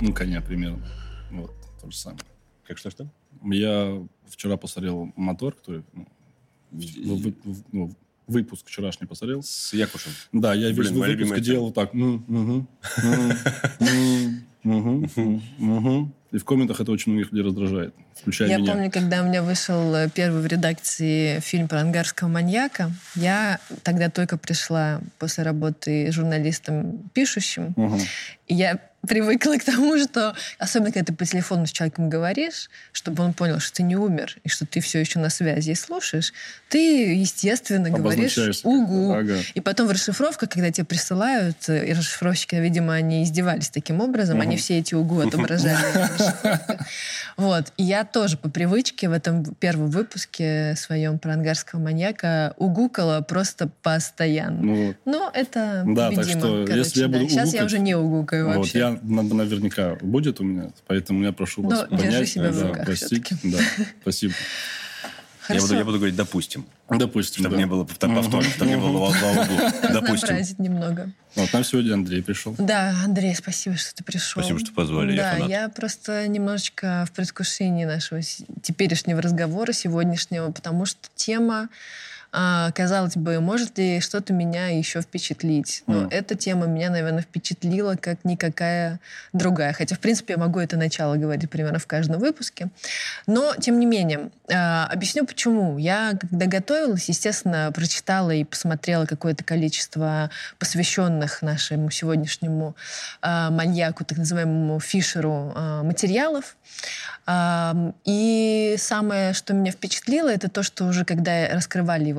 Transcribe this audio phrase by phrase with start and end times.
[0.00, 0.86] Ну, коня примерно.
[1.30, 2.20] Вот, то же самое.
[2.66, 3.08] Как что-что?
[3.42, 5.82] Я вчера посмотрел мотор, который...
[6.70, 7.34] Ну, вы,
[7.72, 7.94] ну,
[8.28, 9.42] выпуск вчерашний посмотрел.
[9.42, 10.12] С Якушем?
[10.32, 11.94] Да, я весь Блин, выпуск делал вот так.
[11.94, 12.66] Ну, угу,
[14.64, 15.08] угу,
[15.58, 18.66] угу, и в комментах это очень многих людей раздражает, включая я меня.
[18.66, 23.60] Я помню, когда у меня вышел э, первый в редакции фильм про ангарского маньяка, я
[23.82, 27.98] тогда только пришла после работы журналистом пишущим, угу.
[28.46, 28.78] и я
[29.08, 33.58] привыкла к тому, что, особенно когда ты по телефону с человеком говоришь, чтобы он понял,
[33.58, 36.32] что ты не умер, и что ты все еще на связи и слушаешь,
[36.68, 39.12] ты, естественно, говоришь «угу».
[39.12, 39.36] Ага.
[39.54, 44.38] И потом в расшифровках, когда тебе присылают, э, и расшифровщики, видимо, они издевались таким образом,
[44.38, 44.42] угу.
[44.42, 45.78] они все эти «угу» отображали
[47.36, 47.72] Вот.
[47.76, 53.70] И я тоже по привычке в этом первом выпуске своем про ангарского маньяка угукала просто
[53.82, 54.60] постоянно.
[54.60, 56.10] Ну, Но это да.
[56.10, 57.30] Так что, короче, если я буду да.
[57.30, 58.60] Сейчас я уже не угукаю вообще.
[58.60, 62.12] Вот, я наверняка будет у меня, поэтому я прошу вас Но понять.
[62.12, 63.28] держи себя в руках простить.
[63.42, 63.58] Да,
[64.02, 64.34] спасибо.
[65.48, 66.66] Я буду, я буду говорить «допустим».
[66.90, 67.62] Допустим, Чтобы да.
[67.62, 69.12] не было повторно, чтобы не было
[69.82, 70.36] «допустим».
[70.58, 71.10] немного.
[71.36, 72.54] Вот нам сегодня Андрей пришел.
[72.58, 74.42] Да, Андрей, спасибо, что ты пришел.
[74.42, 75.16] Спасибо, что позвали.
[75.16, 78.20] Да, я, я просто немножечко в предвкушении нашего
[78.62, 81.68] теперешнего разговора сегодняшнего, потому что тема
[82.30, 85.82] казалось бы, может ли что-то меня еще впечатлить?
[85.86, 86.08] Но mm.
[86.10, 89.00] эта тема меня, наверное, впечатлила как никакая
[89.32, 89.72] другая.
[89.72, 92.68] Хотя, в принципе, я могу это начало говорить примерно в каждом выпуске.
[93.26, 95.78] Но, тем не менее, а, объясню почему.
[95.78, 102.76] Я, когда готовилась, естественно, прочитала и посмотрела какое-то количество посвященных нашему сегодняшнему
[103.22, 106.56] а, маньяку, так называемому Фишеру, а, материалов.
[108.04, 112.17] И самое, что меня впечатлило, это то, что уже когда раскрывали его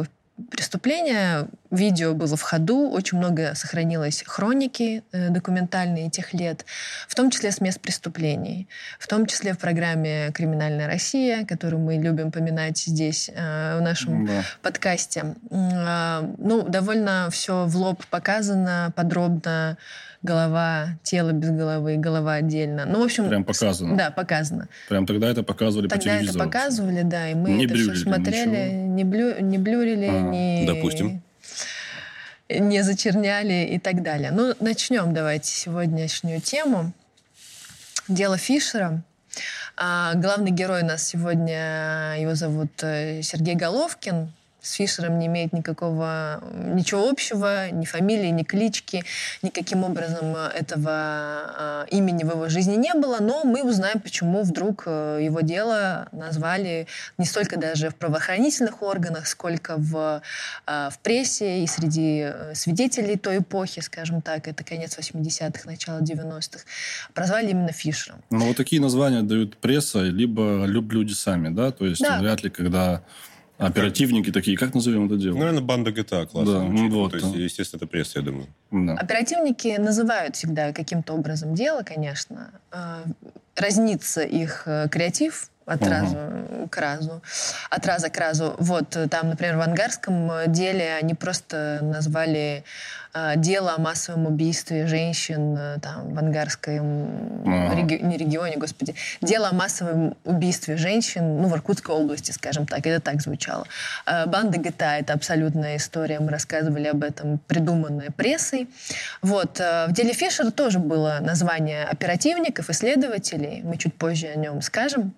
[0.52, 6.66] преступления, видео было в ходу, очень много сохранилось хроники э, документальные тех лет,
[7.08, 8.68] в том числе с мест преступлений,
[9.00, 14.26] в том числе в программе «Криминальная Россия», которую мы любим поминать здесь, э, в нашем
[14.26, 14.44] да.
[14.62, 15.36] подкасте.
[15.52, 19.78] Э, ну, довольно все в лоб показано, подробно,
[20.22, 22.86] голова, тело без головы, голова отдельно.
[22.86, 23.30] Ну, в общем...
[23.30, 23.96] Прям показано.
[23.96, 24.68] Да, показано.
[24.90, 26.40] Прям тогда это показывали тогда по телевизору.
[26.40, 28.94] Тогда это показывали, да, и мы не это все смотрели, ничего.
[28.96, 30.66] не, блю, не блюрили, а, не...
[30.66, 31.22] Допустим.
[32.50, 34.32] Не зачерняли и так далее.
[34.32, 36.94] Ну, начнем давайте сегодняшнюю тему.
[38.08, 39.04] Дело Фишера.
[39.78, 45.54] А, главный герой у нас сегодня, его зовут э, Сергей Головкин с Фишером не имеет
[45.54, 49.04] никакого, ничего общего, ни фамилии, ни клички,
[49.42, 54.84] никаким образом этого э, имени в его жизни не было, но мы узнаем, почему вдруг
[54.86, 56.88] э, его дело назвали
[57.18, 60.22] не столько даже в правоохранительных органах, сколько в,
[60.68, 66.00] э, в прессе и среди э, свидетелей той эпохи, скажем так, это конец 80-х, начало
[66.00, 66.66] 90-х,
[67.14, 68.22] прозвали именно Фишером.
[68.30, 72.20] Ну, вот такие названия дают пресса, либо люди сами, да, то есть да.
[72.20, 73.02] вряд ли, когда
[73.60, 75.38] Оперативники такие, как назовем это дело?
[75.38, 76.54] Наверное, банда GTA классно.
[76.54, 78.48] Да, ну, вот, То есть, естественно, это пресса, я думаю.
[78.72, 78.94] Да.
[78.94, 82.52] Оперативники называют всегда каким-то образом дело, конечно.
[82.72, 83.04] А,
[83.58, 85.90] разнится их э, креатив от угу.
[85.92, 86.18] разу
[86.70, 87.22] к разу,
[87.70, 88.56] от раза к разу.
[88.60, 92.64] Вот э, там, например, в ангарском э, деле они просто назвали
[93.14, 97.76] э, дело о массовом убийстве женщин э, там в ангарском а.
[97.76, 102.86] реги- не регионе, господи, дело о массовом убийстве женщин, ну в Иркутской области, скажем так,
[102.86, 103.66] это так звучало.
[104.06, 108.70] Э, Банда ГТА это абсолютная история, мы рассказывали об этом, придуманная прессой.
[109.22, 114.62] Вот э, в деле Фишера тоже было название оперативников, исследователей, мы чуть позже о нем
[114.62, 115.14] скажем.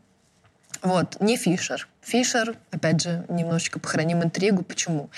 [0.81, 1.88] Вот, не Фишер.
[2.01, 4.63] Фишер, опять же, немножечко похороним интригу.
[4.63, 5.12] Почему?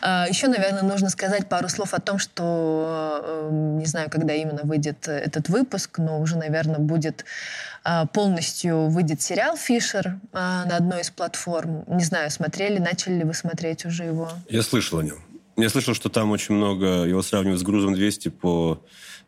[0.00, 4.60] А, еще, наверное, нужно сказать пару слов о том, что эм, не знаю, когда именно
[4.62, 7.24] выйдет этот выпуск, но уже, наверное, будет
[7.82, 11.84] а, полностью выйдет сериал Фишер а, на одной из платформ.
[11.88, 14.30] Не знаю, смотрели, начали ли вы смотреть уже его?
[14.48, 15.18] Я слышал о нем.
[15.56, 18.80] Я слышал, что там очень много, его сравнивают с «Грузом 200» по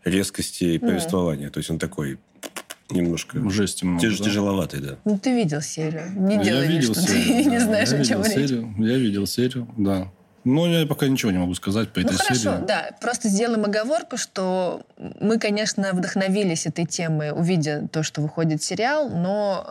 [0.04, 1.48] резкости повествования.
[1.48, 1.50] Mm.
[1.50, 2.20] То есть он такой
[2.94, 3.50] Немножко.
[3.50, 4.24] Жести много, Тяж, да?
[4.24, 4.96] Тяжеловатый, да.
[5.04, 6.10] Ну, ты видел серию.
[6.16, 7.24] Не Я делай вид, видел что серию.
[7.24, 7.64] ты не да.
[7.64, 8.48] знаешь, я о чем видел речь.
[8.48, 8.74] серию.
[8.78, 10.08] Я видел серию, да.
[10.42, 12.64] Но я пока ничего не могу сказать по Ну этой хорошо, серии.
[12.66, 12.90] да.
[13.02, 14.80] Просто сделаем оговорку, что
[15.20, 19.66] мы, конечно, вдохновились этой темой, увидя то, что выходит сериал, но,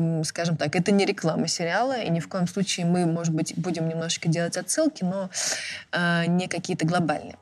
[0.00, 3.52] эм, скажем так, это не реклама сериала, и ни в коем случае мы, может быть,
[3.58, 5.28] будем немножечко делать отсылки, но
[5.92, 7.36] э, не какие-то глобальные.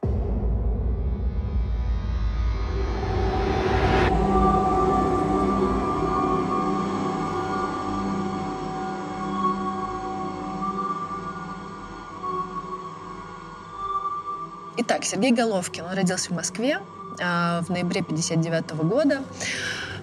[14.78, 16.78] Итак, Сергей Головкин, он родился в Москве
[17.18, 19.22] э, в ноябре 59 года.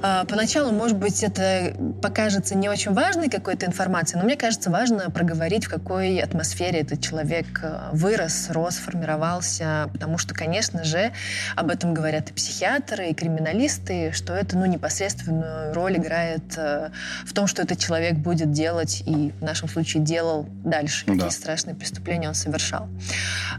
[0.01, 5.10] Э, Поначалу, может быть, это покажется не очень важной какой-то информацией, но мне кажется, важно
[5.10, 11.12] проговорить, в какой атмосфере этот человек э, вырос, рос, формировался, потому что, конечно же,
[11.56, 16.90] об этом говорят и психиатры, и криминалисты, что это, ну, непосредственную роль играет э,
[17.25, 21.13] в том, что этот человек будет делать и в нашем случае делал дальше, Да.
[21.13, 22.88] какие страшные преступления он совершал.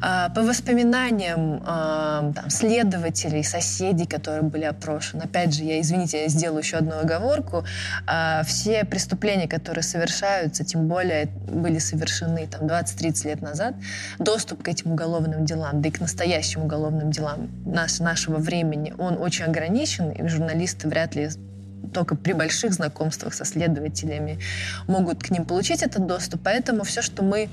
[0.00, 6.62] А, По воспоминаниям а, там, следователей, соседей, которые были опрошены, опять же, я, извините, сделаю
[6.62, 7.64] еще одну оговорку,
[8.06, 13.74] а, все преступления, которые совершаются, тем более были совершены там 20-30 лет назад,
[14.18, 19.18] доступ к этим уголовным делам, да и к настоящим уголовным делам наш, нашего времени, он
[19.18, 21.28] очень ограничен, и журналисты вряд ли
[21.92, 24.38] только при больших знакомствах со следователями
[24.86, 26.40] могут к ним получить этот доступ.
[26.44, 27.48] Поэтому все, что мы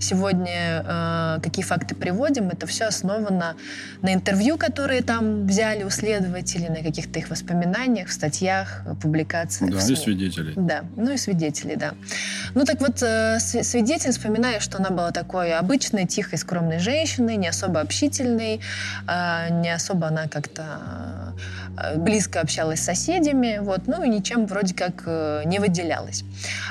[0.00, 3.54] сегодня, э, какие факты приводим, это все основано
[4.02, 9.70] на интервью, которые там взяли у следователей, на каких-то их воспоминаниях, в статьях, э, публикациях.
[9.72, 10.54] Да, и свидетелей.
[10.56, 11.92] Да, ну и свидетелей, да.
[12.54, 17.36] Ну так вот, э, св- свидетель вспоминает, что она была такой обычной, тихой, скромной женщиной,
[17.36, 18.60] не особо общительной,
[19.06, 21.29] э, не особо она как-то
[21.96, 26.24] близко общалась с соседями, вот, ну и ничем вроде как э, не выделялась.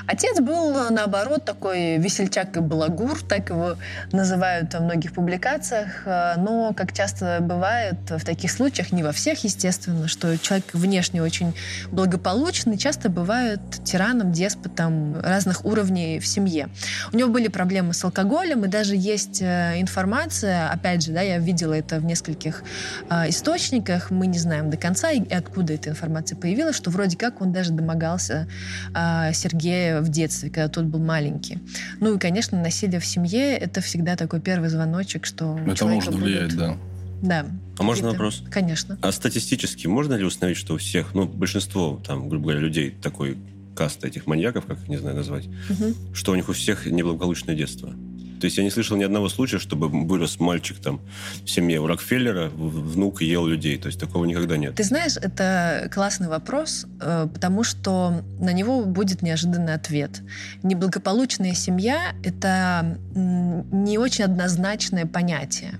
[0.07, 3.75] Отец был, э, наоборот, такой весельчак и балагур, так его
[4.11, 9.43] называют во многих публикациях, э, но, как часто бывает в таких случаях, не во всех,
[9.43, 11.55] естественно, что человек внешне очень
[11.91, 16.69] благополучный, часто бывает тираном, деспотом разных уровней в семье.
[17.13, 21.37] У него были проблемы с алкоголем, и даже есть э, информация, опять же, да, я
[21.37, 22.63] видела это в нескольких
[23.09, 27.41] э, источниках, мы не знаем до конца, и откуда эта информация появилась, что вроде как
[27.41, 28.47] он даже домогался
[28.95, 31.59] э, Сергея в детстве, когда тот был маленький.
[31.99, 36.05] Ну и, конечно, насилие в семье— это всегда такой первый звоночек, что у Это человека
[36.11, 36.77] может влиять, будут- да.
[37.21, 37.45] Да.
[37.77, 38.43] А можно вопрос?
[38.49, 38.97] Конечно.
[39.01, 43.37] А статистически можно ли установить, что у всех, ну, большинство, там, грубо говоря, людей такой
[43.75, 45.95] каста этих маньяков, как их, не знаю назвать, Мгм.
[46.13, 47.93] что у них у всех неблагополучное детство?
[48.39, 51.01] То есть я не слышал ни одного случая, чтобы вырос мальчик там
[51.43, 53.77] в семье у Рокфеллера, внук ел людей.
[53.77, 54.75] То есть такого никогда нет.
[54.75, 60.21] Ты знаешь, это классный вопрос, э, потому что на него будет неожиданный ответ.
[60.63, 65.79] Неблагополучная семья— это не очень однозначное понятие.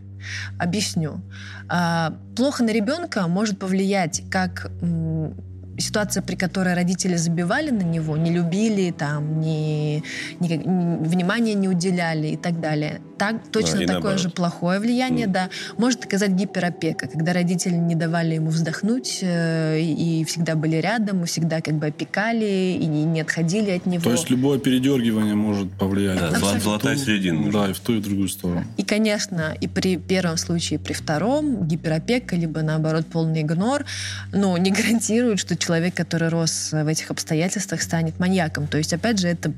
[0.57, 1.21] Объясню.
[1.69, 4.71] А, Плохо на ребенка может повлиять как
[5.79, 10.03] ситуация, при которой родители забивали на него, не любили, там, не,
[10.39, 13.01] никак- н- внимания не уделяли и так далее.
[13.17, 14.19] Так, точно и такое наоборот.
[14.19, 15.33] же плохое влияние, Мгм.
[15.33, 15.49] да.
[15.77, 21.25] Может оказать гиперопека, когда родители не давали ему вздохнуть э, и всегда были рядом, и
[21.25, 24.03] всегда как бы опекали и не, не отходили от него.
[24.03, 26.17] То есть любое передергивание может повлиять.
[26.19, 27.63] Да, ту- золотая середина нужна.
[27.65, 28.63] Да, и в ту, и в другую сторону.
[28.77, 33.86] И, конечно, и при первом случае, и при втором гиперопека, либо, наоборот, полный игнор,
[34.31, 38.67] ну, не гарантирует, что человек, который рос в этих обстоятельствах, станет маньяком.
[38.67, 39.51] То есть, опять же, это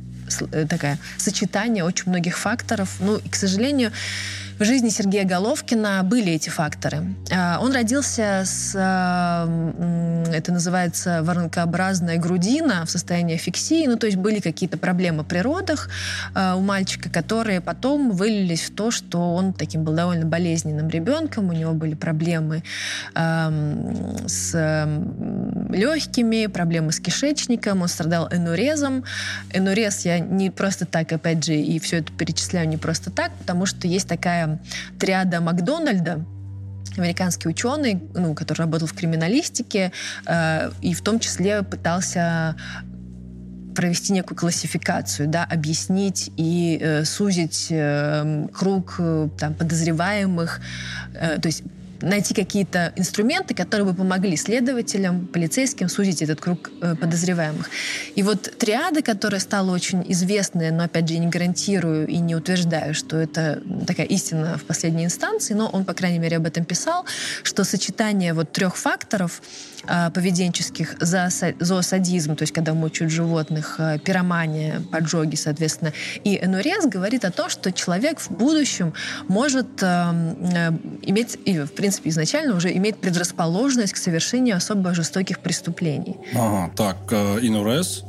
[0.51, 2.97] э, такое сочетание очень многих факторов.
[2.99, 3.91] Ну, и, к сожалению,
[4.61, 7.15] в жизни Сергея Головкина были эти факторы.
[7.31, 9.47] А, Он родился с, а,
[10.31, 15.89] это называется воронкообразная грудина в состоянии фиксии, ну то есть были какие-то проблемы при родах
[16.35, 21.49] а, у мальчика, которые потом вылились в то, что он таким был довольно болезненным ребенком,
[21.49, 22.63] у него были проблемы
[23.15, 24.55] с
[25.69, 29.05] легкими, проблемы с кишечником, он страдал энурезом.
[29.53, 33.65] Энурез я не просто так, опять же, и все это перечисляю не просто так, потому
[33.65, 34.50] что есть такая
[34.99, 36.25] триада Макдональда,
[36.97, 39.91] американский ученый, ну, который работал в криминалистике,
[40.25, 42.55] э, и в том числе пытался
[43.75, 50.59] провести некую классификацию, да, объяснить и э, сузить э, круг э, там, подозреваемых,
[51.13, 51.63] э, то есть
[52.01, 57.69] найти какие-то инструменты, которые бы помогли следователям, полицейским сузить этот круг э, подозреваемых.
[58.15, 62.35] И вот триада, которая стала очень известной, но, опять же, я не гарантирую и не
[62.35, 66.65] утверждаю, что это такая истина в последней инстанции, но он, по крайней мере, об этом
[66.65, 67.05] писал,
[67.43, 69.41] что сочетание вот трех факторов
[69.87, 77.25] э, поведенческих, зоосадизм, то есть когда мучают животных, э, пиромания, поджоги, соответственно, и энурез говорит
[77.25, 78.93] о том, что человек в будущем
[79.27, 79.87] может э,
[81.03, 86.17] иметь, и, в принципе, изначально уже имеет предрасположенность к совершению особо жестоких преступлений.
[86.35, 88.03] Ага, так, э, инурез,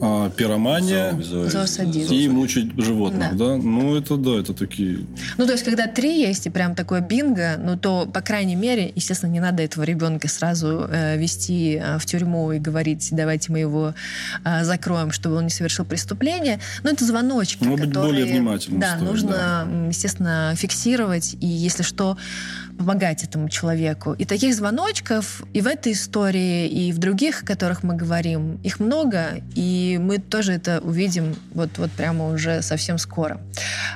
[0.00, 2.12] а, пиромания Зоосадизм.
[2.12, 3.48] и мучить животных, да.
[3.48, 3.56] да?
[3.56, 5.06] Ну, это да, это такие...
[5.36, 8.92] Ну, то есть, когда три есть и прям такое бинго, ну, то, по крайней мере,
[8.94, 13.58] естественно, не надо этого ребенка сразу э, вести э, в тюрьму и говорить, давайте мы
[13.58, 13.94] его
[14.44, 16.60] э, закроем, чтобы он не совершил преступление.
[16.82, 18.12] Но это звоночки, Может которые...
[18.12, 19.86] быть, более внимательным Да, стоит, нужно, да.
[19.88, 22.16] естественно, фиксировать, и если что,
[22.80, 24.14] помогать этому человеку.
[24.14, 28.80] И таких звоночков и в этой истории, и в других, о которых мы говорим, их
[28.80, 33.38] много, и мы тоже это увидим вот, вот прямо уже совсем скоро.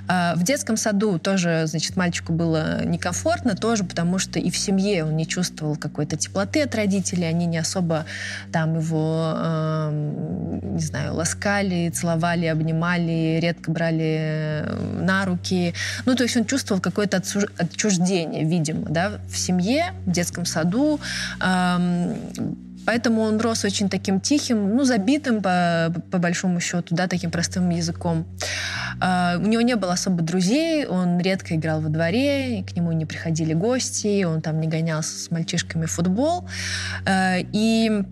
[0.06, 5.04] А, в детском саду тоже, значит, мальчику было некомфортно, тоже потому что и в семье
[5.04, 8.04] он не чувствовал какой-то теплоты от родителей, они не особо
[8.52, 9.88] там его,
[10.62, 15.72] не знаю, ласкали, целовали, обнимали, редко брали э, на руки.
[16.04, 17.22] Ну, то есть он чувствовал какое-то
[17.56, 21.00] отчуждение, видимо, да, в семье, в детском саду.
[22.86, 27.70] Поэтому он рос очень таким тихим, ну, забитым, по, по большому счету, да, таким простым
[27.70, 28.26] языком.
[29.00, 33.06] Uh, у него не было особо друзей, он редко играл во дворе, к нему не
[33.06, 36.46] приходили гости, он там не гонялся с мальчишками в футбол.
[37.04, 38.04] Uh, и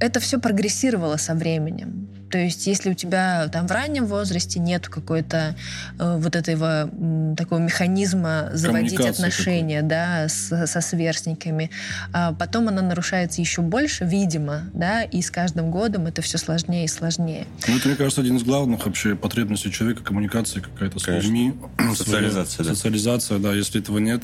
[0.00, 2.08] это все прогрессировало со временем.
[2.32, 5.54] То есть, если у тебя там в раннем возрасте нет какой-то
[5.98, 11.70] э, вот этого э, такого механизма заводить отношения, да, с, со сверстниками,
[12.14, 16.86] а потом она нарушается еще больше, видимо, да, и с каждым годом это все сложнее
[16.86, 17.46] и сложнее.
[17.68, 21.26] Ну, это, мне кажется, один из главных вообще потребностей человека, коммуникация какая-то с Конечно.
[21.26, 21.54] людьми.
[21.94, 22.74] Социализация, да.
[22.74, 23.52] Социализация, да.
[23.52, 24.22] Если этого нет,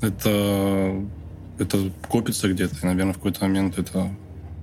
[0.00, 1.04] это,
[1.60, 4.10] это копится где-то, и, наверное, в какой-то момент это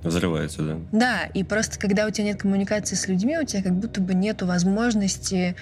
[0.08, 0.76] Взрывается, да.
[0.92, 4.14] Да, и просто когда у тебя нет коммуникации с людьми, у тебя как будто бы
[4.14, 5.56] нет возможности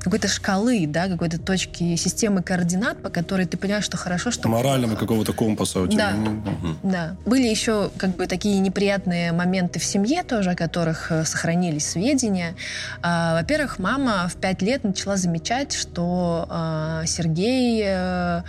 [0.00, 4.96] какой-то шкалы, да, какой-то точки системы координат, по которой ты понимаешь, что хорошо, что Морального
[4.96, 6.12] какого-то компаса у тебя.
[6.12, 6.16] Да.
[6.16, 7.16] Ну, Да.
[7.26, 12.54] Были еще как бы такие неприятные моменты в семье тоже, о которых э, сохранились сведения.
[13.02, 18.42] А, во-первых, мама в пять лет начала замечать, что а, Сергей э,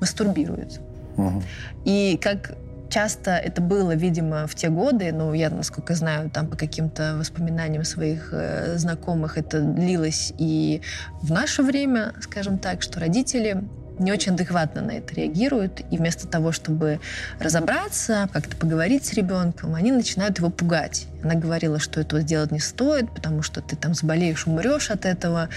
[0.00, 0.80] мастурбирует.
[1.16, 1.42] Мгм.
[1.84, 2.52] И как
[2.88, 7.84] часто это было, видимо, в те годы, ну, я, насколько знаю, там по каким-то воспоминаниям
[7.84, 10.82] своих э, знакомых это длилось и
[11.22, 13.64] в наше время, скажем так, что родители
[13.98, 17.00] не очень адекватно на это реагируют, и вместо того, чтобы
[17.40, 21.06] разобраться, как-то поговорить с ребенком, они начинают его пугать.
[21.22, 25.48] Она говорила, что этого сделать не стоит, потому что ты там заболеешь, умрешь от этого.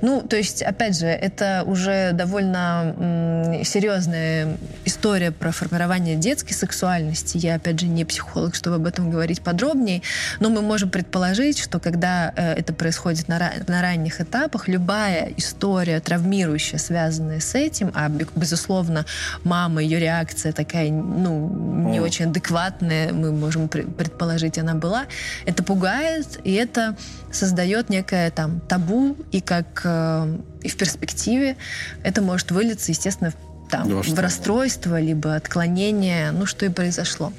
[0.00, 7.38] Ну, то есть, опять же, это уже довольно серьезная история про формирование детской сексуальности.
[7.38, 10.02] Я, опять же, не психолог, чтобы об этом говорить подробнее,
[10.40, 15.32] но мы можем предположить, что когда э, это происходит на, ра- на ранних этапах, любая
[15.36, 19.04] история травмирующая, связанная с этим, а, бе- безусловно,
[19.44, 21.48] мама, ее реакция такая, ну,
[21.90, 22.02] не О.
[22.02, 25.06] очень адекватная, мы можем пре- предположить, она была,
[25.46, 26.96] это пугает, и это
[27.32, 31.56] создает некое там табу, и как э, и в перспективе
[32.02, 37.32] это может вылиться, естественно, в там, Да в расстройство, либо отклонение, ну, что и произошло.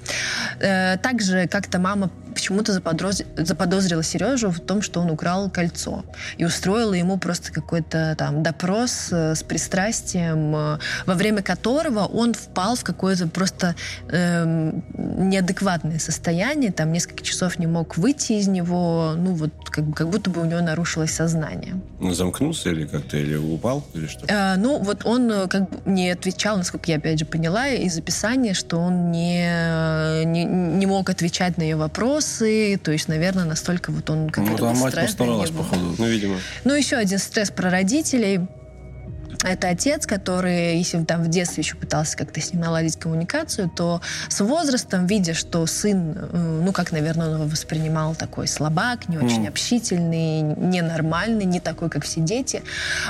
[0.60, 6.06] Э, Также как-то мама почему-то заподозрила Сережу в том, что он украл кольцо.
[6.38, 12.34] И устроила ему просто какой-то там допрос э, с пристрастием, э, во время которого он
[12.34, 13.76] впал в какое-то просто
[14.10, 20.10] эм, неадекватное состояние, там несколько часов не мог выйти из него, ну вот как, как
[20.10, 21.76] будто бы у него нарушилось сознание.
[22.00, 24.26] Ну, замкнулся или как-то, или упал, или что?
[24.28, 28.54] Э, ну, вот он как бы не отвечал, насколько я опять же поняла из описания,
[28.54, 34.10] что он не, не, не мог отвечать на ее вопросы, то есть, наверное, настолько вот
[34.10, 35.96] он как Ну, там мать постаралась, походу.
[35.98, 36.36] Ну, видимо.
[36.64, 38.42] Ну, еще один стресс про родителей.
[39.44, 44.02] Это отец, который, если там в детстве еще пытался как-то с ним наладить коммуникацию, то
[44.28, 49.18] с возрастом, видя, что сын, э, ну, как, наверное, он его воспринимал, такой слабак, не
[49.18, 49.48] очень Мгм.
[49.48, 52.64] общительный, ненормальный, не такой, как все дети,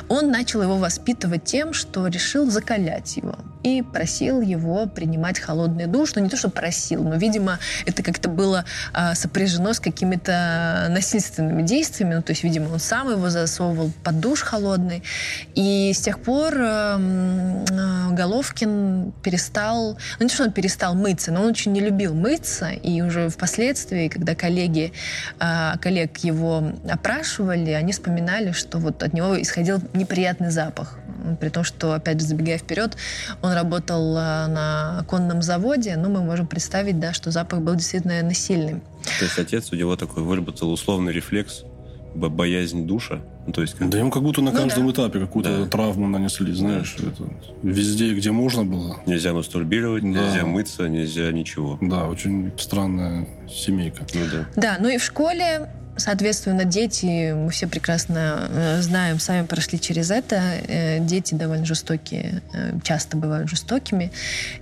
[0.07, 3.35] он начал его воспитывать тем, что решил закалять его.
[3.63, 6.15] И просил его принимать холодный душ.
[6.15, 11.63] Ну, не то, что просил, но, видимо, это как-то было а, сопряжено с какими-то насильственными
[11.63, 12.15] действиями.
[12.15, 15.03] Ну, то есть, видимо, он сам его засовывал под душ холодный.
[15.55, 17.65] И с тех пор э,
[18.11, 19.97] Головкин перестал...
[20.19, 22.69] Ну, не то, что он перестал мыться, но он очень не любил мыться.
[22.69, 24.93] И уже впоследствии, когда коллеги,
[25.39, 30.97] э, коллег его опрашивали, они вспоминали, что вот от него исходил неприятный запах.
[31.39, 32.97] При том, что, опять же, забегая вперед,
[33.41, 38.13] он работал э, на конном заводе, но мы можем представить, да, что запах был действительно
[38.13, 38.81] наверное, сильным.
[39.19, 41.63] То есть отец у него такой выработал условный рефлекс,
[42.15, 43.21] боязнь душа.
[43.45, 43.89] Ну, то есть, как...
[43.89, 44.93] Да ему как будто на ну, каждом да.
[44.93, 45.65] этапе какую-то да.
[45.65, 46.95] травму нанесли, знаешь.
[46.99, 47.09] Да.
[47.09, 47.23] Это
[47.63, 48.97] везде, где можно было.
[49.05, 50.07] Нельзя мастурбировать, да.
[50.09, 51.77] нельзя мыться, нельзя ничего.
[51.81, 54.05] Да, очень странная семейка.
[54.13, 54.47] Ну, да.
[54.55, 60.11] да, ну и в школе Соответственно, дети, мы все прекрасно э, знаем, сами прошли через
[60.11, 60.35] это.
[60.67, 64.11] Э, дети довольно жестокие, э, часто бывают жестокими.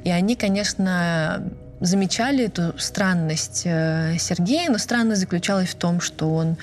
[0.03, 6.58] И они, конечно, замечали эту странность Сергея, но странность заключалась в том, что он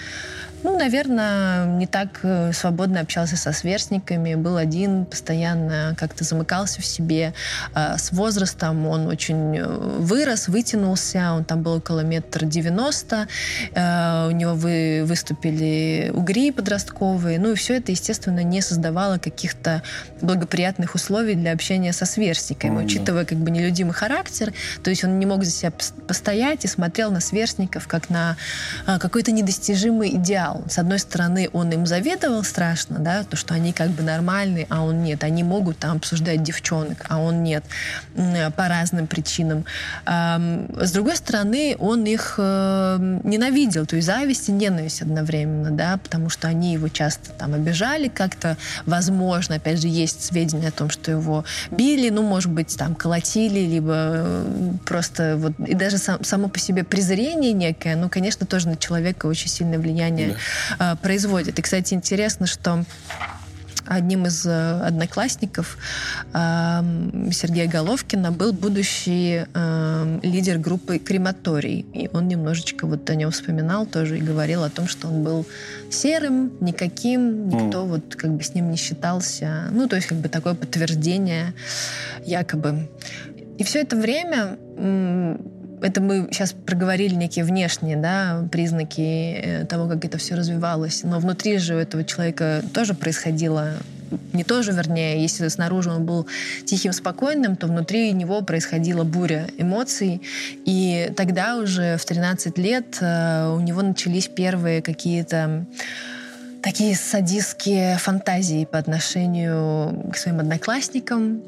[0.64, 6.86] ну, наверное, не так э, свободно общался со сверстниками, был один, постоянно как-то замыкался в
[6.86, 7.34] себе.
[7.74, 13.28] А с возрастом он очень э, вырос, вытянулся, он там был около метра девяносто,
[13.74, 19.82] э, у него вы, выступили угри подростковые, ну и все это, естественно, не создавало каких-то
[20.22, 22.84] благоприятных условий для общения со сверстниками, mm-hmm.
[22.86, 25.72] учитывая как бы нелюдимый характер, то есть он не мог за себя
[26.08, 28.38] постоять и смотрел на сверстников как на
[28.86, 30.64] какой-то недостижимый идеал идеал.
[30.68, 34.82] С одной стороны, он им заведовал страшно, да, то, что они как бы нормальные, а
[34.82, 35.24] он нет.
[35.24, 37.64] Они могут там обсуждать девчонок, а он нет,
[38.14, 39.64] по разным причинам.
[40.06, 46.30] С другой стороны, он их э, ненавидел, то есть зависть и ненависть одновременно, да, потому
[46.30, 48.56] что они его часто там обижали как-то,
[48.86, 53.60] возможно, опять же, есть сведения о том, что его били, ну, может быть, там, колотили,
[53.60, 58.68] либо э, просто вот, и даже сам, само по себе презрение некое, ну, конечно, тоже
[58.68, 60.33] на человека очень сильное влияние
[60.78, 60.92] да.
[60.92, 61.58] Э, производит.
[61.58, 62.84] И, кстати, интересно, что
[63.86, 65.78] одним из э, одноклассников
[66.32, 66.80] э,
[67.32, 71.86] Сергея Головкина был будущий э, лидер группы «Крематорий».
[71.92, 75.46] И он немножечко вот о нем вспоминал тоже и говорил о том, что он был
[75.90, 77.88] серым, никаким, никто mm.
[77.88, 79.68] вот как бы с ним не считался.
[79.70, 81.54] Ну, то есть как бы такое подтверждение
[82.24, 82.88] якобы.
[83.58, 84.58] И все это время
[85.84, 91.02] это мы сейчас проговорили некие внешние да, признаки э, того, как это все развивалось.
[91.04, 93.74] Но внутри же у этого человека тоже происходило
[94.32, 96.26] не тоже, вернее, если снаружи он был
[96.64, 100.22] тихим, спокойным, то внутри него происходила буря эмоций.
[100.64, 105.66] И тогда уже в 13 лет э, у него начались первые какие-то
[106.62, 111.42] такие садистские фантазии по отношению к своим одноклассникам.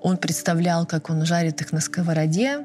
[0.00, 2.60] Он представлял, как он жарит их на сковороде,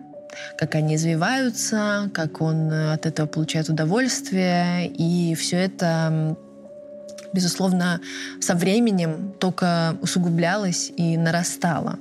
[0.58, 4.88] как они извиваются, как он э, от этого получает удовольствие.
[4.88, 6.38] И все это
[7.34, 8.02] безусловно,
[8.40, 12.00] со временем только усугублялось и нарастало.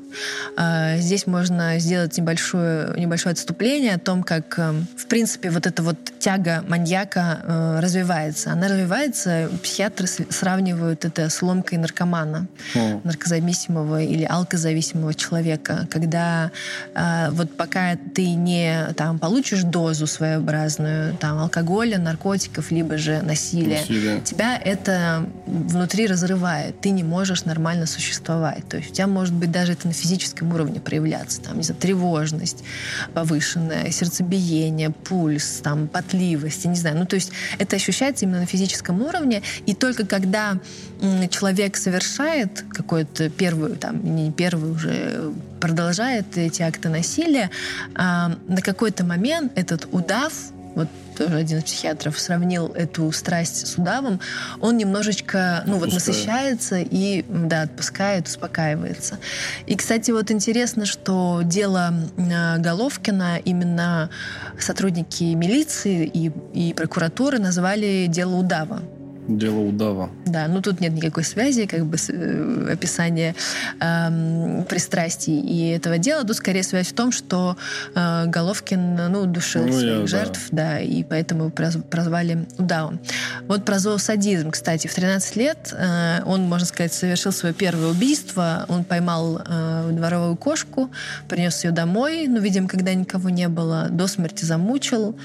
[0.57, 5.83] А, здесь можно сделать небольшое, небольшое отступление о том, как, э, в принципе, вот эта
[5.83, 8.53] вот тяга маньяка э, развивается.
[8.53, 13.01] Она развивается, психиатры сравнивают это с ломкой наркомана, mm.
[13.05, 16.51] наркозависимого или алкозависимого человека, когда
[16.95, 23.81] а, вот пока ты не там, получишь дозу своеобразную там, алкоголя, наркотиков, либо же насилия,
[23.81, 24.21] Насилие.
[24.23, 25.16] тебя это
[25.47, 28.69] внутри разрывает, ты не можешь нормально существовать.
[28.69, 31.41] То есть у тебя может быть даже это на физическом уровне проявляться.
[31.41, 32.65] Там, не знаю, тревожность
[33.15, 36.99] повышенная, сердцебиение, пульс, там, потливость, я не знаю.
[36.99, 40.59] Ну, то есть это ощущается именно на физическом уровне, и только когда
[41.31, 47.51] человек совершает какой-то первый, там, не первый уже, продолжает эти акты насилия,
[47.95, 50.33] а, на какой-то момент этот удав
[50.77, 54.21] вот тоже один из психиатров сравнил эту страсть с удавом,
[54.61, 59.19] он немножечко, ну вот насыщается и, да, отпускает, успокаивается.
[59.65, 64.11] И, кстати, вот интересно, что дело а, Головкина именно
[64.61, 68.83] сотрудники милиции и, и прокуратуры назвали дело удава.
[69.29, 70.11] Дело удава.
[70.25, 73.35] Да, ну тут нет никакой связи, как бы э, описания
[73.81, 76.25] э, пристрастий и этого дела.
[76.25, 77.57] Тут скорее связь в том, что
[77.95, 80.75] э, Головкин, ну, душил ну, своих я, жертв, да.
[80.75, 83.01] да, и поэтому его прозвали удавом.
[83.49, 88.65] Вот про зоосадизм, кстати, в 13 лет э, он, можно сказать, совершил свое первое убийство.
[88.69, 90.91] Он поймал э, дворовую кошку,
[91.29, 95.17] принес ее домой, ну, видимо, когда никого не было, до смерти замучил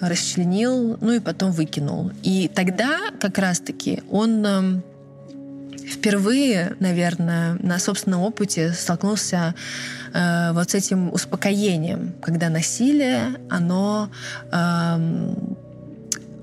[0.00, 2.10] расчленил, ну и потом выкинул.
[2.22, 4.82] И тогда как раз-таки он эм,
[5.88, 9.54] впервые, наверное, на собственном опыте столкнулся
[10.12, 14.10] э, вот с этим успокоением, когда насилие, оно
[14.52, 15.34] э,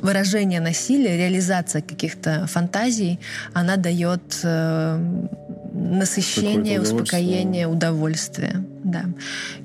[0.01, 3.19] выражение насилия, реализация каких-то фантазий,
[3.53, 5.27] она дает э,
[5.75, 8.65] насыщение, успокоение, удовольствие.
[8.83, 9.05] Да.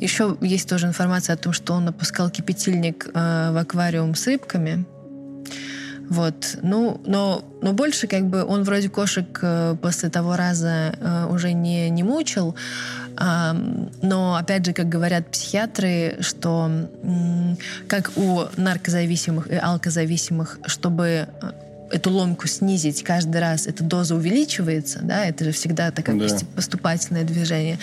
[0.01, 4.85] Еще есть тоже информация о том, что он опускал кипятильник э, в аквариум с рыбками.
[6.11, 6.59] Вот.
[6.63, 11.53] Ну, но, но больше как бы он вроде кошек э, после того раза э, уже
[11.53, 12.57] не, не мучил.
[13.17, 13.53] Э,
[14.03, 17.55] но, опять же, как говорят психиатры, что э,
[17.87, 21.53] как у наркозависимых и алкозависимых, чтобы э,
[21.91, 26.39] эту ломку снизить каждый раз, эта доза увеличивается, да, это же всегда такое да.
[26.55, 27.79] поступательное движение.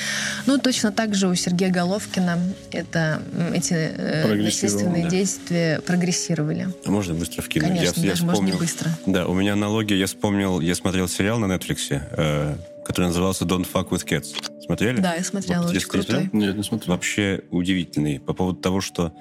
[0.45, 2.39] Ну, точно так же у Сергея Головкина
[2.71, 3.21] это,
[3.53, 5.09] эти э, насильственные да.
[5.09, 6.69] действия прогрессировали.
[6.85, 7.69] А можно быстро вкинуть?
[7.69, 8.91] Конечно, я, даже я вспомнил, можно быстро.
[9.05, 13.67] Да, у меня аналогия, я вспомнил, я смотрел сериал на Netflix, э, который назывался Don't
[13.71, 14.35] Fuck With Cats.
[14.63, 14.99] Смотрели?
[14.99, 16.29] Да, я смотрела, вот, очень крутой.
[16.33, 16.93] Нет, не смотрел.
[16.93, 19.13] Вообще удивительный по поводу того, что...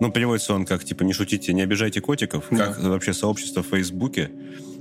[0.00, 2.46] Ну, переводится он как, типа, не шутите, не обижайте котиков.
[2.50, 2.68] Да.
[2.68, 4.30] Как вообще сообщество в Фейсбуке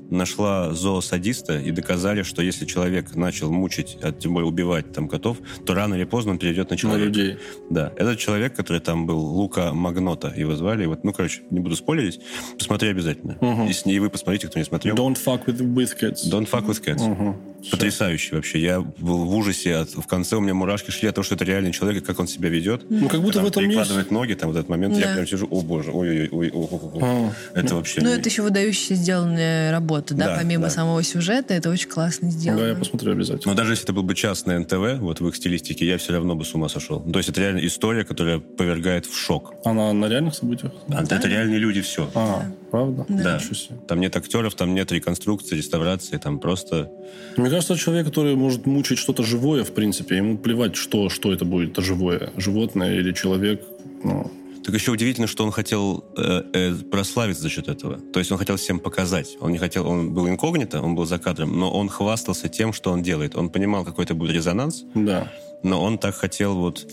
[0.09, 5.37] нашла зоосадиста и доказали, что если человек начал мучить, а тем более убивать там котов,
[5.65, 7.05] то рано или поздно он перейдет на человека.
[7.05, 7.37] На людей.
[7.69, 7.93] Да.
[7.97, 10.85] Этот человек, который там был, Лука Магнота, его звали.
[10.85, 12.19] Вот, ну, короче, не буду спойлерить.
[12.57, 13.37] Посмотри обязательно.
[13.39, 13.67] Угу.
[13.67, 14.95] Если и вы посмотрите, кто не смотрел.
[14.95, 16.29] Don't fuck with, with cats.
[16.29, 17.01] Don't fuck with cats.
[17.01, 17.35] Угу.
[17.71, 18.59] Потрясающий вообще.
[18.59, 19.75] Я был в ужасе.
[19.75, 22.19] От, в конце у меня мурашки шли от того, что это реальный человек, и как
[22.19, 22.89] он себя ведет.
[22.89, 24.11] Ну, как будто там в этом перекладывает есть...
[24.11, 25.01] ноги, там вот этот момент, да.
[25.01, 28.01] я прям сижу, о боже, ой-ой-ой, ой это вообще...
[28.01, 30.69] Ну, это еще выдающаяся сделанная работа, да, да помимо да.
[30.69, 32.62] самого сюжета, это очень классно сделано.
[32.62, 33.53] Да, я посмотрю обязательно.
[33.53, 36.35] Но даже если это был бы частный НТВ, вот в их стилистике, я все равно
[36.35, 37.01] бы с ума сошел.
[37.01, 39.53] То есть это реально история, которая повергает в шок.
[39.65, 40.73] Она на реальных событиях?
[40.88, 41.01] Да.
[41.01, 42.09] Это реальные люди, все.
[42.15, 42.51] А, да.
[42.71, 43.05] правда?
[43.09, 43.39] Да.
[43.39, 43.75] да.
[43.88, 46.91] Там нет актеров, там нет реконструкции, реставрации, там просто...
[47.38, 51.45] Мне кажется, человек, который может мучить что-то живое, в принципе, ему плевать, что, что это
[51.45, 53.63] будет, это живое, животное или человек,
[54.03, 54.31] ну,
[54.63, 57.99] так еще удивительно, что он хотел э, э, прославиться за счет этого.
[58.13, 59.37] То есть он хотел всем показать.
[59.39, 62.91] Он не хотел, он был инкогнито, он был за кадром, но он хвастался тем, что
[62.91, 63.35] он делает.
[63.35, 64.83] Он понимал, какой это будет резонанс.
[64.95, 65.31] Да.
[65.63, 66.87] Но он так хотел вот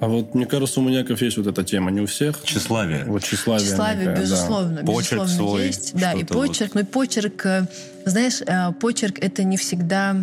[0.00, 2.42] а вот мне кажется, у маньяков есть вот эта тема, не у всех.
[2.42, 3.04] Тщеславие.
[3.06, 3.66] Вот тщеславие.
[3.66, 4.82] Тщеславие, некое, безусловно.
[4.82, 4.92] Да.
[4.92, 5.66] Почерк безусловно, свой.
[5.66, 5.94] Есть.
[5.94, 6.74] Да, и почерк.
[6.74, 6.82] Вот.
[6.82, 7.66] Ну почерк, э,
[8.04, 10.16] знаешь, э, почерк это не всегда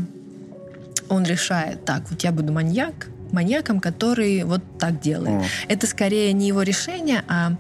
[1.10, 1.84] он решает.
[1.86, 5.42] Так, вот я буду маньяк, маньяком, который вот так делает.
[5.42, 5.46] Mm.
[5.68, 7.54] Это скорее не его решение, а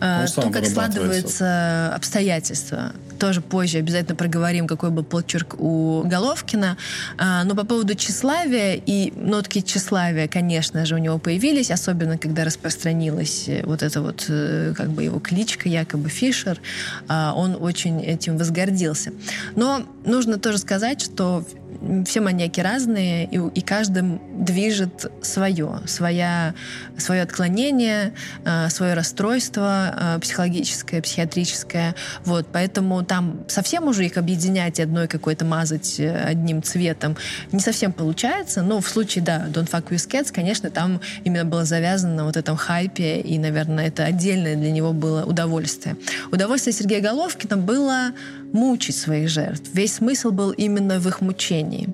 [0.00, 2.92] э, то, как складываются обстоятельства.
[3.18, 6.76] Тоже позже обязательно проговорим, какой был почерк у Головкина.
[7.16, 12.44] А, но по поводу тщеславия и нотки тщеславия, конечно же, у него появились, особенно когда
[12.44, 16.60] распространилась э, вот эта вот э, как бы его кличка, якобы Фишер.
[17.08, 19.12] А, он очень этим возгордился.
[19.54, 21.44] Но нужно тоже сказать, что
[22.06, 26.54] все маньяки разные, и, и каждым движет свое, своя,
[26.98, 31.94] свое отклонение, э, свое расстройство э, психологическое, психиатрическое.
[32.24, 37.16] Вот, поэтому там совсем уже их объединять одной какой-то мазать э, одним цветом
[37.52, 41.64] не совсем получается, но в случае, да, Don't Fuck With Cats, конечно, там именно было
[41.64, 45.96] завязано на вот этом хайпе, и, наверное, это отдельное для него было удовольствие.
[46.30, 48.12] Удовольствие Сергея Головкина было
[48.54, 49.70] мучить своих жертв.
[49.74, 51.88] Весь смысл был именно в их мучении.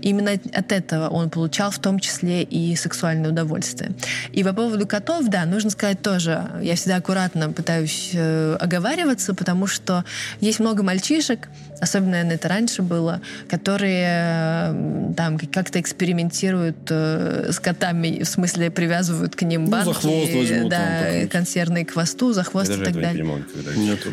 [0.00, 3.90] именно от этого он получал в том числе и сексуальное удовольствие.
[4.32, 9.66] И по поводу котов, да, нужно сказать тоже, я всегда аккуратно пытаюсь э, оговариваться, потому
[9.66, 10.04] что
[10.40, 11.48] есть много мальчишек,
[11.80, 18.70] особенно, наверное, это раньше было, которые э, там как-то экспериментируют э, с котами, в смысле
[18.70, 22.76] привязывают к ним банки, ну, за хвост возьмут, да, консервные к хвосту, за хвост я
[22.76, 23.44] и так далее.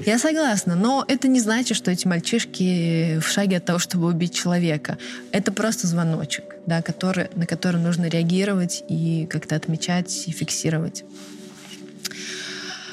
[0.06, 4.34] Я согласна, но это не значит, что эти мальчишки в шаге от того, чтобы убить
[4.34, 4.98] человека.
[5.32, 11.04] Это просто звоночек, да, который, на который нужно реагировать и как-то отмечать и фиксировать.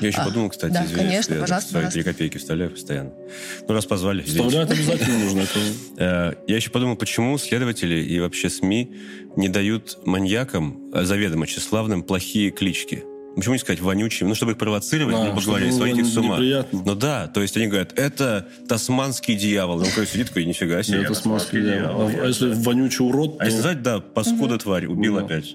[0.01, 3.11] Я еще а, подумал, кстати, да, извините, конечно, я пожалуйста, свои три копейки вставляю постоянно.
[3.67, 4.23] Ну, раз позвали.
[4.23, 5.47] Вставлять обязательно нужно.
[5.97, 8.95] Э, я еще подумал, почему следователи и вообще СМИ
[9.37, 13.05] не дают маньякам, э, заведомо тщеславным, плохие клички.
[13.39, 14.29] Почему не сказать вонючим?
[14.29, 16.35] Ну, чтобы их провоцировать, да, грубо говоря, сводить их с ума.
[16.35, 16.83] Неприятно.
[16.85, 19.79] Ну да, то есть они говорят, это тасманский дьявол.
[19.79, 20.99] Он такой сидит такой, нифига себе.
[21.03, 22.09] Это тасманский дьявол.
[22.09, 25.55] А если вонючий урод, А если сказать, да, паскуда тварь, убил опять.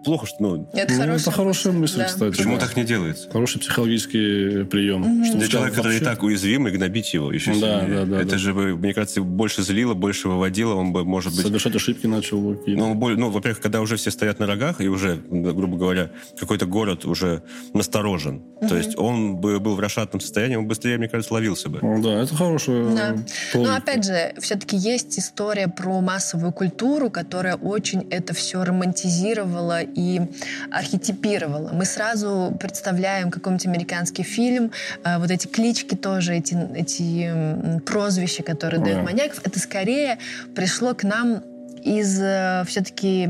[0.00, 0.36] Ну плохо, что...
[0.40, 2.04] Ну, это, ну, хорошая, это хорошая мысль, да.
[2.04, 2.36] кстати.
[2.36, 2.66] Почему да.
[2.66, 3.30] так не делается?
[3.30, 5.04] Хороший психологический прием.
[5.04, 5.24] Mm-hmm.
[5.26, 7.98] Что Для человека, который и так уязвимый, гнобить его еще да, сильнее.
[8.00, 8.38] Да, да, это да.
[8.38, 11.46] же, бы, мне кажется, больше злило, больше выводило, он бы, может быть...
[11.46, 15.16] Совершать ошибки начал бы Ну, ну, во-первых, когда уже все стоят на рогах, и уже,
[15.16, 17.42] грубо говоря, какой-то город уже
[17.74, 18.42] насторожен.
[18.62, 18.68] Mm-hmm.
[18.68, 21.80] То есть он бы был в расшатном состоянии, он быстрее, мне кажется, ловился бы.
[21.82, 23.16] Ну, да, это хорошая да.
[23.54, 30.22] Но, опять же, все-таки есть история про массовую культуру, которая очень это все романтизировала и
[30.70, 31.70] архетипировала.
[31.72, 34.70] Мы сразу представляем какой-нибудь американский фильм,
[35.04, 40.18] э, вот эти клички тоже, эти, эти прозвища, которые дают маньяков, это скорее
[40.54, 41.42] пришло к нам
[41.82, 43.24] из э, все-таки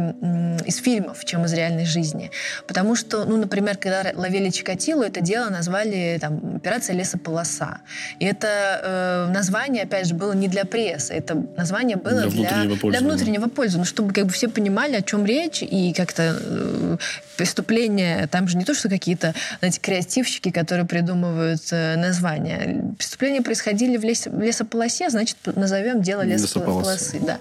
[0.67, 2.31] из фильмов, чем из реальной жизни.
[2.67, 7.79] Потому что, ну, например, когда ловили Чикатило, это дело назвали там, «Операция лесополоса».
[8.19, 12.51] И это э, название, опять же, было не для прессы, это название было для, для
[12.63, 16.97] внутреннего, для внутреннего пользования, чтобы как бы все понимали, о чем речь, и как-то э,
[17.37, 22.95] преступления, там же не то, что какие-то, знаете, креативщики, которые придумывают э, названия.
[22.99, 27.19] Преступления происходили в, лес, в лесополосе, значит, назовем дело лесополосы.
[27.21, 27.39] Да.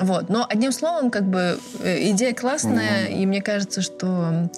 [0.00, 0.28] Вот.
[0.28, 3.22] Но одним словом, как бы э, идея классная, mm-hmm.
[3.22, 4.48] и мне кажется, что...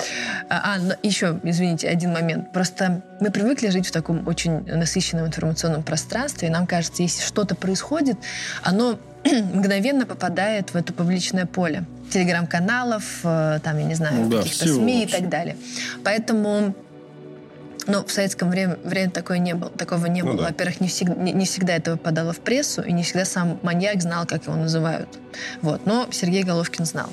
[0.48, 2.53] А, а еще, извините, один момент.
[2.53, 7.55] Просто мы привыкли жить в таком очень насыщенном информационном пространстве, и нам кажется, если что-то
[7.55, 8.18] происходит,
[8.62, 14.66] оно мгновенно попадает в это публичное поле телеграм-каналов, э, там, я не знаю, ну, каких-то
[14.66, 15.57] СМИ и так далее.
[16.05, 16.74] Поэтому
[17.86, 20.42] но в советском время, время такое не было, такого не ну, было.
[20.42, 20.48] Да.
[20.48, 24.02] Во-первых, не всегда, не, не всегда это попадало в прессу, и не всегда сам маньяк
[24.02, 25.08] знал, как его называют.
[25.62, 25.86] Вот.
[25.86, 27.08] Но Сергей Головкин знал.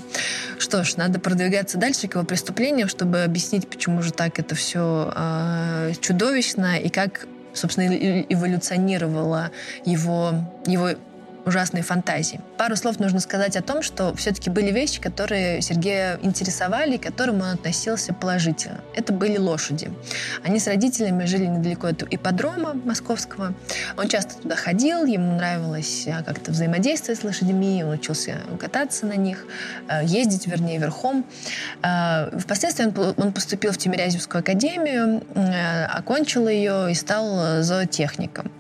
[0.60, 5.14] Что ж, надо продвигаться дальше к его преступлениям, чтобы объяснить, почему же так это все
[5.16, 9.50] э, чудовищно, и как собственно, эволюционировала
[9.84, 10.34] его,
[10.68, 10.90] его
[11.48, 12.42] ужасные фантазии.
[12.58, 17.04] Пару слов нужно сказать о том, что все-таки были вещи, которые Сергея интересовали и к
[17.04, 18.82] которым он относился положительно.
[18.94, 19.90] Это были лошади.
[20.44, 23.54] Они с родителями жили недалеко от ипподрома московского.
[23.98, 29.14] Он часто туда ходил, ему нравилось а, как-то взаимодействовать с лошадьми, он учился кататься на
[29.14, 29.46] них,
[29.88, 31.26] а, ездить, вернее, верхом.
[31.82, 35.24] А, впоследствии он поступил в Тимирязевскую академию,
[35.94, 38.52] окончил ее и стал зоотехником.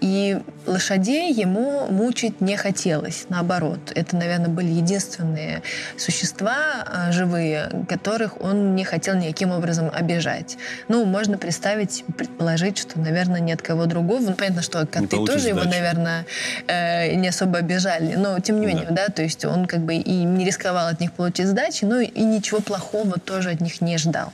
[0.00, 3.26] И лошадей ему мучить не хотелось.
[3.28, 5.62] Наоборот, это, наверное, были единственные
[5.96, 10.56] существа а, живые, которых он не хотел никаким образом обижать.
[10.88, 14.20] Ну, можно представить, предположить, что, наверное, нет кого другого.
[14.20, 15.48] Ну, понятно, что коты тоже сдачи.
[15.48, 16.26] его, наверное,
[16.66, 18.14] э, не особо обижали.
[18.14, 19.06] Но, тем не менее, да.
[19.06, 22.22] да, то есть он как бы и не рисковал от них получить сдачи, но и
[22.22, 24.32] ничего плохого тоже от них не ждал.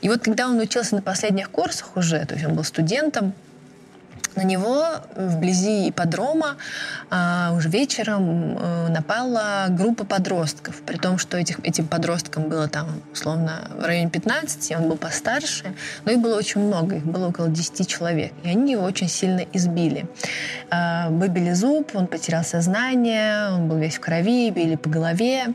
[0.00, 3.34] И вот когда он учился на последних курсах уже, то есть он был студентом,
[4.36, 4.84] на него
[5.16, 6.56] вблизи ипподрома
[7.10, 13.02] а, уже вечером а, напала группа подростков, при том, что этих, этим подросткам было там,
[13.12, 17.48] условно, в районе 15, он был постарше, но их было очень много, их было около
[17.48, 20.06] 10 человек, и они его очень сильно избили.
[20.70, 25.54] А, выбили зуб, он потерял сознание, он был весь в крови, били по голове.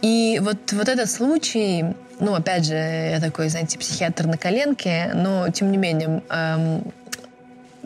[0.00, 1.84] И вот, вот этот случай,
[2.20, 6.82] ну, опять же, я такой, знаете, психиатр на коленке, но, тем не менее, эм,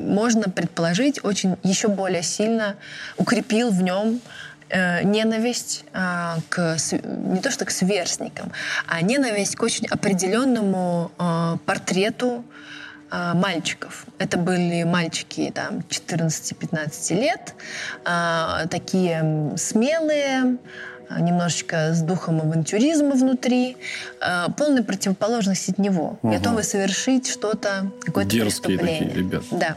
[0.02, 2.76] можно предположить, очень еще более сильно
[3.16, 4.20] укрепил в нем
[4.68, 8.52] э, ненависть э, к не то что к сверстникам,
[8.86, 12.44] а ненависть к очень определенному э, портрету
[13.10, 14.06] э, мальчиков.
[14.18, 17.54] Это были мальчики там 14-15 лет,
[18.04, 20.58] э, такие смелые,
[21.20, 23.76] немножечко с духом авантюризма внутри,
[24.20, 26.32] э, полная противоположность от него, угу.
[26.32, 29.08] готовый совершить что-то, какое-то Дерзкие преступление.
[29.08, 29.46] такие ребята.
[29.50, 29.76] Да.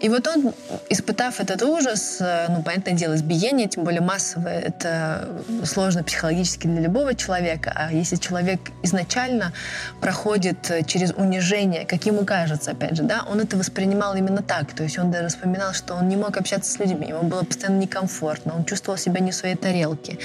[0.00, 0.52] И вот он,
[0.90, 5.28] испытав этот ужас, э, ну, понятное дело, избиение, тем более массовое, это
[5.64, 9.52] сложно психологически для любого человека, а если человек изначально
[10.00, 14.82] проходит через унижение, как ему кажется, опять же, да, он это воспринимал именно так, то
[14.82, 18.54] есть он даже вспоминал, что он не мог общаться с людьми, ему было постоянно некомфортно,
[18.54, 20.18] он чувствовал себя не в своей тарелке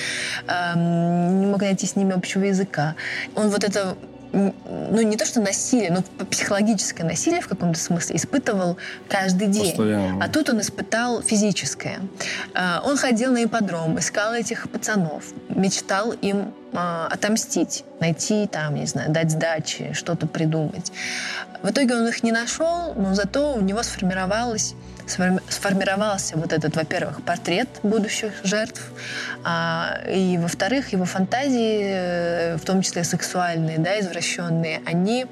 [0.48, 2.96] не мог найти с ними общего языка.
[3.36, 3.96] Он вот это
[4.34, 8.78] ну, не то что насилие, но психологическое насилие в каком-то смысле испытывал
[9.10, 9.70] каждый день.
[9.70, 10.24] Постоянно.
[10.24, 12.00] А тут он испытал физическое.
[12.54, 18.86] А, он ходил на ипподром, искал этих пацанов, мечтал им а, отомстить, найти там, не
[18.86, 20.92] знаю, дать сдачи, что-то придумать.
[21.62, 24.76] В итоге он их не нашел, но зато у него сформировалось
[25.50, 28.82] сформировался вот этот, во-первых, портрет будущих жертв,
[29.44, 35.26] а, и, во-вторых, его фантазии, э, в том числе сексуальные, да, извращенные, они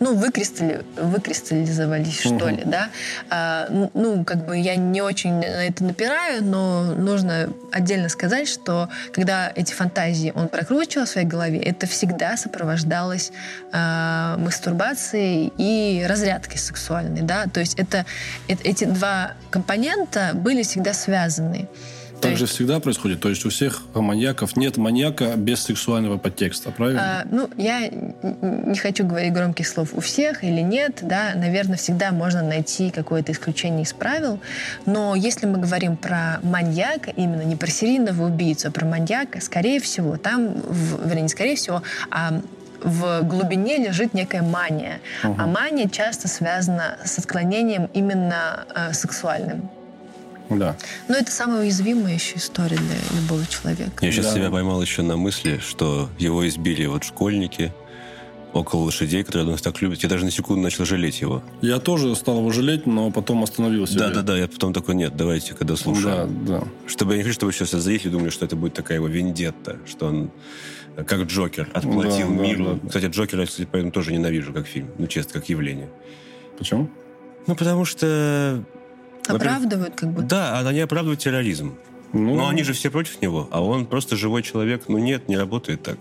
[0.00, 2.36] ну, выкристалли, выкристаллизовались, mm-hmm.
[2.36, 2.90] что ли, да.
[3.30, 8.88] А, ну, как бы я не очень на это напираю, но нужно отдельно сказать, что
[9.12, 13.32] когда эти фантазии он прокручивал в своей голове, это всегда сопровождалось
[13.72, 17.46] а, мастурбацией и разрядкой сексуальной, да.
[17.46, 18.06] То есть это,
[18.48, 21.68] это эти два компонента были всегда связаны.
[22.30, 23.20] Так же всегда происходит?
[23.20, 27.20] То есть у всех маньяков нет маньяка без сексуального подтекста, правильно?
[27.20, 32.12] А, ну, я не хочу говорить громких слов у всех или нет, да, наверное, всегда
[32.12, 34.40] можно найти какое-то исключение из правил,
[34.86, 39.80] но если мы говорим про маньяка, именно не про серийного убийцу, а про маньяка, скорее
[39.80, 42.40] всего, там, в, вернее, не скорее всего, а
[42.84, 45.00] в глубине лежит некая мания.
[45.24, 45.36] Угу.
[45.38, 49.70] А мания часто связана с отклонением именно э, сексуальным.
[50.50, 50.76] Да.
[51.08, 54.04] Но это самая уязвимая еще история для любого человека.
[54.04, 54.34] Я сейчас да.
[54.34, 57.72] себя поймал еще на мысли, что его избили вот школьники,
[58.54, 60.02] около лошадей, которые нас так любят.
[60.02, 61.42] Я даже на секунду начал жалеть его.
[61.60, 63.98] Я тоже стал его жалеть, но потом остановился.
[63.98, 64.38] Да, да, да.
[64.38, 66.28] Я потом такой, нет, давайте, когда слушаю.
[66.28, 66.64] Да, да.
[66.86, 70.06] Чтобы я не хочу, чтобы сейчас зрители думали, что это будет такая его вендетта, что
[70.06, 70.30] он
[70.96, 72.64] как Джокер отплатил да, миру.
[72.64, 72.86] Да, да.
[72.86, 74.88] Кстати, Джокера я, кстати, поэтому тоже ненавижу как фильм.
[74.98, 75.88] Ну, честно, как явление.
[76.56, 76.88] Почему?
[77.48, 78.64] Ну, потому что
[79.28, 80.26] Оправдывают как будто?
[80.26, 81.74] Да, они оправдывают терроризм.
[82.12, 84.84] Ну, Но они же все против него, а он просто живой человек.
[84.88, 85.98] Ну нет, не работает так.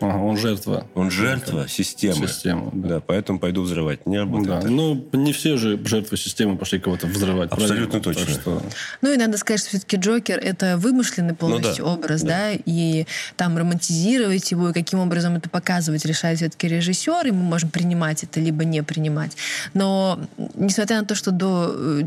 [0.00, 0.86] Ага, он жертва.
[0.94, 2.28] Он жертва системы.
[2.28, 2.88] Система, да.
[2.88, 3.00] да.
[3.00, 4.06] Поэтому пойду взрывать.
[4.06, 4.68] Не работает да.
[4.68, 7.50] Ну, не все же жертвы системы пошли кого-то взрывать.
[7.50, 8.24] Абсолютно правильно?
[8.24, 8.40] точно.
[8.40, 8.62] что...
[9.00, 11.96] Ну, и надо сказать, что все-таки Джокер— это вымышленный полностью ну, да.
[11.96, 12.28] образ, да.
[12.28, 13.06] да, и
[13.36, 18.22] там романтизировать его, и каким образом это показывать, решает все-таки режиссер, и мы можем принимать
[18.24, 19.36] это, либо не принимать.
[19.74, 20.20] Но,
[20.54, 22.02] несмотря на то, что до э,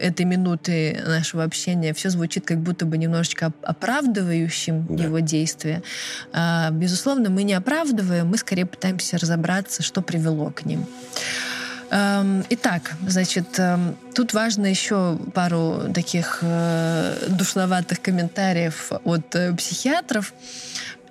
[0.00, 5.04] этой минуты нашего общения все звучит как будто бы немножечко оправдывающим да.
[5.04, 5.82] его действия,
[6.32, 10.86] а, безусловно, мы не оправдываем, мы скорее пытаемся разобраться, что привело к ним.
[11.90, 20.32] Эм, итак, значит, эм, тут важно еще пару таких э, душловатых комментариев от э, психиатров.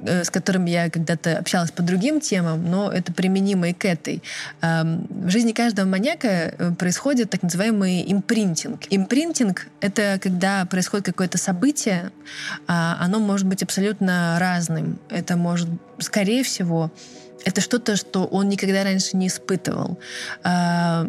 [0.05, 4.21] Э, с которым я когда-то общалась по другим темам, но это применимо и к этой.
[4.61, 8.81] Эм, в жизни каждого маньяка э, происходит так называемый импринтинг.
[8.89, 12.11] Импринтинг— это когда происходит какое-то событие,
[12.67, 14.99] а оно может быть абсолютно разным.
[15.09, 16.91] Это может, скорее всего,
[17.45, 19.99] это что-то, что он никогда раньше не испытывал.
[20.43, 21.07] А,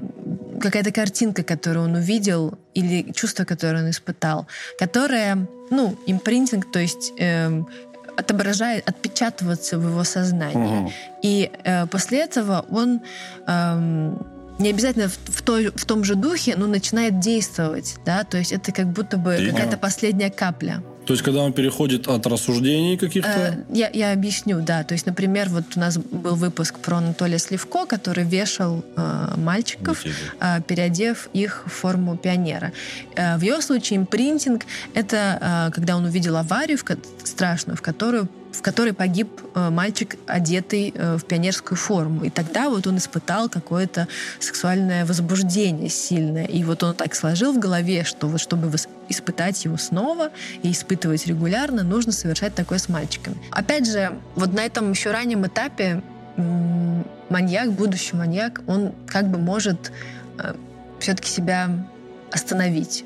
[0.60, 4.46] какая-то картинка, которую он увидел, или чувство, которое он испытал,
[4.78, 7.68] которое, ну, импринтинг, то есть эм,
[8.16, 10.82] отображает, отпечатываться в его сознании.
[10.82, 10.92] Угу.
[11.22, 13.00] И э, после этого он
[13.46, 14.14] э,
[14.58, 18.52] не обязательно в, в, той, в том же духе, но начинает действовать, да, то есть
[18.52, 20.82] это как будто бы какая-то последняя капля.
[21.06, 23.28] То есть, когда он переходит от рассуждений каких-то?
[23.28, 24.84] Э, я, я объясню, да.
[24.84, 30.04] То есть, например, вот у нас был выпуск про Анатолия Сливко, который вешал э, мальчиков,
[30.40, 32.72] э, переодев их в форму пионера.
[33.16, 34.64] Э, в его случае импринтинг—
[34.94, 36.84] это э, когда он увидел аварию в,
[37.26, 42.24] страшную, в которую в которой погиб э, мальчик, одетый э, в пионерскую форму.
[42.24, 44.06] И тогда вот он испытал какое-то
[44.38, 46.44] сексуальное возбуждение сильное.
[46.44, 48.70] И вот он так сложил в голове, что вот чтобы
[49.08, 50.30] испытать его снова
[50.62, 53.36] и испытывать регулярно, нужно совершать такое с мальчиками.
[53.50, 56.02] Опять же, вот на этом еще раннем этапе
[57.28, 59.92] маньяк, будущий маньяк, он как бы может
[60.38, 60.54] э,
[61.00, 61.70] все-таки себя
[62.30, 63.04] остановить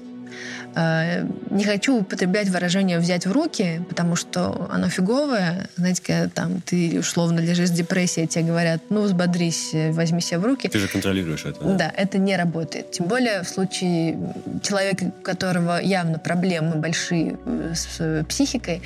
[0.75, 5.69] не хочу употреблять выражение «взять в руки», потому что оно фиговое.
[5.77, 10.45] Знаете, когда там ты условно лежишь с депрессией, тебе говорят, ну, взбодрись, возьми себя в
[10.45, 10.69] руки.
[10.69, 11.65] Ты же контролируешь это.
[11.65, 11.75] Да?
[11.75, 12.93] да, это не работает.
[12.93, 14.19] Тем более в случае
[14.63, 18.83] человека, у которого явно проблемы большие э, с психикой.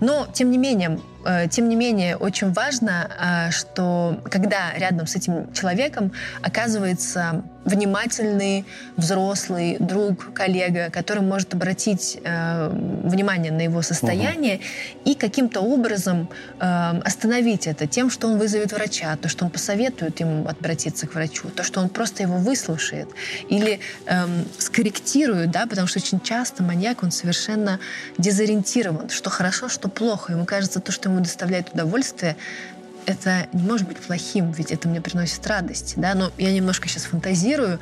[0.00, 5.16] Но, тем не менее, Э, тем не менее, очень важно, э, что когда рядом с
[5.16, 8.64] этим человеком оказывается внимательный,
[8.96, 12.68] взрослый друг, коллега, который может обратить э,
[13.04, 14.64] внимание на его состояние угу.
[15.10, 20.20] и каким-то образом э, остановить это тем, что он вызовет врача, то, что он посоветует
[20.20, 23.08] ему обратиться к врачу, то, что он просто его выслушает
[23.48, 24.26] или э,
[24.58, 27.78] скорректирует, да, потому что очень часто маньяк, он совершенно
[28.18, 30.32] дезориентирован, что хорошо, что плохо.
[30.32, 32.36] Ему кажется, то, что ему доставляет удовольствие,
[33.06, 37.04] это не может быть плохим, ведь это мне приносит радость, да, но я немножко сейчас
[37.04, 37.78] фантазирую,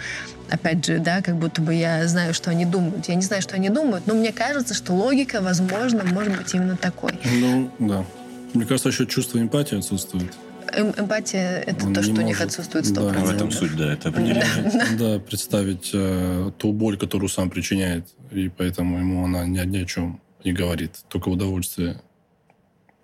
[0.50, 3.08] опять же, да, как будто бы я знаю, что они думают.
[3.08, 6.76] Я не знаю, что они думают, но мне кажется, что логика, возможно, может быть именно
[6.76, 7.18] такой.
[7.24, 8.04] Ну, да.
[8.52, 10.32] Мне кажется, еще чувство эмпатии отсутствует.
[10.72, 12.24] Эм эмпатия— это Он то, что может...
[12.24, 12.94] у них отсутствует 100%.
[12.94, 14.96] Да, в этом суть, да, это определение.
[14.98, 19.86] Да, представить э, ту боль, которую сам причиняет, и поэтому ему она ни, ни о
[19.86, 22.00] чем не говорит, только удовольствие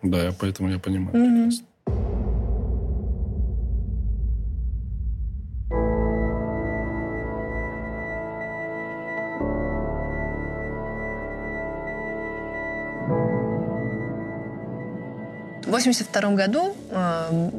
[0.02, 1.16] да, поэтому я понимаю.
[1.16, 1.64] Mm-hmm.
[15.80, 17.50] 1982 году э,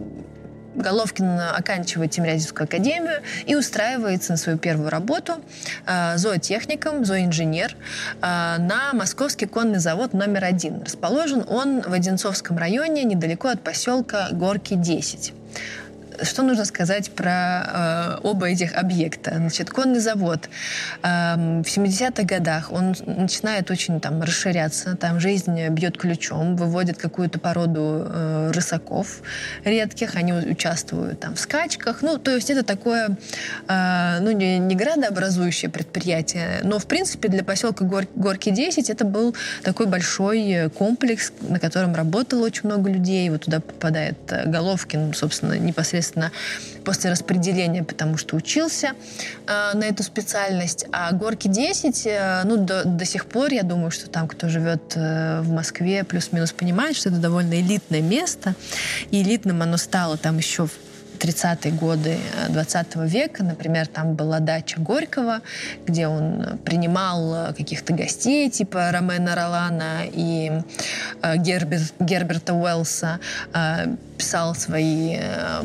[0.76, 5.34] Головкин оканчивает Тимирязевскую академию и устраивается на свою первую работу
[5.86, 10.84] э, зоотехником, зооинженер э, на Московский конный завод номер один.
[10.84, 15.34] Расположен он в Одинцовском районе, недалеко от поселка Горки 10.
[16.24, 19.34] Что нужно сказать про э, оба этих объекта?
[19.36, 20.50] Значит, конный завод.
[21.04, 27.40] Э, в 70-х годах, он начинает очень там расширяться, там жизнь бьет ключом, выводит какую-то
[27.40, 29.22] породу э, рысаков
[29.64, 33.18] редких, они участвуют там в скачках, ну, то есть это такое,
[33.68, 39.06] э, ну, не, не градообразующее предприятие, но, в принципе, для поселка Гор, Горки 10 это
[39.06, 45.14] был такой большой комплекс, на котором работало очень много людей, вот туда попадает э, Головкин,
[45.14, 46.32] собственно, непосредственно соответственно,
[46.84, 48.94] после распределения, потому что учился
[49.48, 50.86] э, на эту специальность.
[50.92, 54.94] А горки 10, э, ну, до, до сих пор, я думаю, что там, кто живет
[54.96, 58.56] э, в Москве, плюс-минус понимает, что это довольно элитное место.
[59.12, 60.72] И элитным оно стало там еще в
[61.22, 62.18] 30-е годы
[62.50, 63.44] 20 э, века.
[63.44, 65.42] Например, там была дача Горького,
[65.86, 70.52] где он принимал э, каких-то гостей, типа Ромена Ролана и
[71.22, 73.20] э, Гербер, Герберта Уэллса,
[74.18, 75.18] писал свои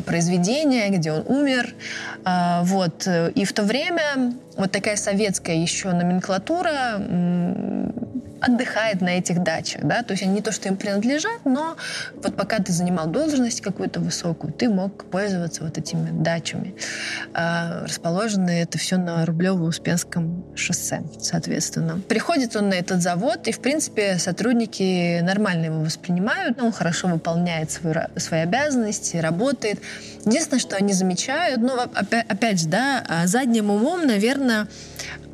[0.05, 1.75] произведения, где он умер.
[2.61, 3.07] Вот.
[3.35, 6.99] И в то время вот такая советская еще номенклатура
[8.41, 11.77] отдыхает на этих дачах, да, то есть они не то, что им принадлежат, но
[12.15, 16.75] вот пока ты занимал должность какую-то высокую, ты мог пользоваться вот этими дачами.
[17.33, 22.01] А, расположено это все на Рублево-Успенском шоссе, соответственно.
[22.07, 27.71] Приходит он на этот завод, и, в принципе, сотрудники нормально его воспринимают, он хорошо выполняет
[27.71, 29.79] свою, свои обязанности, работает.
[30.25, 34.67] Единственное, что они замечают, ну, опять, опять же, да, а задним умом, наверное,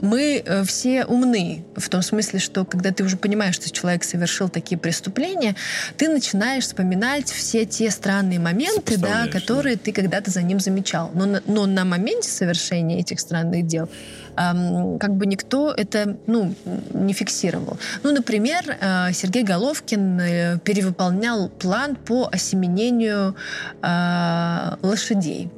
[0.03, 4.49] мы э, все умны, в том смысле, что когда ты уже понимаешь, что человек совершил
[4.49, 5.55] такие преступления,
[5.97, 9.81] ты начинаешь вспоминать все те странные моменты, да, которые да.
[9.85, 11.09] ты когда-то за ним замечал.
[11.13, 13.89] Но, на, но на моменте совершения этих странных дел
[14.35, 16.53] эм, как бы никто это ну,
[16.93, 17.77] не фиксировал.
[18.03, 23.35] Ну, например, э, Сергей Головкин э, перевыполнял план по осеменению
[23.81, 25.49] э, лошадей.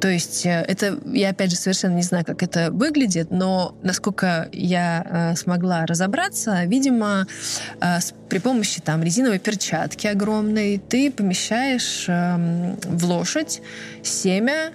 [0.00, 4.48] То есть э, это, я опять же совершенно не знаю, как это выглядит, но насколько
[4.52, 7.26] я э, смогла разобраться, видимо,
[7.80, 13.62] э, с, при помощи там резиновой перчатки огромной ты помещаешь э, в лошадь
[14.02, 14.72] семя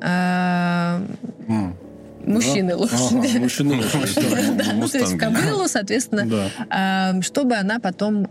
[0.00, 1.72] mm
[2.28, 3.28] мужчины лошади.
[3.28, 4.14] Ага, мужчины лошади.
[4.92, 8.24] То есть кобылу, соответственно, чтобы она потом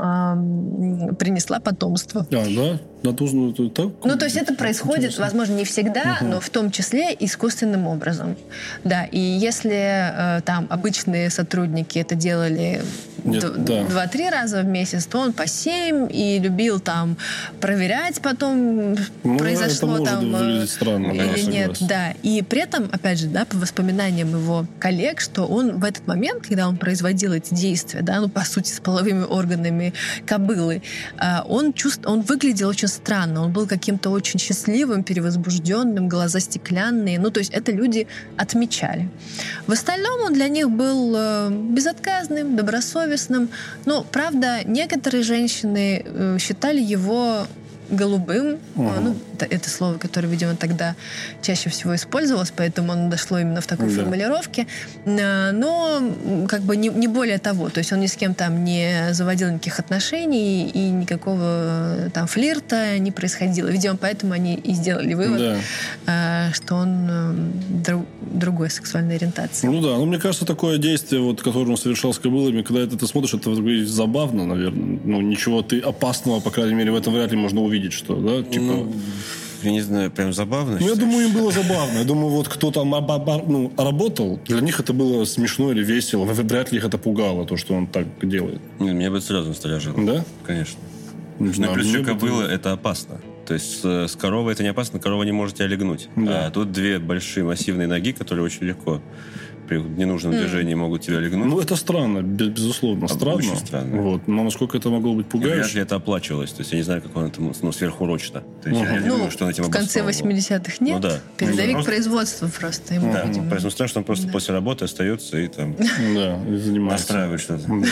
[1.15, 2.25] принесла потомство.
[2.31, 2.79] А, да?
[3.03, 3.89] Натужную так?
[4.03, 8.35] Ну, то есть это происходит, возможно, не всегда, но в том числе искусственным образом.
[8.83, 12.81] Да, и если э, там обычные сотрудники это делали
[13.23, 17.17] два-три раза в месяц, то он по семь и любил там
[17.59, 21.77] проверять потом, ну, произошло там э, странно, или нет.
[21.81, 26.07] Да, и при этом, опять же, да, по воспоминаниям его коллег, что он в этот
[26.07, 29.93] момент, когда он производил эти действия, да, ну, по сути, с половыми органами
[30.25, 30.81] кобылы,
[31.17, 32.01] а, он, чувств...
[32.05, 37.51] он выглядел очень странно, он был каким-то очень счастливым, перевозбужденным, глаза стеклянные, ну, то есть
[37.53, 38.07] это люди
[38.37, 39.09] отмечали.
[39.67, 43.49] В остальном он для них был э, безотказным, добросовестным,
[43.85, 47.47] но, правда, некоторые женщины э, считали его
[47.89, 48.59] голубым.
[48.75, 48.91] Угу.
[49.01, 50.95] Ну, это, это слово, которое, видимо, тогда
[51.41, 53.95] чаще всего использовалось, поэтому оно дошло именно в такой да.
[53.95, 54.67] формулировке.
[55.05, 56.01] А, но
[56.47, 57.69] как бы не, не более того.
[57.69, 62.97] То есть он ни с кем там не заводил никаких отношений и никакого там флирта
[62.99, 63.67] не происходило.
[63.67, 65.57] Видимо, поэтому они и сделали вывод, да.
[66.07, 67.51] А, что он
[67.83, 69.67] друг, другой сексуальной ориентации.
[69.67, 72.97] Ну да, ну мне кажется, такое действие, вот, которое он совершал с кобылами, когда это
[72.97, 73.53] ты смотришь, это
[73.85, 74.99] забавно, наверное.
[75.03, 78.15] Ну, ничего ты опасного, по крайней мере, в этом вряд ли можно увидеть увидеть, что,
[78.15, 78.43] да?
[78.43, 78.65] Типа...
[78.65, 78.93] Ну,
[79.67, 80.77] я не знаю, прям забавно.
[80.79, 81.99] Ну, я думаю, им было забавно.
[81.99, 86.25] Я думаю, вот кто там ну, работал, для них это было смешно или весело.
[86.25, 88.61] Вряд ли их это пугало, то, что он так делает.
[88.79, 89.95] Нет, меня бы сразу насторожило.
[90.03, 90.25] Да?
[90.45, 90.79] Конечно.
[91.39, 92.53] Не знаю, Но плюс еще кобыла это...
[92.53, 93.19] это опасно.
[93.45, 96.09] То есть с, с коровой это не опасно, корова не может тебя легнуть.
[96.15, 96.47] Да.
[96.47, 99.01] А тут две большие массивные ноги, которые очень легко
[99.67, 100.39] при ненужном mm.
[100.39, 101.45] движении могут тебя легнуть.
[101.45, 103.37] Ну, это странно, безусловно, а странно.
[103.37, 104.01] Очень странно.
[104.01, 104.27] Вот.
[104.27, 105.61] Но насколько это могло быть пугающе?
[105.61, 106.51] Вряд ли это оплачивалось.
[106.51, 108.43] То есть я не знаю, как он это ну, сверхурочно.
[108.63, 108.93] То есть uh-huh.
[108.93, 110.95] я не ну, думаю, что он этим В конце 80-х нет.
[110.95, 111.19] Ну, да.
[111.37, 111.91] Передовик просто...
[111.91, 112.93] производства просто.
[112.93, 113.49] Ему, да, видимо.
[113.49, 114.31] поэтому страшно, что он просто да.
[114.31, 116.89] после работы остается и там да, занимается.
[116.89, 117.67] настраивает что-то.
[117.67, 117.87] Да.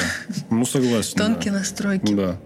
[0.49, 1.17] Ну, согласен.
[1.17, 2.13] Тонкие настройки.
[2.13, 2.37] Да.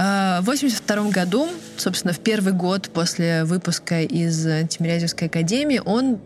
[0.00, 6.18] А, в 1982 году, собственно, в первый год после выпуска из Тимирязевской академии, он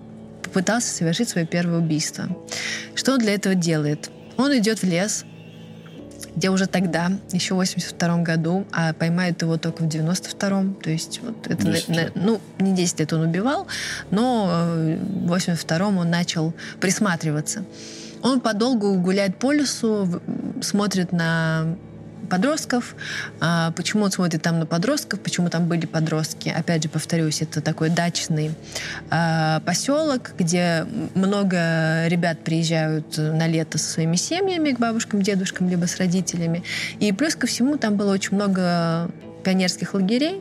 [0.52, 2.28] попытался совершить свое первое убийство.
[2.94, 4.10] Что он для этого делает?
[4.36, 5.24] Он идет в лес
[6.34, 11.20] где уже тогда, еще в 82 году, а поймают его только в 92-м, то есть
[11.22, 13.66] вот это, на, ну, не 10 лет он убивал,
[14.10, 17.64] но э, в 82-м он начал присматриваться.
[18.22, 20.08] Он подолгу гуляет по лесу,
[20.62, 21.76] смотрит на
[22.32, 22.96] подростков.
[23.40, 25.20] А, почему он смотрит там на подростков?
[25.20, 26.48] Почему там были подростки?
[26.48, 28.52] Опять же, повторюсь, это такой дачный
[29.10, 35.84] а, поселок, где много ребят приезжают на лето со своими семьями к бабушкам, дедушкам, либо
[35.84, 36.62] с родителями.
[37.00, 39.10] И плюс ко всему там было очень много
[39.44, 40.40] пионерских лагерей,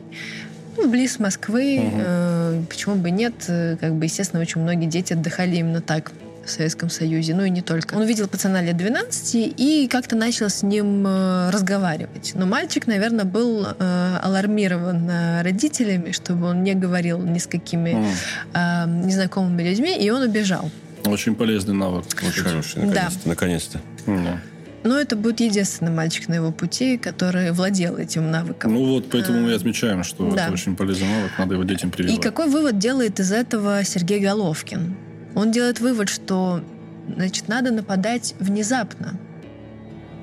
[0.78, 1.78] ну, близ Москвы.
[1.78, 1.96] Угу.
[1.98, 3.34] Э, почему бы нет?
[3.46, 6.12] Как бы, естественно, очень многие дети отдыхали именно так
[6.44, 7.94] в Советском Союзе, ну и не только.
[7.94, 12.32] Он увидел пацана лет 12 и как-то начал с ним э, разговаривать.
[12.34, 17.90] Но мальчик, наверное, был э, алармирован э, родителями, чтобы он не говорил ни с какими
[17.90, 18.14] mm.
[18.54, 20.70] э, незнакомыми людьми, и он убежал.
[21.04, 22.04] Очень полезный навык.
[22.26, 23.20] Очень хороший, наконец-то.
[23.24, 23.30] Да.
[23.30, 23.80] Наконец-то.
[24.06, 24.38] Mm.
[24.84, 28.74] Но это будет единственный мальчик на его пути, который владел этим навыком.
[28.74, 30.44] Ну вот, поэтому мы и отмечаем, что да.
[30.44, 32.18] это очень полезный навык, надо его детям прививать.
[32.18, 34.96] И какой вывод делает из этого Сергей Головкин?
[35.34, 36.62] Он делает вывод, что
[37.08, 39.18] значит, надо нападать внезапно.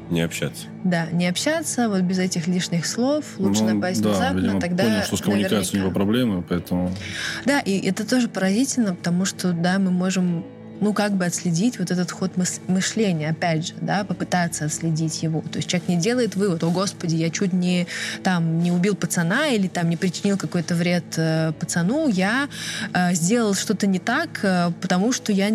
[0.09, 0.65] Не общаться.
[0.83, 4.83] Да, не общаться, вот без этих лишних слов, лучше ну, напасть да, внезапно, видимо, тогда
[4.83, 6.91] понял, что с коммуникацией у него проблемы, поэтому...
[7.45, 10.45] Да, и это тоже поразительно, потому что, да, мы можем
[10.81, 12.31] ну, как бы отследить вот этот ход
[12.67, 15.41] мышления, опять же, да, попытаться отследить его.
[15.41, 17.87] То есть человек не делает вывод, о, господи, я чуть не,
[18.23, 22.47] там, не убил пацана или там не причинил какой-то вред э, пацану, я
[22.93, 25.49] э, сделал что-то не так, э, потому что я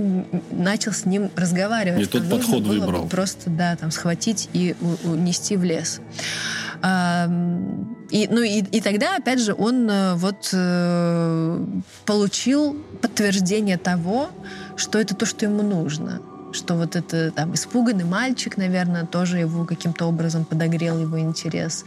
[0.51, 2.01] начал с ним разговаривать.
[2.01, 3.09] Не тот подход выбрал.
[3.09, 6.01] Просто, да, там, схватить и унести в лес.
[8.15, 11.67] И, ну, и, и тогда, опять же, он э, вот э,
[12.05, 14.31] получил подтверждение того,
[14.77, 16.21] что это то, что ему нужно.
[16.53, 21.85] Что вот это там испуганный мальчик, наверное, тоже его каким-то образом подогрел его интерес,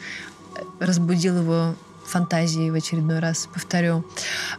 [0.79, 1.75] разбудил его
[2.07, 4.05] фантазии в очередной раз повторю.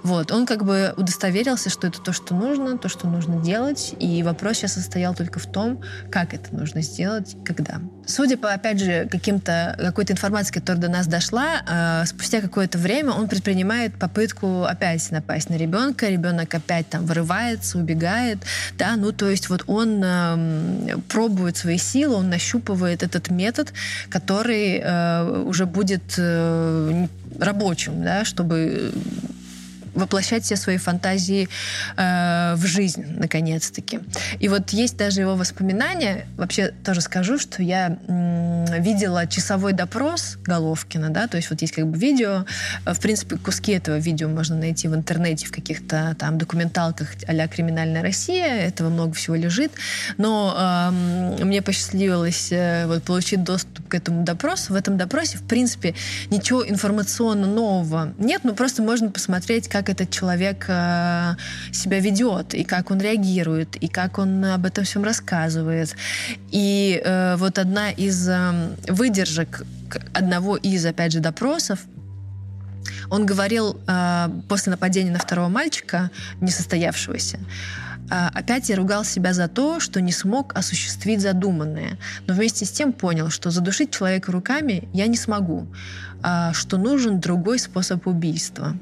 [0.02, 0.30] Вот.
[0.30, 3.94] Он как бы удостоверился, что это то, что нужно, то, что нужно делать.
[3.98, 7.80] И вопрос сейчас состоял только в том, как это нужно сделать, когда.
[8.08, 13.12] Судя по, опять же, каким-то, какой-то информации, которая до нас дошла, э, спустя какое-то время
[13.12, 16.08] он предпринимает попытку опять напасть на ребенка.
[16.08, 18.38] Ребенок опять там вырывается, убегает.
[18.78, 23.74] Да, ну то есть вот он э, пробует свои силы, он нащупывает этот метод,
[24.08, 27.06] который э, уже будет э,
[27.38, 28.90] рабочим, да, чтобы
[29.98, 31.48] воплощать все свои фантазии
[31.96, 34.00] э, в жизнь, наконец-таки.
[34.40, 36.26] И вот есть даже его воспоминания.
[36.36, 41.74] Вообще тоже скажу, что я м, видела часовой допрос Головкина, да, то есть вот есть
[41.74, 42.44] как бы видео.
[42.84, 48.02] В принципе, куски этого видео можно найти в интернете, в каких-то там документалках а «Криминальная
[48.02, 48.66] Россия».
[48.66, 49.72] Этого много всего лежит.
[50.16, 54.72] Но э, мне посчастливилось э, вот, получить доступ к этому допросу.
[54.72, 55.94] В этом допросе, в принципе,
[56.30, 61.34] ничего информационно нового нет, но просто можно посмотреть, как этот человек э,
[61.72, 65.96] себя ведет, и как он реагирует, и как он об этом всем рассказывает.
[66.50, 69.64] И э, вот одна из э, выдержек
[70.12, 71.78] одного из, опять же, допросов,
[73.10, 73.80] он говорил
[74.48, 76.10] после нападения на второго мальчика,
[76.42, 77.38] несостоявшегося,
[78.10, 82.92] опять я ругал себя за то, что не смог осуществить задуманное, но вместе с тем
[82.92, 85.66] понял, что задушить человека руками я не смогу,
[86.22, 88.76] э, что нужен другой способ убийства.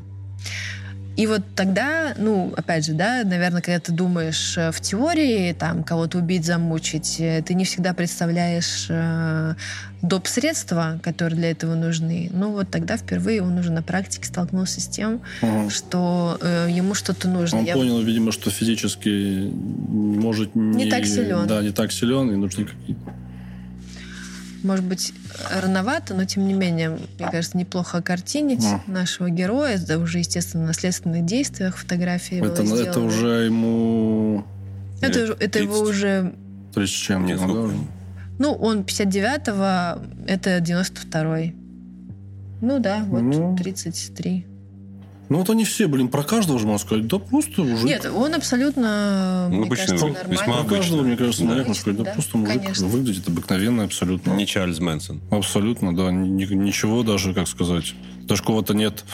[1.16, 5.82] И вот тогда, ну, опять же, да, наверное, когда ты думаешь э, в теории, там,
[5.82, 9.54] кого-то убить, замучить, э, ты не всегда представляешь э,
[10.02, 10.26] доп.
[10.26, 12.30] средства, которые для этого нужны.
[12.32, 15.70] Ну, вот тогда впервые он уже на практике столкнулся с тем, угу.
[15.70, 17.60] что э, ему что-то нужно.
[17.60, 17.74] Он Я...
[17.74, 20.84] понял, видимо, что физически может не...
[20.84, 21.46] Не так силен.
[21.46, 23.12] Да, не так силен, и нужны какие-то
[24.66, 25.14] может быть,
[25.50, 28.82] рановато, но тем не менее, мне кажется, неплохо окартинить а.
[28.86, 29.76] нашего героя.
[29.76, 34.44] Это уже, естественно, на следственных действиях фотографии это, было это уже ему...
[35.00, 36.34] Это, это его уже...
[36.74, 37.26] То есть чем?
[37.26, 37.70] Нет, ну,
[38.38, 41.54] ну, он 59-го, это 92-й.
[42.60, 43.56] Ну да, вот ну...
[43.56, 44.46] 33.
[45.28, 47.84] Ну вот они все, блин, про каждого же можно сказать, да просто мужик.
[47.84, 50.64] Нет, он абсолютно, ну, мне обычный, кажется, нормальный.
[50.64, 51.54] Про каждого, мне кажется, да.
[51.54, 52.86] можно сказать, да, да просто мужик конечно.
[52.86, 54.32] выглядит обыкновенно абсолютно.
[54.32, 55.20] Не Чарльз Мэнсон.
[55.30, 56.12] Абсолютно, да.
[56.12, 57.94] Ничего даже, как сказать,
[58.26, 59.04] даже кого-то нет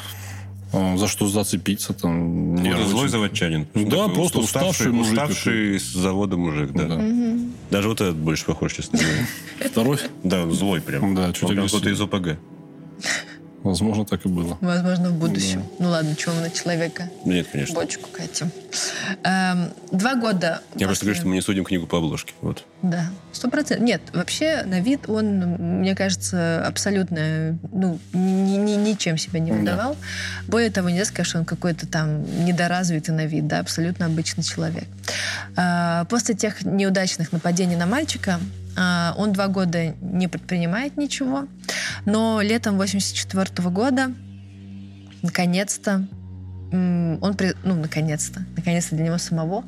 [0.73, 2.55] а, за что зацепиться там.
[2.55, 3.67] Ну, злой заводчанин.
[3.75, 5.13] Да, просто уставший, уставший мужик.
[5.13, 6.87] Уставший с завода мужик, да.
[6.87, 6.95] да.
[6.97, 7.39] Угу.
[7.71, 8.99] Даже вот этот больше похож, честно
[9.59, 9.71] говоря.
[9.71, 9.99] Второй?
[10.25, 11.15] Да, злой прям.
[11.15, 12.39] Да, чуть Он какой-то из ОПГ.
[13.63, 14.59] Возможно, так и было.
[14.61, 15.65] Возможно, в будущем.
[15.79, 17.09] Ну ладно, чего на человека?
[17.25, 17.75] Нет, конечно.
[17.75, 18.51] Бочку катим.
[19.23, 20.61] Эм, два года...
[20.75, 22.35] Я просто после- говорю, что мы не судим книгу по обложке.
[22.41, 22.65] Вот.
[22.83, 23.87] Да, сто процентов.
[23.87, 25.39] Нет, вообще на вид он,
[25.81, 29.57] мне кажется, абсолютно, ну, ни- ни- ничем себя не Да.
[29.59, 29.97] выдавал.
[30.49, 34.85] Более того, нельзя сказать, что он какой-то там недоразвитый на вид, да, абсолютно обычный человек.
[35.57, 38.41] А, После тех неудачных нападений на мальчика
[38.77, 41.47] он два года не предпринимает ничего,
[42.05, 44.13] но летом 84 года
[45.23, 46.07] наконец-то
[46.73, 49.65] он, ну, наконец-то, наконец-то для него самого,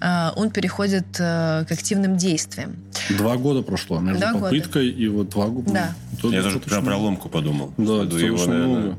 [0.00, 2.76] а, он переходит э, к активным действиям.
[3.10, 4.44] Два года прошло между Два года.
[4.44, 5.72] попыткой и вот два года.
[5.72, 5.94] Да.
[6.22, 7.72] То Я даже про проломку подумал.
[7.76, 8.98] Да, это его, наверное, много.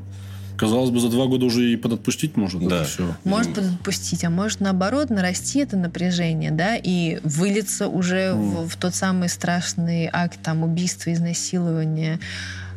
[0.56, 2.84] Казалось бы, за два года уже и подотпустить может Да.
[2.84, 3.14] все.
[3.24, 8.94] Может подотпустить, а может наоборот нарасти это напряжение, да, и вылиться уже в, в тот
[8.94, 12.20] самый страшный акт там убийства, изнасилования.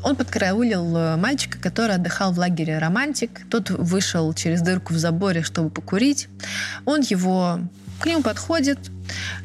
[0.03, 3.41] Он подкараулил э, мальчика, который отдыхал в лагере «Романтик».
[3.49, 6.29] Тот вышел через дырку в заборе, чтобы покурить.
[6.85, 7.59] Он его
[7.99, 8.79] к нему подходит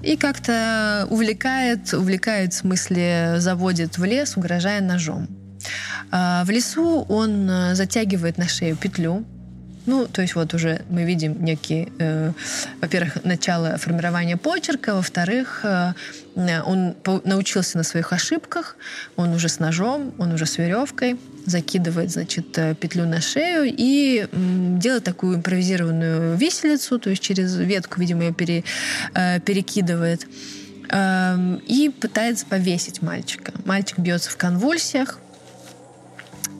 [0.03, 5.29] и как-то увлекает, увлекает, в смысле, заводит в лес, угрожая ножом.
[6.11, 9.25] А, В лесу он э, затягивает на шею петлю.
[9.87, 12.33] Ну, то есть вот уже мы видим некий, э,
[12.81, 15.93] во-первых, начало формирования почерка, во-вторых, э,
[16.37, 16.95] э, он
[17.25, 18.77] научился на своих ошибках,
[19.17, 24.27] он уже с ножом, он уже с веревкой, закидывает, значит, э, петлю на шею и
[24.33, 28.65] м, делает такую импровизированную виселицу, то есть через ветку, видимо, ее пере-
[29.15, 30.27] э, перекидывает
[30.91, 33.53] эм, и пытается повесить мальчика.
[33.65, 35.19] Мальчик бьется в конвульсиях,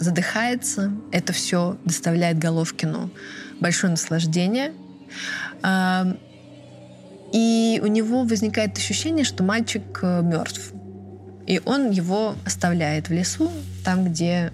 [0.01, 0.93] задыхается.
[1.13, 3.11] Это все доставляет Головкину
[3.61, 4.73] большое наслаждение.
[5.63, 6.17] А,
[7.33, 10.73] И у него возникает ощущение, что мальчик э, мертв.
[11.47, 13.51] И он его оставляет в лесу,
[13.85, 14.53] там, где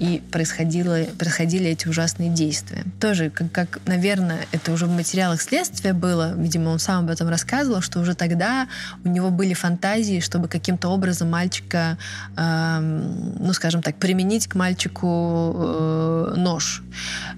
[0.00, 2.84] и происходило, происходили эти ужасные действия.
[2.98, 7.28] Тоже, как, как, наверное, это уже в материалах следствия было, видимо, он сам об этом
[7.28, 8.66] рассказывал, что уже тогда
[9.04, 11.98] у него были фантазии, чтобы каким-то образом мальчика,
[12.38, 16.82] эм, ну, скажем так, применить к мальчику э, нож.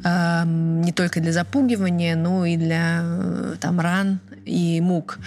[0.05, 5.19] Эм, не только для запугивания, но и для э, там ран и мук.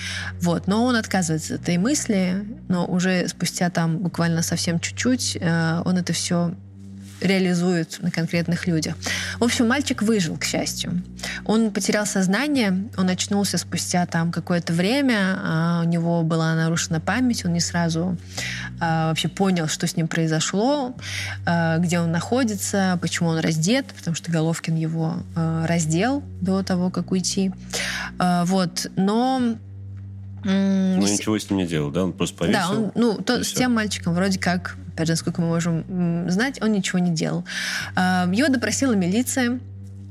[0.42, 0.68] Вот.
[0.68, 5.98] Но он отказывается от этой мысли, но уже спустя там буквально совсем чуть-чуть э, он
[5.98, 6.54] это все
[7.22, 8.96] реализует на конкретных людях.
[9.40, 11.02] В общем, мальчик выжил, к счастью.
[11.46, 17.46] Он потерял сознание, он очнулся спустя там какое-то время, а, у него была нарушена память,
[17.46, 18.18] он не сразу
[18.80, 20.96] а, вообще понял, что с ним произошло,
[21.46, 26.90] а, где он находится, почему он раздет, потому что Головкин его а, раздел до того,
[26.90, 27.52] как уйти.
[28.20, 29.56] А, вот, но...
[30.44, 32.04] Ну, ничего с ним не делал, да?
[32.04, 32.60] Он просто повесил.
[32.60, 36.62] да, он, ну, то, с тем мальчиком вроде как, опять же, насколько мы можем знать,
[36.62, 37.44] он ничего не делал.
[37.96, 39.60] А, Его допросила милиция,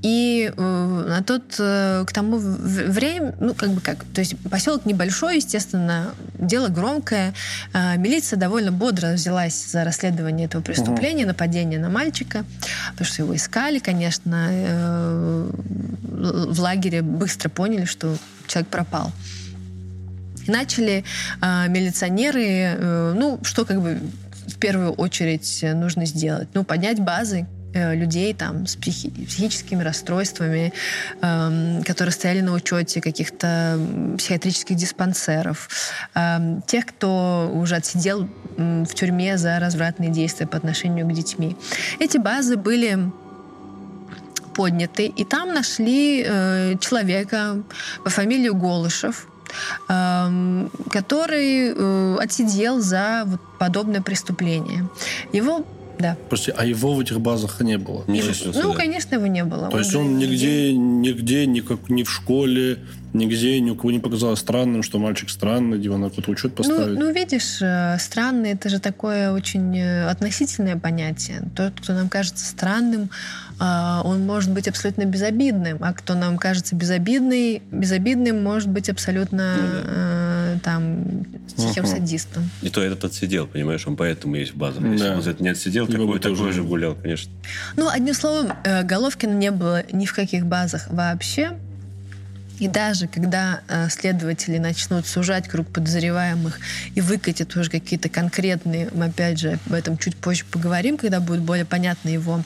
[0.03, 4.85] и э, на тот, э, к тому время, ну, как бы как, то есть поселок
[4.85, 7.33] небольшой, естественно, дело громкое.
[7.73, 12.45] А, Милиция довольно бодро взялась за расследование этого преступления, нападения на мальчика,
[12.91, 15.51] потому что его искали, конечно, э,
[16.03, 18.15] в лагере быстро поняли, что
[18.47, 19.11] человек пропал.
[20.47, 21.05] И начали
[21.41, 23.99] а, милиционеры, э, ну, что как бы
[24.47, 26.49] в первую очередь э, нужно сделать?
[26.55, 30.73] Ну, поднять базы э, людей там с психи- психическими расстройствами,
[31.23, 33.79] эм, которые стояли на учете каких-то
[34.19, 35.69] психиатрических диспансеров,
[36.15, 41.57] эм, тех, кто уже отсидел м, в тюрьме за развратные действия по отношению к детьми.
[41.99, 43.11] Эти базы были
[44.55, 47.63] подняты, и там нашли э, человека
[48.05, 49.34] по фамилии Голышев, эм,
[50.91, 53.27] который э, отсидел за
[53.59, 54.89] подобное преступление.
[55.33, 55.65] Его,
[55.99, 56.17] да.
[56.29, 58.05] Прости, а его в этих базах не было?
[58.07, 58.77] Не есть- Ну, да.
[58.79, 59.71] конечно, его не было.
[59.71, 62.79] То есть же он нигде, нигде, никак, ни в школе,
[63.13, 66.57] нигде, ни у кого не показалось странным, что мальчик странный, его на какой-то учет Ну,
[66.57, 66.99] поставить.
[66.99, 71.43] ну, видишь, э, странный это же такое очень э, относительное понятие.
[71.57, 73.11] Тот, кто нам кажется странным,
[73.61, 79.57] а, он может быть абсолютно безобидным, а кто нам кажется безобидный, безобидным может быть абсолютно
[79.87, 81.25] э, там
[81.57, 81.87] тихим Мгм.
[81.93, 82.51] садистом.
[82.63, 84.53] И то этот отсидел, понимаешь, он поэтому есть.
[84.55, 85.15] Если Да.
[85.17, 87.31] бы он это не отсидел, такой, бы тоже такой же гулял, конечно.
[87.77, 91.53] Ну, одним словом, э, Головкина не было ни в каких базах вообще.
[92.61, 96.61] И даже когда э, следователи начнут сужать круг подозреваемых
[96.95, 101.41] и выкатят уже какие-то конкретные, мы опять же об этом чуть позже поговорим, когда будет
[101.41, 102.45] более понятно его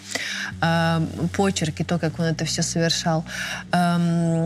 [0.62, 1.00] э,
[1.36, 3.26] почерк и то, как он это все совершал,
[3.70, 4.37] эм,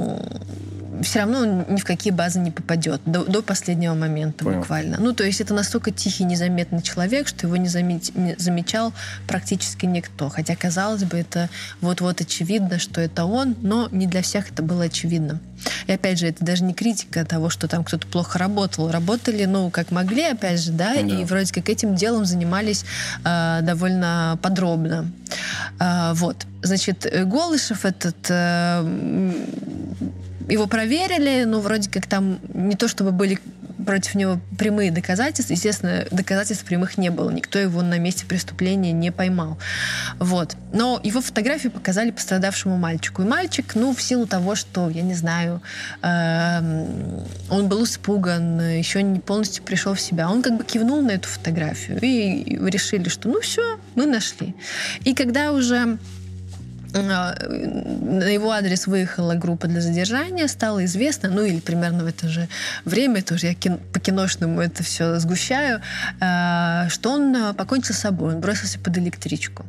[1.13, 4.61] все равно он ни в какие базы не попадет до, до последнего момента Понял.
[4.61, 4.97] буквально.
[4.99, 8.95] Ну, то есть это настолько тихий, незаметный человек, что его не, замет- не замечал
[9.29, 10.31] практически никто.
[10.31, 11.51] Хотя, казалось бы, это
[11.83, 15.39] вот-вот очевидно, что это он, но не для всех это было очевидно.
[15.87, 18.91] И опять же, это даже не критика того, что там кто-то плохо работал.
[18.91, 21.01] Работали, ну, как могли, опять же, да, Да.
[21.01, 22.87] и вроде как этим делом занимались
[23.23, 25.13] э, довольно подробно.
[25.79, 26.47] А, вот.
[26.63, 28.17] Значит, э, Голышев этот...
[28.31, 29.33] э,
[30.49, 33.39] его проверили, но вроде как там не то чтобы были
[33.85, 35.53] против него прямые доказательства.
[35.53, 37.31] Естественно, доказательств прямых не было.
[37.31, 39.59] Никто его на месте преступления не поймал.
[40.19, 40.57] Вот.
[40.73, 43.23] Но его фотографии показали пострадавшему мальчику.
[43.23, 45.61] И мальчик, ну, в силу того, что, я не знаю,
[46.03, 51.13] эм, он был испуган, еще не полностью пришел в себя, он как бы кивнул на
[51.13, 51.99] эту фотографию.
[52.01, 54.55] И решили, что ну все, мы нашли.
[55.05, 55.99] И когда уже
[56.93, 62.49] на его адрес выехала группа для задержания, стало известно, ну или примерно в это же
[62.85, 65.81] время, тоже я кин- по-киношному это все сгущаю,
[66.21, 69.65] а, что он а, покончил с собой, он бросился под электричку.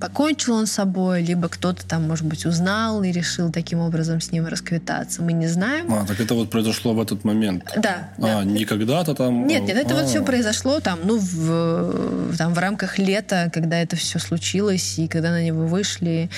[0.00, 4.30] Покончил он с собой, либо кто-то там, может быть, узнал и решил таким образом с
[4.30, 5.22] ним расквитаться.
[5.22, 5.92] Мы не знаем.
[5.92, 7.64] А, так это вот произошло в этот момент.
[7.76, 8.40] Да, да.
[8.40, 9.46] А, не когда-то там...
[9.46, 10.06] Нет, нет, это вот А.
[10.06, 15.30] все произошло там, ну, в, там, в рамках лета, когда это все случилось, и когда
[15.30, 16.30] на него вышли.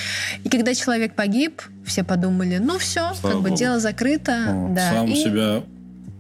[0.45, 3.57] И когда человек погиб, все подумали, ну все, Слава как бы богу.
[3.57, 4.33] дело закрыто.
[4.49, 5.63] А, да, Сам и себя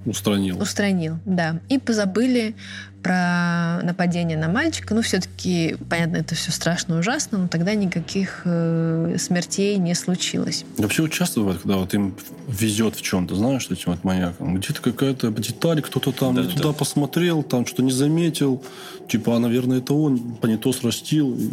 [0.05, 0.61] устранил.
[0.61, 1.61] устранил, да.
[1.69, 2.55] И позабыли
[3.03, 4.95] про нападение на мальчика.
[4.95, 10.65] Ну, все-таки, понятно, это все страшно ужасно, но тогда никаких э, смертей не случилось.
[10.77, 12.15] Вообще вот часто бывает, когда вот им
[12.47, 14.55] везет в чем-то, знаешь, этим вот маньякам.
[14.57, 16.57] Где-то какая-то деталь, кто-то там не Да-да-да.
[16.63, 18.63] туда посмотрел, там что-то не заметил.
[19.09, 21.35] Типа, а, наверное, это он понятос растил.
[21.39, 21.51] И-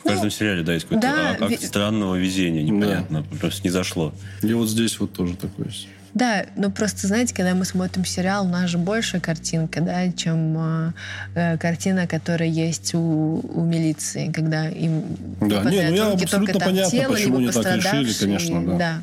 [0.00, 3.70] В каждом сериале, да, есть какой-то да, а- акт ви- странного везения, непонятно, просто не
[3.70, 4.12] зашло.
[4.42, 5.88] И вот здесь вот тоже такое есть.
[6.14, 10.56] Да, но просто, знаете, когда мы смотрим сериал, у нас же больше картинка, да, чем
[10.58, 10.92] э,
[11.34, 15.04] э, картина, которая есть у, у милиции, когда им
[15.40, 19.02] Да, не, ну я абсолютно только там понятно, тело, почему они так решили, конечно, да.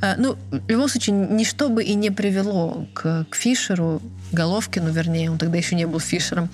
[0.00, 4.02] А, Ну, в любом случае, ничто бы и не привело к, к Фишеру,
[4.32, 6.48] Головкину, вернее, он тогда еще не был Фишером,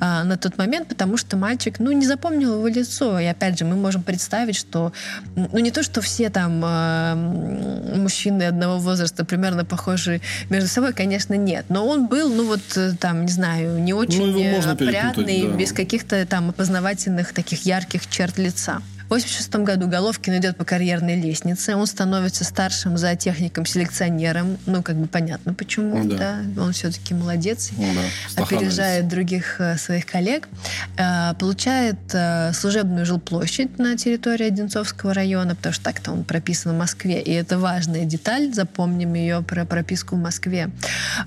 [0.00, 3.18] а, на тот момент, потому что мальчик, ну, не запомнил его лицо.
[3.18, 4.92] И опять же, мы можем представить, что,
[5.36, 10.20] ну, не то, что все там м, мужчины одного возраста примерно похожи
[10.50, 11.66] между собой, конечно, нет.
[11.68, 15.08] Но он был, ну, вот э, там, не знаю, не очень Ну, э, можно перепутать,
[15.08, 15.56] опрятный, да.
[15.56, 18.80] без каких-то там опознавательных таких ярких черт лица.
[19.06, 21.76] В 86 году Головкин идет по карьерной лестнице.
[21.76, 24.58] Он становится старшим зоотехником-селекционером.
[24.66, 26.04] Ну, как бы понятно, почему.
[26.04, 26.40] Да.
[26.44, 26.62] Да.
[26.62, 27.70] Он все-таки молодец.
[27.76, 28.42] Ну да.
[28.42, 30.48] Опережает других э, своих коллег.
[30.96, 36.78] Э, Получает э, служебную жилплощадь на территории Одинцовского района, потому что так-то он прописан в
[36.78, 37.20] Москве.
[37.20, 38.52] И это важная деталь.
[38.54, 40.70] Запомним ее про прописку в Москве.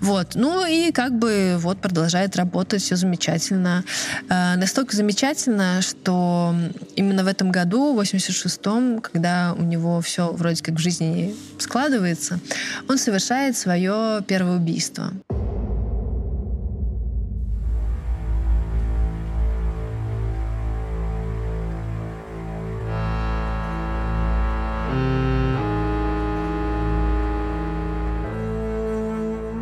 [0.01, 0.31] Вот.
[0.33, 3.83] Ну и как бы вот продолжает работать, все замечательно.
[4.29, 6.55] Настолько замечательно, что
[6.95, 12.39] именно в этом году, в 86-м, когда у него все вроде как в жизни складывается,
[12.87, 15.11] он совершает свое первое убийство.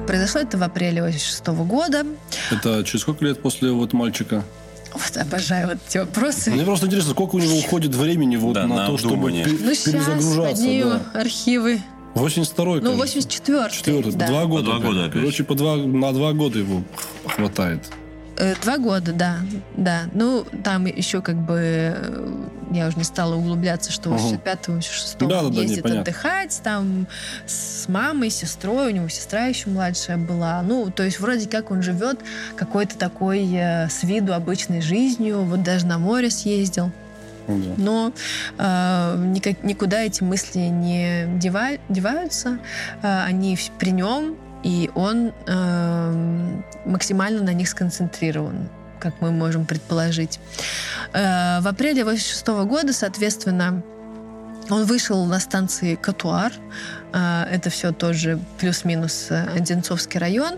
[0.08, 2.06] Произошло это в апреле 86 года.
[2.52, 4.44] Это через сколько лет после вот мальчика?
[4.96, 6.52] Вот, обожаю вот эти вопросы.
[6.52, 9.44] Мне просто интересно, сколько у него уходит времени вот Да, на, на то, чтобы Ну,
[9.74, 10.64] сейчас перезагружаться.
[10.64, 11.02] одни да.
[11.14, 11.82] архивы.
[12.16, 13.20] 82-й, Ну, кажется.
[13.20, 13.72] 84-й.
[13.78, 14.12] Четвертый.
[14.14, 14.28] да.
[14.28, 14.64] Два года.
[14.64, 14.88] два опять.
[14.88, 15.14] года опять.
[15.14, 16.82] Короче, по два, на два года его
[17.28, 17.84] хватает.
[18.38, 19.38] Э, Два года, да,
[19.78, 20.02] да.
[20.14, 21.58] Ну, там еще как бы
[21.96, 22.34] э,
[22.72, 24.10] я уже не стала углубляться, что.
[24.10, 26.02] 85-го, 86-го Да-да-да, не, ездит понятно.
[26.02, 27.08] отдыхать, там
[27.46, 30.62] с мамой, с сестрой, у него сестра еще младшая была.
[30.64, 32.20] Ну, то есть вроде как он живет
[32.56, 36.92] какой-то такой э, с виду обычной жизнью, вот даже на море съездил.
[37.48, 37.54] Да.
[37.78, 38.12] Но
[38.58, 42.58] э, никак- никуда эти мысли не дева- деваются,
[43.04, 48.68] Э, они при нем, и он э, максимально на них сконцентрирован,
[49.00, 50.40] как мы можем предположить.
[51.14, 53.84] Э, в апреле 86 года, соответственно,
[54.70, 56.52] он вышел на станции Катуар.
[57.14, 60.56] Э, Это все тоже плюс-минус э, Одинцовский район.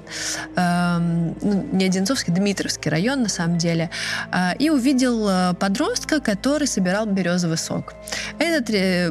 [0.55, 3.89] Эм, ну, Не Одинцовский, Дмитровский район, на самом деле.
[4.31, 7.93] Э, И увидел подростка, который собирал березовый сок.
[8.39, 8.67] Этот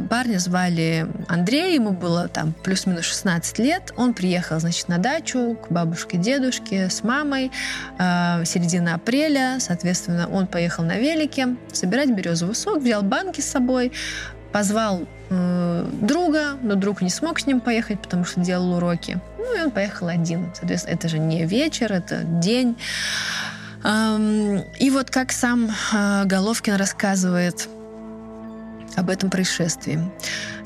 [0.08, 3.92] парня звали Андрей, ему было там плюс-минус 16 лет.
[3.96, 7.50] Он приехал, значит, на дачу к бабушке, дедушке с мамой.
[7.98, 13.92] Середина апреля, соответственно, он поехал на велике собирать березовый сок, взял банки с собой,
[14.52, 19.20] позвал э, друга, но друг не смог с ним поехать, потому что делал уроки.
[19.38, 20.52] Ну, и он поехал один.
[20.54, 22.76] Соответственно, это же не вечер, это день.
[23.84, 27.68] Эм, и вот как сам э, Головкин рассказывает
[28.96, 30.00] об этом происшествии.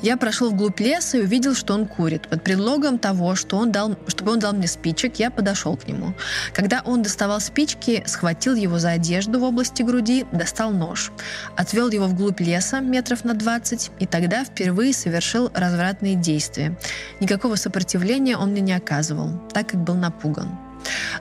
[0.02, 2.28] Я прошел вглубь леса и увидел, что он курит.
[2.28, 6.14] Под предлогом того, что он дал, чтобы он дал мне спичек, я подошел к нему.
[6.54, 11.12] Когда он доставал спички, схватил его за одежду в области груди, достал нож.
[11.56, 16.78] Отвел его вглубь леса метров на 20, и тогда впервые совершил развратные действия.
[17.20, 20.48] Никакого сопротивления он мне не оказывал, так как был напуган.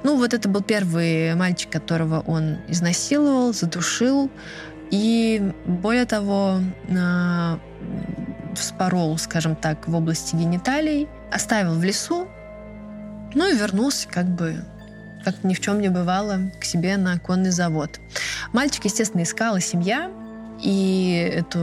[0.04, 4.30] Ну, вот это был первый мальчик, которого он изнасиловал, задушил,
[4.92, 6.60] и более того,
[6.98, 7.60] а,
[8.56, 12.28] вспорол, скажем так, в области гениталий, оставил в лесу,
[13.36, 14.66] ну и вернулся как бы
[15.24, 18.00] как ни в чем не бывало, к себе на конный завод.
[18.54, 20.10] Мальчик, естественно, искал и семья,
[20.62, 21.60] и эту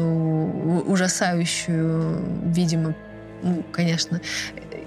[0.86, 2.22] ужасающую,
[2.52, 2.94] видимо,
[3.42, 4.20] ну, конечно,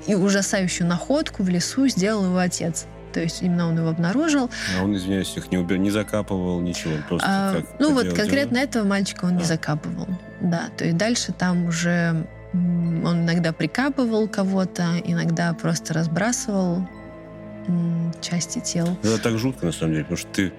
[0.07, 2.87] и ужасающую находку в лесу сделал его отец.
[3.11, 4.49] То есть именно он его обнаружил.
[4.77, 6.93] А он, извиняюсь, их не убил, не закапывал, ничего.
[7.07, 8.63] Просто а, как ну вот конкретно дела?
[8.63, 9.33] этого мальчика он а.
[9.35, 10.07] не закапывал.
[10.41, 16.87] Да, то есть дальше там уже он иногда прикапывал кого-то, иногда просто разбрасывал
[18.21, 18.97] части тел.
[19.03, 20.53] Это так жутко, на самом деле, потому что ты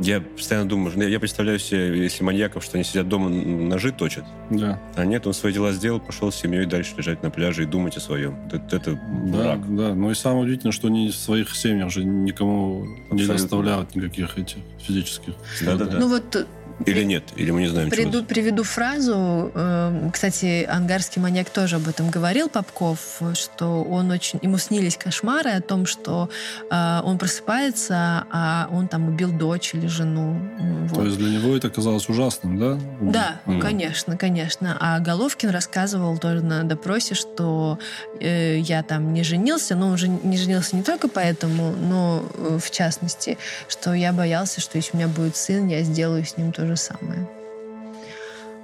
[0.00, 4.24] я постоянно думаю, я представляю себе, если маньяков, что они сидят дома, ножи точат.
[4.50, 4.80] Да.
[4.94, 7.96] А нет, он свои дела сделал, пошел с семьей дальше лежать на пляже и думать
[7.96, 8.36] о своем.
[8.52, 9.76] Это, это да, брак.
[9.76, 13.14] Да, но и самое удивительное, что они в своих семьях же никому Абсолютно.
[13.14, 15.34] не доставляют никаких этих физических.
[15.62, 15.98] Да, да, да.
[15.98, 16.46] Ну вот
[16.86, 17.24] или нет?
[17.36, 19.50] Или мы не знаем, Приду, Приведу фразу.
[19.54, 24.38] Эм, кстати, ангарский маньяк тоже об этом говорил, Попков, что он очень...
[24.42, 26.30] Ему снились кошмары о том, что
[26.70, 30.40] э, он просыпается, а он там убил дочь или жену.
[30.88, 31.00] Вот.
[31.00, 32.78] То есть для него это казалось ужасным, да?
[33.00, 33.60] Да, mm.
[33.60, 34.76] конечно, конечно.
[34.80, 37.78] А Головкин рассказывал тоже на допросе, что
[38.20, 42.58] э, я там не женился, но он же не женился не только поэтому, но э,
[42.62, 43.36] в частности,
[43.68, 46.76] что я боялся, что если у меня будет сын, я сделаю с ним тоже же
[46.76, 47.28] самое.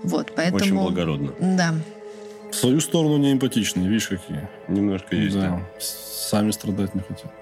[0.03, 0.57] Вот, поэтому...
[0.57, 1.33] Очень благородно.
[1.41, 1.75] Да.
[2.51, 4.49] В свою сторону не эмпатичные, видишь, какие.
[4.69, 5.49] Немножко есть, да.
[5.49, 5.61] да.
[5.81, 7.33] Сами страдать не хотят.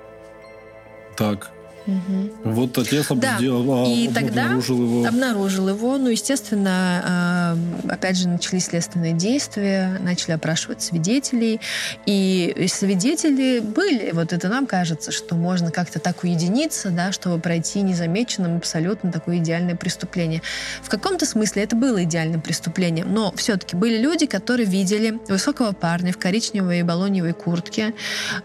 [1.16, 1.50] Так,
[1.86, 2.52] Угу.
[2.52, 3.38] Вот отец да.
[3.38, 5.06] сделал, а, и тогда обнаружил его.
[5.06, 5.98] Обнаружил его.
[5.98, 11.60] Ну, естественно, э, опять же, начались следственные действия, начали опрашивать свидетелей.
[12.06, 14.12] И свидетели были.
[14.12, 19.38] Вот это нам кажется, что можно как-то так уединиться, да, чтобы пройти незамеченным абсолютно такое
[19.38, 20.42] идеальное преступление.
[20.82, 26.12] В каком-то смысле это было идеальным преступлением, но все-таки были люди, которые видели высокого парня
[26.12, 27.94] в коричневой балоневой куртке,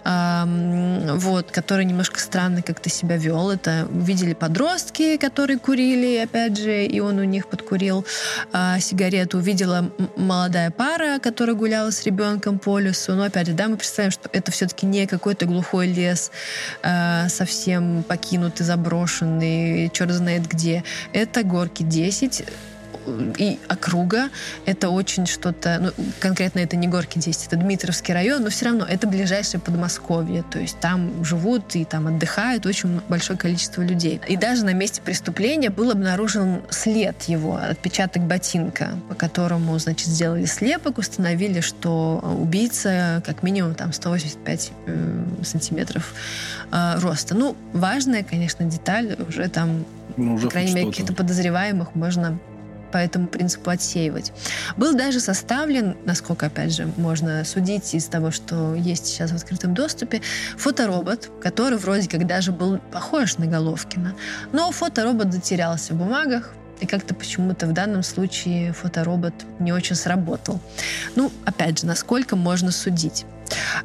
[0.03, 3.51] вот, который немножко странно как-то себя вел вел.
[3.51, 8.05] Это увидели подростки, которые курили, опять же, и он у них подкурил
[8.53, 9.37] а, сигарету.
[9.37, 13.13] Увидела молодая пара, которая гуляла с ребенком по лесу.
[13.13, 16.31] Но опять же, да, мы представим, что это все-таки не какой-то глухой лес,
[16.83, 20.83] а, совсем покинутый, заброшенный, черт знает где.
[21.13, 22.43] Это горки 10
[23.37, 24.29] и округа.
[24.65, 25.79] Это очень что-то...
[25.81, 30.43] Ну, конкретно это не Горки 10, это Дмитровский район, но все равно это ближайшее Подмосковье.
[30.43, 34.21] То есть там живут и там отдыхают очень большое количество людей.
[34.27, 40.45] И даже на месте преступления был обнаружен след его, отпечаток ботинка, по которому, значит, сделали
[40.45, 46.13] слепок, установили, что убийца как минимум там 185 э, сантиметров
[46.71, 47.35] э, роста.
[47.35, 49.85] Ну, важная, конечно, деталь уже там
[50.15, 52.39] ну, уже по крайней мере, каких-то подозреваемых можно
[52.91, 54.33] по этому принципу отсеивать.
[54.77, 59.73] Был даже составлен, насколько, опять же, можно судить из того, что есть сейчас в открытом
[59.73, 60.21] доступе,
[60.57, 64.15] фоторобот, который вроде как даже был похож на Головкина.
[64.51, 70.59] Но фоторобот затерялся в бумагах, и как-то почему-то в данном случае фоторобот не очень сработал.
[71.15, 73.25] Ну, опять же, насколько можно судить.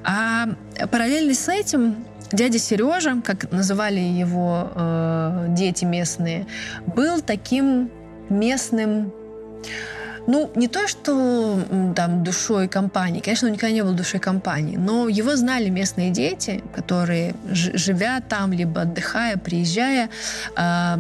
[0.05, 0.49] А
[0.91, 6.47] параллельно с этим дядя Сережа, как называли его э, дети местные,
[6.87, 7.91] был таким
[8.33, 9.13] местным
[10.27, 11.61] ну, не то, что
[11.97, 16.63] там душой компании, конечно, он никогда не был душой компании, но его знали местные дети,
[16.75, 20.11] которые, живя там, либо отдыхая, приезжая
[20.57, 20.97] э,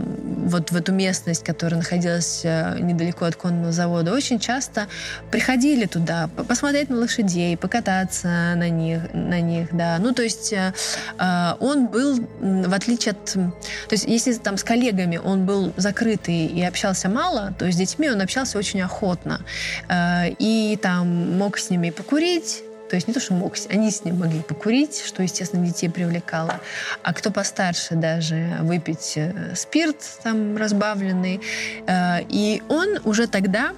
[0.46, 4.88] вот в эту местность, которая находилась э, недалеко от конного завода, очень часто
[5.30, 9.98] приходили туда посмотреть на лошадей, покататься на них, на них, да.
[10.00, 10.72] Ну, то есть э,
[11.18, 13.24] э он был, в отличие от...
[13.24, 18.10] То есть если там с коллегами он был закрытый и общался мало, то с детьми
[18.10, 19.40] он общался очень охотно плотно.
[19.88, 24.04] Э, и там мог с ними покурить, то есть не то, что мог, они с
[24.04, 26.60] ним могли покурить, что, естественно, детей привлекало.
[27.02, 31.40] А кто постарше даже выпить э, спирт там разбавленный.
[31.86, 33.72] Э, и он уже тогда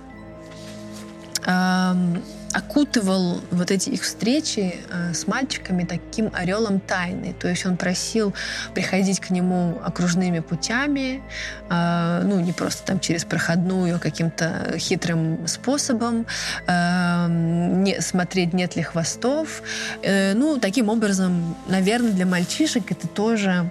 [2.55, 7.35] окутывал вот эти их встречи э, с мальчиками таким орелом тайны.
[7.39, 8.33] То есть он просил
[8.75, 11.23] приходить к нему окружными путями,
[11.69, 16.27] э, ну, не просто там через проходную, а каким-то хитрым способом,
[16.67, 19.63] э, не, смотреть, нет ли хвостов.
[20.03, 23.69] Э, ну, таким образом, наверное, для мальчишек это тоже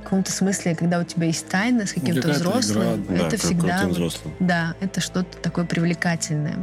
[0.00, 3.86] в каком-то смысле, когда у тебя есть тайна с каким-то взрослым, игра, это да, всегда
[3.86, 4.34] взрослым.
[4.40, 6.56] да, это что-то такое привлекательное.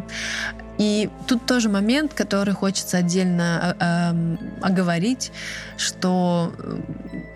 [0.77, 5.31] И тут тоже момент, который хочется отдельно э, оговорить,
[5.77, 6.53] что,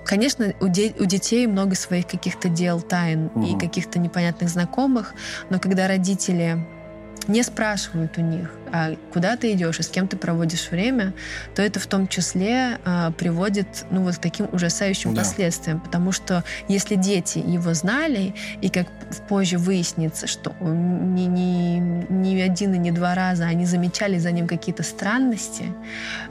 [0.05, 3.45] конечно, у, де- у детей много своих каких-то дел, тайн угу.
[3.45, 5.13] и каких-то непонятных знакомых,
[5.49, 6.65] но когда родители
[7.27, 8.51] не спрашивают у них,
[9.13, 11.13] куда ты идешь и с кем ты проводишь время,
[11.55, 15.21] то это в том числе а, приводит ну, вот к таким ужасающим да.
[15.21, 15.79] последствиям.
[15.79, 18.87] Потому что если дети его знали, и как
[19.27, 24.47] позже выяснится, что ни, ни, ни один и не два раза они замечали за ним
[24.47, 25.65] какие-то странности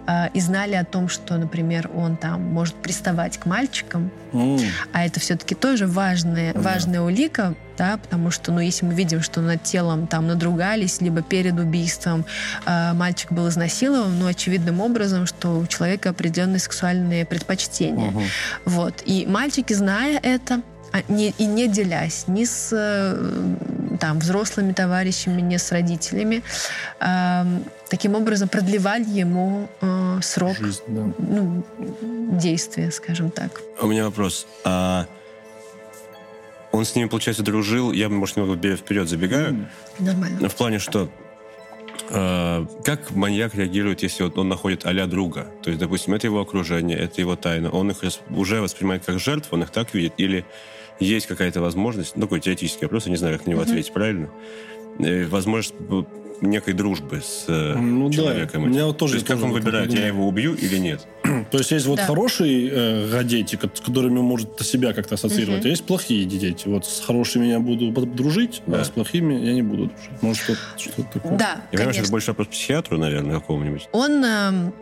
[0.07, 4.65] а, и знали о том, что, например, он там может приставать к мальчикам, mm.
[4.93, 6.61] а это все-таки тоже важная, mm.
[6.61, 11.23] важная улика, да, потому что, ну, если мы видим, что над телом там надругались, либо
[11.23, 12.25] перед убийством
[12.67, 18.11] э, мальчик был изнасилован, ну, очевидным образом, что у человека определенные сексуальные предпочтения.
[18.11, 18.23] Угу.
[18.67, 19.03] Вот.
[19.05, 20.63] И мальчики, зная это,
[20.93, 26.43] а, не, и не делясь ни с э, там, взрослыми товарищами, ни с родителями,
[27.01, 27.45] э,
[27.89, 31.13] таким образом продлевали ему э, срок Жизнь, да.
[31.19, 31.65] ну,
[32.33, 33.61] действия, скажем так.
[33.81, 34.47] У меня вопрос.
[34.65, 35.07] А
[36.73, 37.93] он с ними, получается, дружил.
[37.93, 39.69] Я, может, немного вперед забегаю.
[39.99, 40.49] Нормально.
[40.49, 41.09] В плане, что
[42.11, 45.47] э, как маньяк реагирует, если вот он находит а друга?
[45.63, 47.71] То есть, допустим, это его окружение, это его тайна.
[47.71, 47.99] Он их
[48.31, 50.15] уже воспринимает как жертв, он их так видит?
[50.19, 50.45] Или
[50.99, 53.65] есть какая-то возможность, ну, такой теоретический вопрос, я не знаю, как на него mm-hmm.
[53.65, 54.31] ответить правильно,
[54.99, 55.75] э, возможность
[56.41, 58.63] некой дружбы с э, ну, человеком.
[58.63, 58.69] Да.
[58.69, 61.07] У меня вот тоже То есть, как он выбирает, я его убью или нет?
[61.51, 62.07] То есть, есть вот да.
[62.07, 65.69] хорошие э, дети, с которыми он может себя как-то ассоциировать, угу.
[65.69, 66.69] а есть плохие дети.
[66.69, 68.81] Вот с хорошими я буду дружить, а да.
[68.81, 70.23] а с плохими я не буду дружить.
[70.23, 71.37] Может, что-то, что такое.
[71.37, 71.79] Да, Я конечно.
[71.79, 73.89] понимаю, что это больше вопрос психиатру, наверное, какому-нибудь.
[73.93, 74.25] Он...
[74.25, 74.73] Э,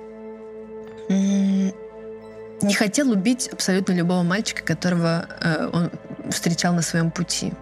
[2.61, 5.91] не хотел убить абсолютно любого мальчика, которого э, он
[6.31, 7.53] встречал на своем пути.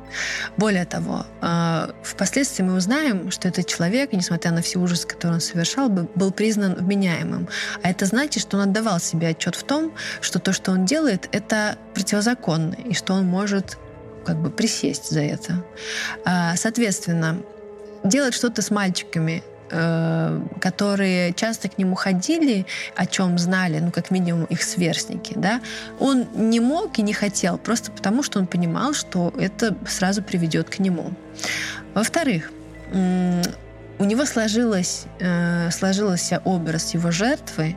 [0.57, 5.41] Более того, э, впоследствии мы узнаем, что этот человек, несмотря на все ужасы, которые он
[5.41, 7.49] совершал, был признан вменяемым.
[7.83, 11.29] А это значит, что он отдавал себе отчет в том, что то, что он делает,
[11.33, 13.79] это противозаконно, и что он может
[14.25, 15.65] как бы присесть за это.
[16.25, 17.39] А, соответственно,
[18.05, 24.45] делать что-то с мальчиками которые часто к нему ходили, о чем знали, ну, как минимум,
[24.45, 25.61] их сверстники, да,
[25.99, 30.71] он не мог и не хотел, просто потому что он понимал, что это сразу приведет
[30.71, 31.13] к нему.
[31.95, 32.51] Во-вторых,
[32.93, 37.77] у него сложилось, э, сложился образ его жертвы,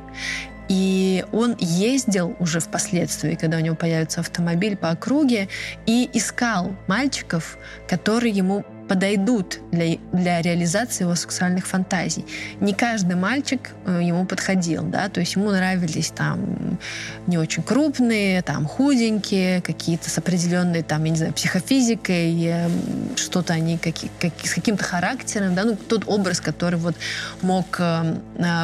[0.67, 5.47] и он ездил уже впоследствии, когда у него появится автомобиль по округе,
[5.87, 12.25] и искал мальчиков, которые ему подойдут для, для реализации его сексуальных фантазий.
[12.59, 16.79] Не каждый мальчик э, ему подходил, да, то есть ему нравились там
[17.27, 22.69] не очень крупные, там худенькие, какие-то с определенной там, я не знаю, психофизикой, э,
[23.15, 26.95] что-то они какие, как, с каким-то характером, да, ну, тот образ, который вот
[27.41, 28.15] мог э,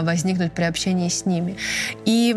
[0.01, 1.55] возникнуть при общении с ними.
[2.05, 2.35] И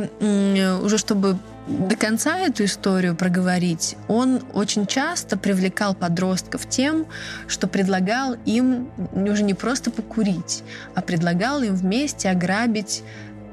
[0.83, 1.39] уже чтобы
[1.69, 7.07] до конца эту историю проговорить, он очень часто привлекал подростков тем,
[7.47, 10.65] что предлагал им уже не просто покурить,
[10.95, 13.03] а предлагал им вместе ограбить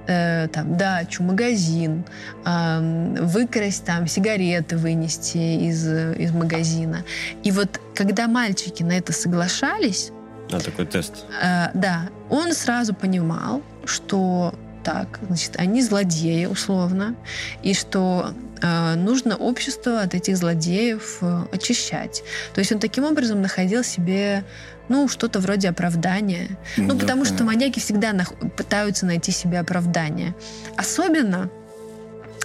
[0.07, 2.05] э, там, дачу, магазин,
[2.45, 7.03] э, выкрасть там сигареты, вынести из, из магазина.
[7.43, 10.11] И вот когда мальчики на это соглашались,
[10.51, 11.25] а, такой тест.
[11.41, 14.53] Э, да, он сразу понимал, что
[14.85, 17.15] так, значит, они злодеи, условно,
[17.63, 22.23] и что э, нужно общество от этих злодеев э, очищать.
[22.53, 24.43] То есть он таким образом находил себе
[24.87, 26.49] ну, что-то вроде оправдания.
[26.77, 27.35] Ну, да, потому понятно.
[27.35, 30.35] что маньяки всегда нах- пытаются найти себе оправдание.
[30.77, 31.49] Особенно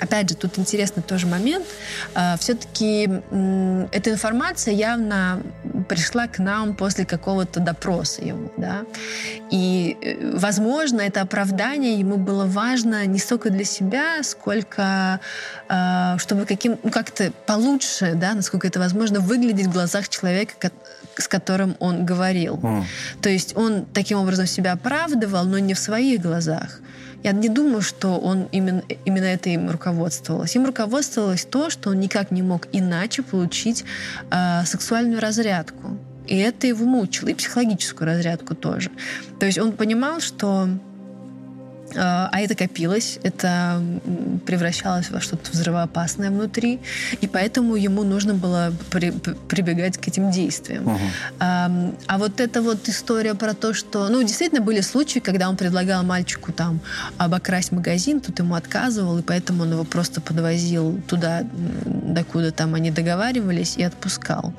[0.01, 1.67] Опять же, тут интересный тоже момент.
[2.15, 3.03] А, Все-таки
[3.93, 5.43] эта информация явно
[5.91, 8.83] пришла к нам после какого-то допроса его, да.
[9.51, 15.19] И, э, возможно, это оправдание ему было важно не столько для себя, сколько
[15.69, 20.71] а, чтобы каким, ну, как-то получше, да, насколько это возможно, выглядеть в глазах человека,
[21.17, 22.61] с которым он говорил.
[22.63, 22.85] Mm.
[23.21, 26.81] То есть он таким образом себя оправдывал, но не в своих глазах.
[27.23, 30.57] Я не думаю, что он именно, именно это им руководствовалось.
[30.57, 33.85] Им руководствовалось то, что он никак не мог иначе получить
[34.31, 35.99] э, сексуальную разрядку.
[36.27, 38.91] И это его мучило, и психологическую разрядку тоже.
[39.39, 40.69] То есть он понимал, что
[41.97, 43.83] а, а это копилось, это
[44.47, 46.81] превращалось во что-то взрывоопасное внутри,
[47.21, 50.87] и поэтому ему нужно было при, прибегать к этим действиям.
[50.87, 51.01] Угу.
[51.41, 51.71] А,
[52.07, 56.03] а вот эта вот история про то, что, ну, действительно были случаи, когда он предлагал
[56.03, 56.81] мальчику там
[57.19, 61.43] обокрасть магазин, тут ему отказывал, и поэтому он его просто подвозил туда,
[61.85, 64.53] докуда там они договаривались, и отпускал.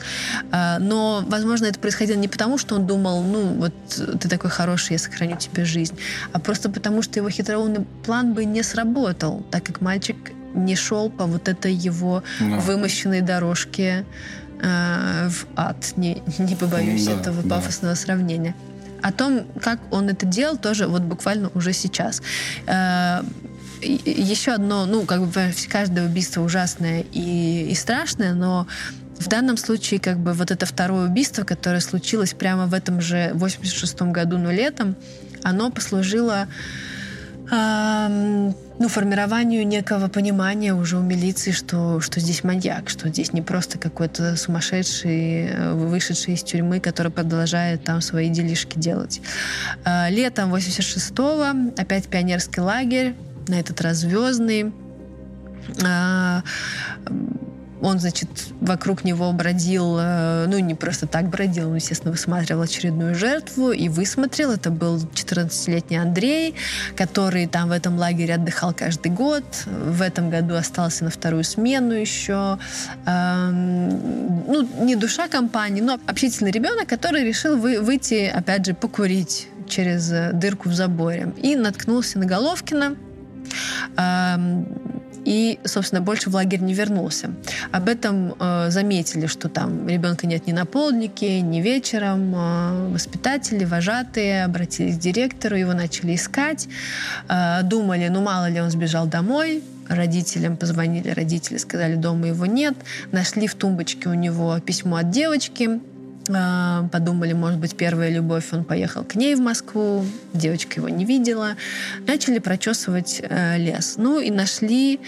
[0.52, 3.74] А, но, возможно, это происходило не потому, что он думал, ну, вот
[4.20, 5.98] ты такой хороший, я сохраню тебе жизнь,
[6.34, 10.18] а просто потому, что его хитроумный план бы не сработал, так как мальчик
[10.54, 12.60] не шел по вот этой его no.
[12.60, 14.06] вымощенной дорожке
[14.62, 15.94] э, в ад.
[15.96, 17.56] Не, не побоюсь да, этого да.
[17.56, 18.56] пафосного сравнения.
[19.02, 22.22] О том, как он это делал, тоже вот буквально уже сейчас.
[22.68, 23.22] Э,
[23.82, 28.68] еще одно, ну, как бы каждое убийство ужасное и, и страшное, но
[29.18, 33.32] в данном случае, как бы, вот это второе убийство, которое случилось прямо в этом же
[33.34, 34.96] 86-м году, но летом,
[35.44, 36.48] оно послужило
[37.52, 43.78] ну, формированию некого понимания уже у милиции, что, что здесь маньяк, что здесь не просто
[43.78, 49.22] какой-то сумасшедший, э, вышедший из тюрьмы, который продолжает там свои делишки делать.
[49.84, 53.16] А, летом 86-го опять пионерский лагерь,
[53.50, 54.72] на этот раз звездный.
[55.86, 56.44] А,
[57.82, 58.30] он, значит,
[58.62, 63.90] вокруг него бродил, э, ну, не просто так бродил, он, естественно, высматривал очередную жертву и
[63.90, 64.52] высмотрел.
[64.52, 66.56] Это был 14-летний Андрей,
[66.96, 69.44] который там в этом лагере отдыхал каждый год.
[69.66, 72.60] В этом году остался на вторую смену еще.
[73.06, 79.48] Эм, ну, не душа компании, но общительный ребенок, который решил вы, выйти, опять же, покурить
[79.68, 81.34] через э, дырку в заборе.
[81.42, 82.96] И наткнулся на Головкина.
[85.32, 87.32] И, собственно, больше в лагерь не вернулся.
[87.72, 92.36] Об этом э, заметили, что там ребенка нет ни на полднике, ни вечером.
[92.36, 96.68] Э, воспитатели, вожатые обратились к директору, его начали искать.
[97.30, 102.74] Э, думали, ну мало ли он сбежал домой, родителям позвонили, родители сказали, дома его нет.
[103.14, 105.80] Нашли в тумбочке у него письмо от девочки,
[106.92, 111.56] подумали, может быть, первая любовь, он поехал к ней в Москву, девочка его не видела.
[112.08, 113.96] Начали прочесывать э, лес.
[113.98, 115.00] Ну и нашли,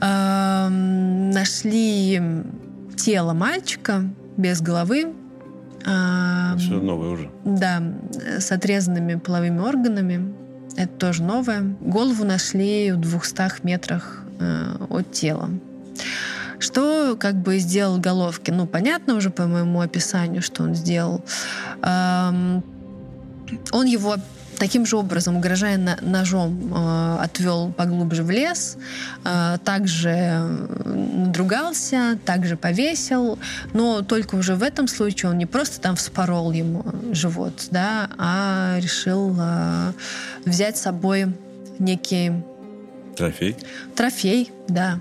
[0.00, 2.20] э, нашли
[2.96, 4.04] тело мальчика
[4.36, 5.12] без головы.
[5.84, 7.30] Э, Все новое уже.
[7.44, 7.82] Да,
[8.38, 10.34] с отрезанными половыми органами.
[10.76, 11.62] Это тоже новое.
[11.80, 15.50] Голову нашли в двухстах метрах э, от тела.
[16.62, 18.56] Что как бы сделал Головкин?
[18.56, 21.24] Ну, понятно уже по моему описанию, что он сделал.
[21.82, 22.62] Эм,
[23.72, 24.16] он его
[24.58, 28.78] таким же образом, угрожая ножом, э, отвел поглубже в лес,
[29.24, 30.46] э, также
[30.84, 33.40] надругался, также повесил,
[33.72, 38.76] но только уже в этом случае он не просто там вспорол ему живот, да, а
[38.78, 39.92] решил э,
[40.44, 41.34] взять с собой
[41.80, 42.30] некий...
[43.16, 43.56] Трофей?
[43.96, 45.00] Трофей, да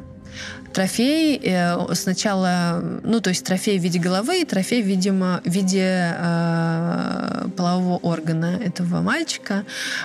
[0.74, 6.16] трофей э, сначала, ну, то есть трофей в виде головы и трофей, видимо, в виде
[6.18, 9.64] э, полового органа этого мальчика.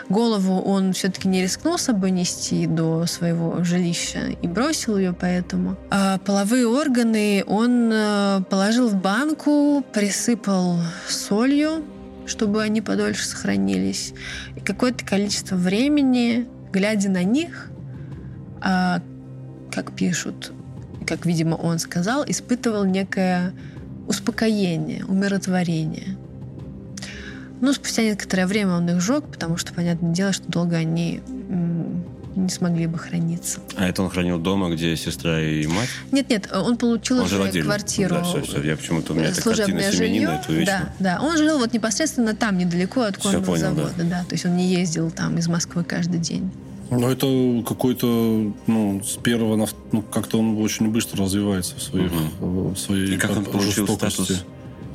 [0.08, 5.76] Голову он все-таки не рискнул с собой нести до своего жилища и бросил ее поэтому.
[5.90, 11.84] А половые органы он э, положил в банку, присыпал солью,
[12.26, 14.12] чтобы они подольше сохранились.
[14.56, 17.70] И какое-то количество времени, глядя на них,
[18.60, 19.00] а,
[19.70, 20.52] как пишут,
[21.06, 23.52] как, видимо, он сказал, испытывал некое
[24.06, 26.16] успокоение, умиротворение.
[27.60, 31.22] Ну, спустя некоторое время он их сжег, потому что, понятное дело, что долго они
[32.36, 33.60] не смогли бы храниться.
[33.76, 35.88] А это он хранил дома, где сестра и мать?
[36.12, 38.14] Нет, нет, он получил он уже квартиру.
[38.14, 38.62] Да, все, все.
[38.62, 41.20] Я почему-то у меня это картина семенина, это Да, да.
[41.22, 44.04] Он жил вот непосредственно там, недалеко от конного завода, да.
[44.04, 44.24] да.
[44.24, 46.52] То есть он не ездил там из Москвы каждый день.
[46.90, 49.66] Ну, это какой-то, ну, с первого на...
[49.92, 52.70] Ну, как-то он очень быстро развивается в, своих, угу.
[52.70, 54.44] в своей И как он получил статус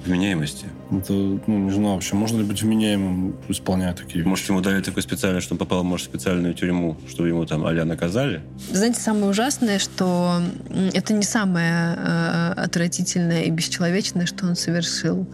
[0.05, 0.65] вменяемости?
[0.91, 5.03] Это, ну, не знаю вообще, можно ли быть вменяемым, исполняя такие Может, ему дали такой
[5.03, 8.41] специальный, что он попал, может, в специальную тюрьму, чтобы ему там а наказали?
[8.71, 10.41] Знаете, самое ужасное, что
[10.93, 15.27] это не самое э, отвратительное и бесчеловечное, что он совершил.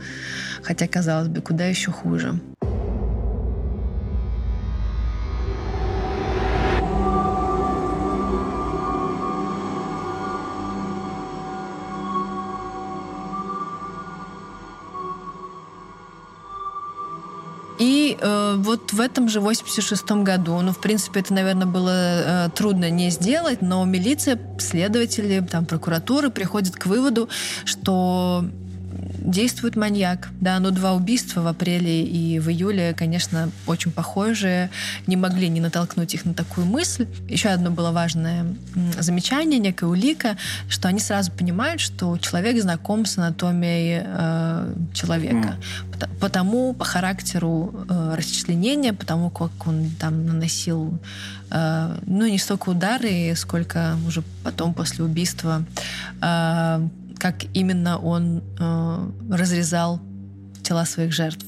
[0.63, 2.39] Хотя, казалось бы, куда еще хуже.
[18.19, 22.89] Э, вот в этом же 86-м году, ну, в принципе, это, наверное, было э, трудно
[22.89, 27.29] не сделать, но милиция, следователи, там, прокуратуры приходят к выводу,
[27.65, 28.45] что
[29.19, 30.29] действует маньяк.
[30.39, 34.69] Да, но два убийства в апреле и в июле, конечно, очень похожие,
[35.05, 37.07] не могли не натолкнуть их на такую мысль.
[37.27, 38.45] Еще одно было важное
[38.99, 40.37] замечание, некая улика,
[40.69, 45.57] что они сразу понимают, что человек знаком с анатомией э, человека.
[45.99, 46.09] Mm.
[46.19, 50.97] Потому, по характеру э, расчленения, потому как он там наносил
[51.51, 55.63] э, ну, не столько удары, сколько уже потом после убийства
[56.21, 56.87] э,
[57.17, 59.99] как именно он э, разрезал
[60.63, 61.45] тела своих жертв.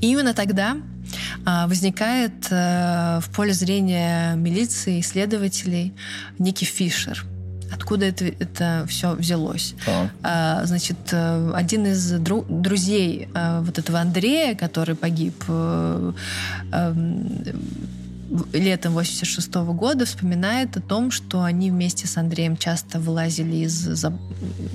[0.00, 0.76] И именно тогда
[1.46, 5.92] э, возникает э, в поле зрения милиции, исследователей
[6.38, 7.24] некий Фишер.
[7.72, 9.74] Откуда это, это все взялось?
[10.22, 10.64] А.
[10.66, 16.12] значит, э, один из дру, друзей э, вот этого Андрея, который погиб э,
[18.52, 24.04] летом 86 -го года вспоминает о том, что они вместе с Андреем часто вылазили из,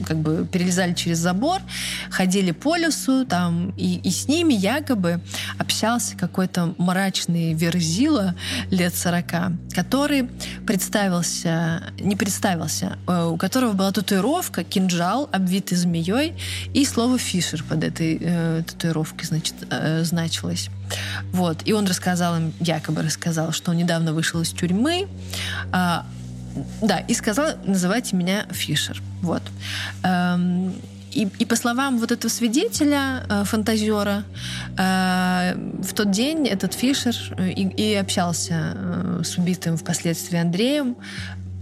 [0.06, 1.62] как бы перелезали через забор,
[2.10, 5.22] ходили по лесу, там, и, и с ними якобы
[5.58, 8.36] общался какой-то мрачный верзила
[8.70, 9.26] лет 40,
[9.74, 10.30] который
[10.66, 16.34] представился, не представился, э, у которого была татуировка, кинжал, обвитый змеей,
[16.74, 20.70] и слово «фишер» под этой э, татуировкой, значит, э, значилось.
[21.32, 21.58] Вот.
[21.66, 25.08] И он рассказал им, якобы рассказал, что он недавно вышел из тюрьмы,
[25.72, 26.06] а,
[26.82, 29.02] да, и сказал, называйте меня Фишер.
[29.22, 29.44] Вот.
[30.04, 30.74] Эм,
[31.12, 34.24] и, и по словам вот этого свидетеля, э, фантазера,
[34.78, 40.96] э, в тот день этот Фишер э, и, и общался э, с убитым впоследствии Андреем.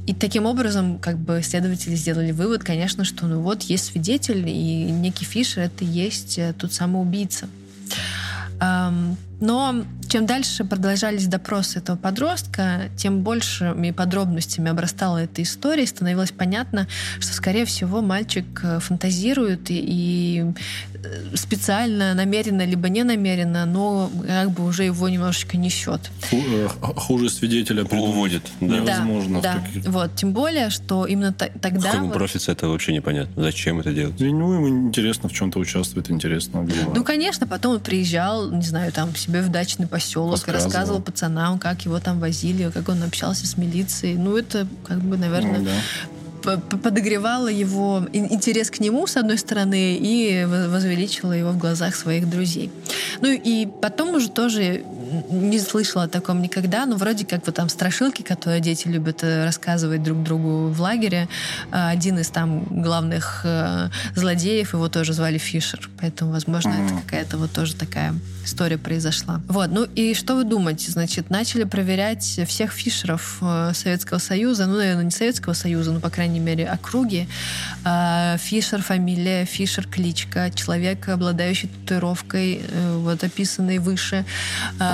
[0.08, 4.92] И таким образом, как бы, следователи сделали вывод, конечно, что ну вот есть свидетель, и
[4.92, 7.48] некий Фишер— это и есть э, тот самый убийца.
[8.62, 15.88] Um, Но чем дальше продолжались допросы этого подростка, тем большими подробностями обрастала эта история, и
[15.88, 16.88] становилось понятно,
[17.20, 20.46] что, скорее всего, мальчик э, фантазирует и, и
[20.94, 26.12] э, специально, намеренно, либо не намеренно, но как бы уже его немножечко несет.
[26.32, 28.44] Э, хуже свидетеля уводит.
[28.62, 29.42] Да, невозможно.
[29.42, 29.92] Да, да.
[29.92, 30.16] Вот.
[30.16, 31.92] Тем более, что именно тогда...
[31.92, 32.14] Каком вот...
[32.14, 33.44] профице это вообще непонятно.
[33.44, 34.20] Зачем это делать?
[34.20, 36.68] Ну, ему интересно в чем-то участвовать, интересно.
[36.94, 40.64] Ну, конечно, потом он приезжал, не знаю, там, себе в дачный поселок, рассказывал.
[40.66, 44.16] рассказывал пацанам, как его там возили, как он общался с милицией.
[44.16, 45.72] Ну, это, как бы, наверное, ну, да
[46.46, 52.72] подогревало его интерес к нему, с одной стороны, и возвеличило его в глазах своих друзей.
[53.22, 54.84] Ну и потом уже тоже
[55.30, 59.46] не слышала о таком никогда, но вроде как вот там страшилки, которые дети любят э,
[59.46, 61.28] рассказывать друг другу в лагере.
[61.72, 66.86] А, один из там главных э, злодеев, его тоже звали Фишер, поэтому, возможно, mm-hmm.
[66.86, 68.14] это какая-то вот тоже такая
[68.44, 69.42] история произошла.
[69.48, 70.92] Вот, ну и что вы думаете?
[70.92, 76.10] Значит, начали проверять всех Фишеров э, Советского Союза, ну, наверное, не Советского Союза, но, по
[76.10, 77.28] крайней мере, округи.
[77.84, 82.62] А, Фишер фамилия, Фишер кличка, человек, обладающий татуировкой,
[82.98, 84.26] вот описанной выше.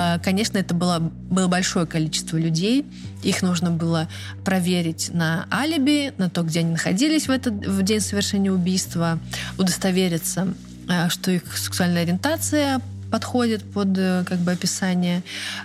[0.02, 2.84] А, Конечно, это было, было большое количество людей.
[3.22, 4.08] Их нужно было
[4.44, 9.18] проверить на алиби, на то, где они находились в этот в день совершения убийства,
[9.58, 10.54] удостовериться,
[10.88, 12.80] э, что их сексуальная ориентация
[13.12, 15.22] подходит под э, как бы описание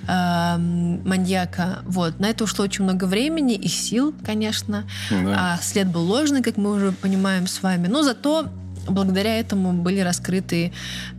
[0.07, 1.79] э, маньяка.
[1.85, 2.19] Вот.
[2.19, 4.83] На это ушло очень много времени и сил, конечно.
[5.09, 5.55] Да.
[5.55, 7.87] А след был ложный, как мы уже понимаем с вами.
[7.87, 8.49] Но зато
[8.87, 10.71] благодаря этому были раскрыты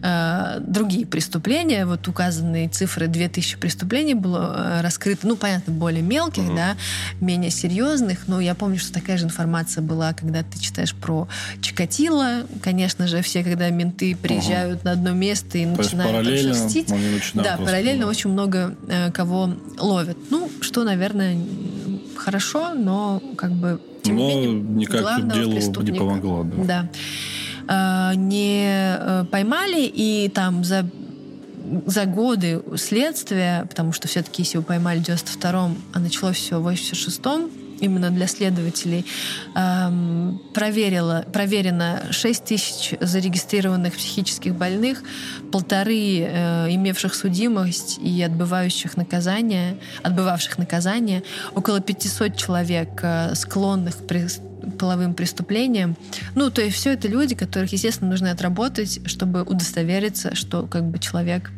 [0.03, 1.87] э, другие преступления.
[1.87, 6.57] Вот указанные цифры 2000 преступлений было э, раскрыто, ну, понятно, более мелких, uh-huh.
[6.57, 6.77] да,
[7.21, 11.29] менее серьезных, но я помню, что такая же информация была, когда ты читаешь про
[11.61, 12.45] Чикатило.
[12.63, 14.85] Конечно же, все, когда менты приезжают uh-huh.
[14.85, 16.93] на одно место и То начинают там шерстить.
[17.35, 18.11] Да, параллельно было.
[18.11, 20.17] очень много э, кого ловят.
[20.31, 21.37] Ну, что, наверное,
[22.17, 26.45] хорошо, но как бы тем но не менее, никак делу не помогло.
[26.45, 26.65] Да.
[26.65, 26.89] да.
[27.69, 30.87] Э, не э, поймали, и там за
[31.85, 36.67] за годы следствия, потому что все-таки если его поймали в 92-м, а началось все в
[36.67, 39.05] 86-м, именно для следователей,
[39.55, 45.03] эм, проверила, проверено 6 тысяч зарегистрированных психических больных,
[45.53, 51.23] полторы э, имевших судимость и отбывающих наказание, отбывавших наказание,
[51.55, 55.97] около 500 человек, э, склонных к половым преступлениям.
[56.35, 60.99] Ну, то есть все это люди, которых, естественно, нужно отработать, чтобы удостовериться, что как бы
[60.99, 61.51] человек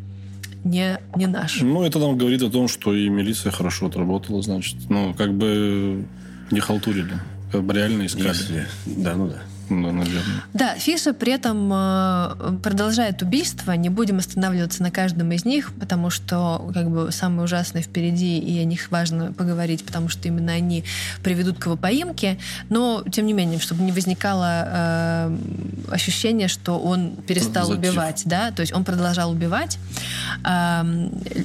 [0.64, 1.60] не, не наш.
[1.60, 4.76] Ну, это нам говорит о том, что и милиция хорошо отработала, значит.
[4.88, 6.04] Ну, как бы
[6.50, 7.14] не халтурили.
[7.50, 8.28] Как бы реально искали.
[8.28, 8.66] Если...
[8.86, 9.42] Да, ну да.
[9.70, 10.42] Да, наверное.
[10.52, 13.72] Да, Фиша при этом э, продолжает убийство.
[13.72, 18.58] Не будем останавливаться на каждом из них, потому что как бы самые ужасные впереди, и
[18.58, 20.84] о них важно поговорить, потому что именно они
[21.22, 22.38] приведут к его поимке.
[22.68, 25.36] Но, тем не менее, чтобы не возникало э,
[25.90, 27.78] ощущение, что он перестал Затих.
[27.78, 28.22] убивать.
[28.26, 28.50] Да?
[28.50, 29.78] То есть он продолжал убивать.
[30.44, 30.82] Э,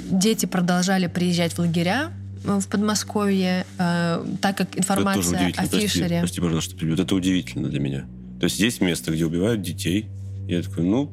[0.10, 2.10] дети продолжали приезжать в лагеря,
[2.46, 6.20] в Подмосковье, э, так как информация о Фишере...
[6.20, 8.06] Прости, пожалуйста, что Это удивительно для меня.
[8.40, 10.08] То есть есть место, где убивают детей.
[10.48, 11.12] Я такой, ну,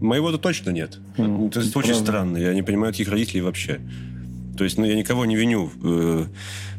[0.00, 0.98] моего-то точно нет.
[1.16, 2.36] Mm, это, это очень странно.
[2.36, 3.80] Я не понимаю таких родителей вообще.
[4.56, 5.70] То есть, ну, я никого не виню.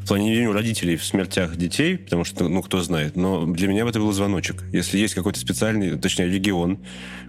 [0.04, 3.16] В плане не виню родителей в смертях детей, потому что, ну, кто знает.
[3.16, 4.62] Но для меня это был звоночек.
[4.72, 6.78] Если есть какой-то специальный, точнее, регион,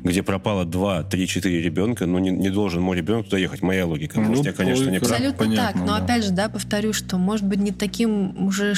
[0.04, 3.62] где пропало 2, 3, 4 ребенка, ну, не, не должен мой ребенок туда ехать.
[3.62, 4.20] Моя логика.
[4.20, 5.12] Ну, Может, я, конечно, не прав.
[5.12, 5.76] Абсолютно Понятно, так.
[5.76, 6.04] Но, да.
[6.04, 8.74] опять же, да, повторю, что, может быть, не таким уже...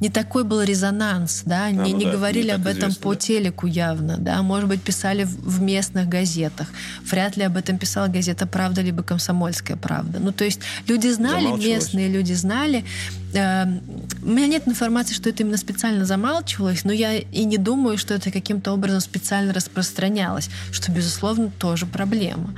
[0.00, 1.70] Не такой был резонанс, да?
[1.70, 3.20] Не, а, ну, не да, говорили не об этом известно, по да.
[3.20, 4.42] телеку явно, да?
[4.42, 6.68] Может быть, писали в местных газетах.
[7.10, 10.18] Вряд ли об этом писала газета «Правда» либо «Комсомольская правда».
[10.20, 12.81] Ну, то есть люди знали, местные люди знали,
[13.34, 13.80] Эм,
[14.22, 18.14] у меня нет информации, что это именно специально замалчивалось, но я и не думаю, что
[18.14, 22.54] это каким-то образом специально распространялось, что, безусловно, тоже проблема.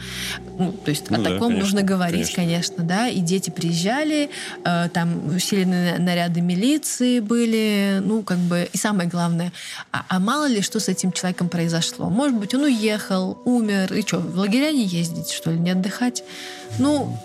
[0.59, 2.76] Ну, то есть ну, о да, таком конечно, нужно говорить, конечно.
[2.76, 3.09] конечно, да.
[3.09, 4.30] И дети приезжали,
[4.64, 9.52] э, там усиленные наряды милиции были, ну, как бы, и самое главное,
[9.92, 12.10] а, а мало ли, что с этим человеком произошло.
[12.10, 16.24] Может быть, он уехал, умер, и что, в лагеря не ездить, что ли, не отдыхать?
[16.78, 17.16] Ну,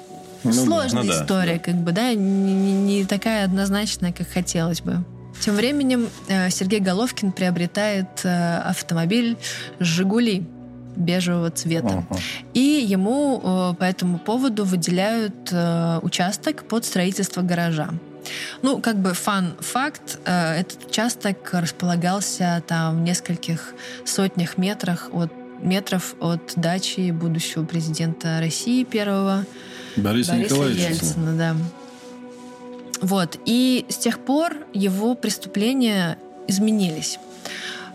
[0.44, 1.60] ну, Сложная ну, история, да.
[1.60, 5.04] как бы, да, не, не, такая однозначная, как хотелось бы.
[5.40, 9.38] Тем временем э, Сергей Головкин приобретает э, автомобиль
[9.80, 10.46] «Жигули»
[10.96, 12.04] бежевого цвета.
[12.10, 12.20] Uh-huh.
[12.54, 15.54] И ему э, по этому поводу выделяют
[16.04, 17.90] участок под строительство гаража.
[18.62, 23.74] Ну, как бы фан-факт, этот участок располагался там в нескольких
[24.06, 29.46] сотнях метрах от метров от дачи будущего президента России первого
[30.00, 30.90] Бориса, Бориса Николаевича.
[30.90, 31.56] Ельцина, да.
[33.02, 33.40] Вот.
[33.46, 36.18] И с тех пор его преступления
[36.48, 37.20] изменились.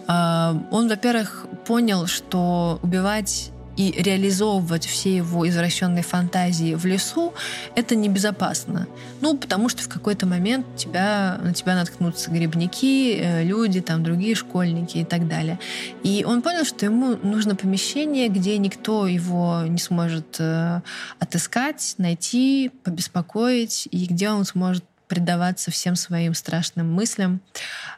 [0.07, 7.35] А, он, во-первых, понял, что убивать и реализовывать все его извращенные фантазии в лесу,
[7.75, 8.87] это небезопасно.
[9.21, 14.35] Ну, потому что в какой-то момент тебя, на тебя наткнутся грибники, э, люди, там, другие
[14.35, 15.59] школьники и так далее.
[16.03, 20.81] И он понял, что ему нужно помещение, где никто его не сможет э,
[21.19, 27.41] отыскать, найти, побеспокоить, и где он сможет предаваться всем своим страшным мыслям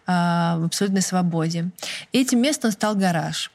[0.07, 1.70] э, в абсолютной свободе.
[2.12, 3.51] И этим местом стал гараж.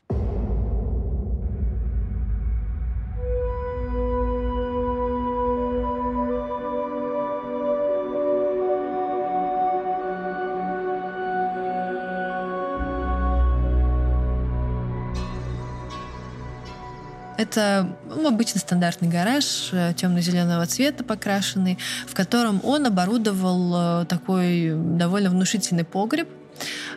[17.42, 24.74] Это ну, обычно стандартный гараж э, темно-зеленого цвета покрашенный, в котором он оборудовал э, такой
[24.76, 26.30] довольно внушительный погреб,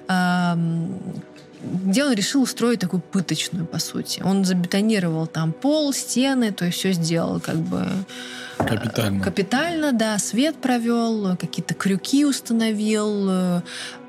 [0.06, 4.20] где он решил устроить такую пыточную, по сути.
[4.22, 7.86] Он забетонировал там пол, стены, то есть все сделал как бы
[8.58, 9.24] э, капитально.
[9.24, 13.62] Капитально, да, свет провел, какие-то крюки установил,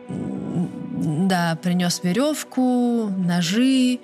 [0.09, 3.99] да, принес веревку, ножи,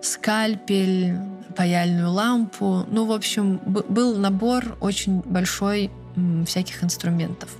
[0.00, 1.14] скальпель,
[1.58, 2.86] паяльную лампу.
[2.88, 5.90] Ну, в общем, был набор очень большой
[6.46, 7.50] всяких инструментов.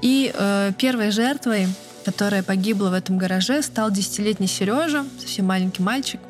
[0.00, 1.68] И э, первой жертвой,
[2.06, 6.20] которая погибла в этом гараже, стал десятилетний Сережа, совсем маленький мальчик,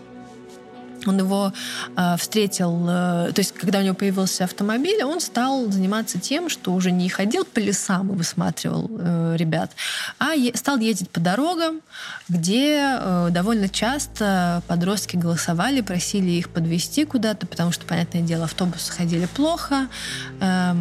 [1.06, 1.52] он его
[1.97, 6.72] э, встретил, э, то есть когда у него появился автомобиль, он стал заниматься тем, что
[6.72, 9.70] уже не ходил по лесам и высматривал э, ребят,
[10.18, 11.81] а е- стал ездить по дорогам,
[12.28, 18.93] где э, довольно часто подростки голосовали, просили их подвести куда-то, потому что, понятное дело, автобусы
[18.93, 19.89] ходили плохо,
[20.40, 20.74] э,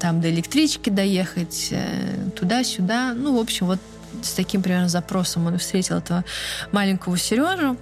[0.00, 3.14] там до электрички доехать, э, туда-сюда.
[3.14, 3.78] Ну, в общем, вот
[4.22, 6.24] с таким примерно запросом он встретил этого
[6.70, 7.76] маленького Сережу.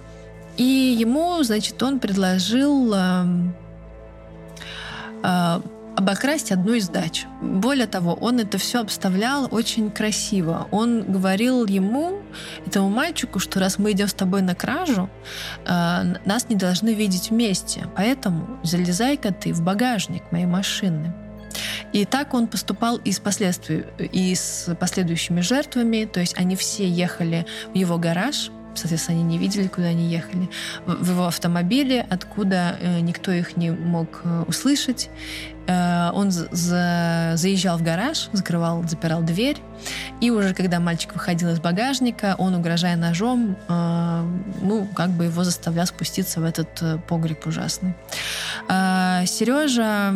[0.61, 3.25] И ему, значит, он предложил э,
[5.23, 5.61] э,
[5.95, 7.25] обокрасть одну из дач.
[7.41, 10.67] Более того, он это все обставлял очень красиво.
[10.69, 12.21] Он говорил ему,
[12.63, 15.09] этому мальчику, что раз мы идем с тобой на кражу,
[15.65, 17.87] э, нас не должны видеть вместе.
[17.95, 21.11] Поэтому залезай-ка ты в багажник моей машины.
[21.91, 26.05] И так он поступал и с, последствий, и с последующими жертвами.
[26.05, 30.49] То есть они все ехали в его гараж, соответственно, они не видели, куда они ехали,
[30.85, 35.09] в его автомобиле, откуда э, никто их не мог э, услышать.
[35.67, 39.57] Э, он за заезжал в гараж, закрывал, запирал дверь,
[40.19, 45.87] и уже когда мальчик выходил из багажника, он, угрожая ножом, ну, как бы его заставлял
[45.87, 47.95] спуститься в этот погреб ужасный.
[48.67, 50.13] Сережа,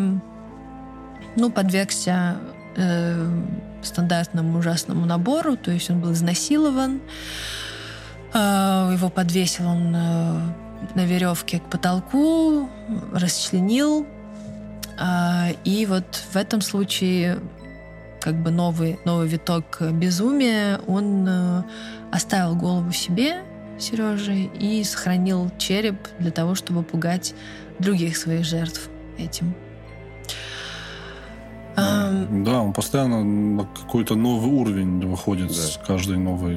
[1.36, 2.38] ну, подвергся
[3.82, 7.02] стандартному ужасному набору, то есть он был изнасилован,
[8.40, 10.40] его подвесил он э,
[10.96, 12.70] на веревке к потолку,
[13.14, 14.06] расчленил.
[14.98, 17.40] А, и вот в этом случае
[18.22, 21.64] как бы новый, новый виток безумия, он э,
[22.12, 23.44] оставил голову себе,
[23.78, 27.36] Сережи, и сохранил череп для того, чтобы пугать
[27.80, 29.54] других своих жертв этим.
[31.76, 35.54] Да, он постоянно на какой-то новый уровень выходит да.
[35.54, 36.56] с каждой новой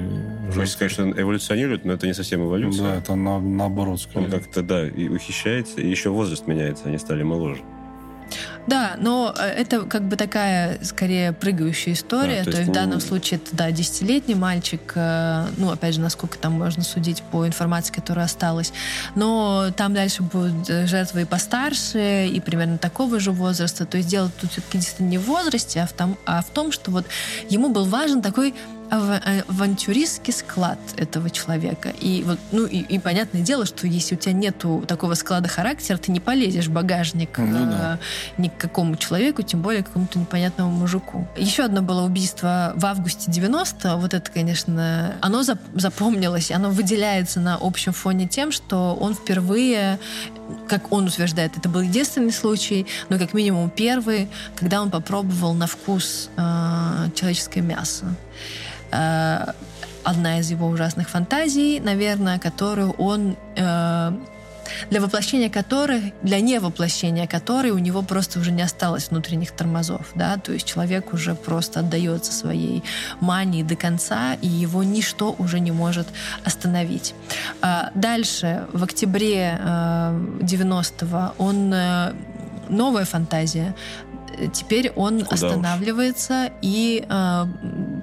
[0.52, 0.78] жертвой.
[0.78, 2.84] Конечно, он эволюционирует, но это не совсем эволюция.
[2.84, 4.00] Да, это на, наоборот.
[4.00, 4.26] Скорее.
[4.26, 7.62] Он как-то, да, и ухищается, и еще возраст меняется, они стали моложе.
[8.68, 12.40] Да, но э, это как бы такая, скорее, прыгающая история.
[12.40, 16.00] Да, то, то есть в данном случае это, да, десятилетний мальчик, э, ну, опять же,
[16.00, 18.72] насколько там можно судить по информации, которая осталась.
[19.14, 23.86] Но там дальше будут э, жертвы и постарше, и примерно такого же возраста.
[23.86, 26.70] То есть дело тут все-таки действительно не в возрасте, а в том, а в том
[26.70, 27.06] что вот
[27.48, 28.54] ему был важен такой
[28.90, 31.90] авантюристский склад этого человека.
[32.00, 35.98] И вот, ну, и, и понятное дело, что если у тебя нету такого склада характера,
[35.98, 37.98] ты не полезешь в багажник ну, да.
[38.00, 41.26] э, ни какому человеку, тем более какому-то непонятному мужику.
[41.36, 47.56] Еще одно было убийство в августе 90 Вот это, конечно, оно запомнилось, оно выделяется на
[47.60, 49.98] общем фоне тем, что он впервые
[50.66, 55.66] как он утверждает, это был единственный случай, но как минимум первый, когда он попробовал на
[55.66, 58.06] вкус э, человеческое мясо.
[58.90, 59.52] Э,
[60.04, 64.12] одна из его ужасных фантазий, наверное, которую он э,
[64.90, 70.36] для воплощения которой, для невоплощения которой у него просто уже не осталось внутренних тормозов, да,
[70.36, 72.82] то есть человек уже просто отдается своей
[73.20, 76.06] мании до конца, и его ничто уже не может
[76.44, 77.14] остановить.
[77.60, 81.74] А дальше, в октябре 90-го, э, он
[82.68, 83.74] новая фантазия
[84.52, 86.52] теперь он Куда останавливается уж?
[86.62, 87.44] и э,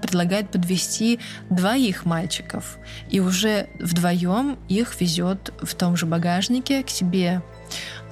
[0.02, 2.78] предлагает подвести двоих мальчиков.
[3.10, 7.42] И уже вдвоем их везет в том же багажнике к себе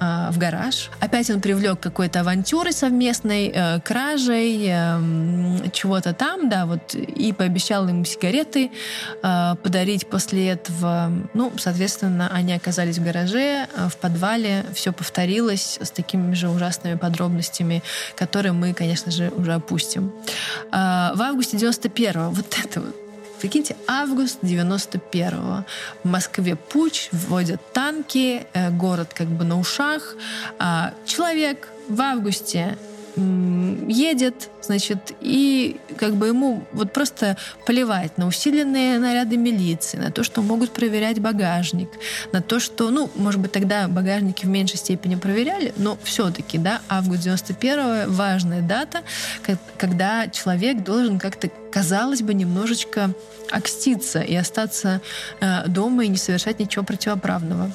[0.00, 0.90] э, в гараж.
[1.00, 7.88] Опять он привлек какой-то авантюры совместной, э, кражей, э, чего-то там, да, вот, и пообещал
[7.88, 8.70] ему сигареты
[9.22, 11.10] э, подарить после этого.
[11.34, 16.96] Ну, соответственно, они оказались в гараже, э, в подвале, все повторилось с такими же ужасными
[16.96, 17.82] подробностями,
[18.16, 20.12] которые мы, конечно же, уже опустим.
[20.72, 23.03] Э, в августе 91-го, вот это вот,
[23.40, 25.64] Прикиньте, август 91-го.
[26.02, 30.16] В Москве путь, вводят танки, э, город как бы на ушах.
[30.58, 32.78] А человек в августе
[33.16, 37.36] едет, значит, и как бы ему вот просто
[37.66, 41.90] плевать на усиленные наряды милиции, на то, что могут проверять багажник,
[42.32, 46.80] на то, что, ну, может быть, тогда багажники в меньшей степени проверяли, но все-таки, да,
[46.88, 49.02] август 91 важная дата,
[49.76, 53.10] когда человек должен как-то, казалось бы, немножечко
[53.50, 55.00] окститься и остаться
[55.40, 57.70] э, дома и не совершать ничего противоправного.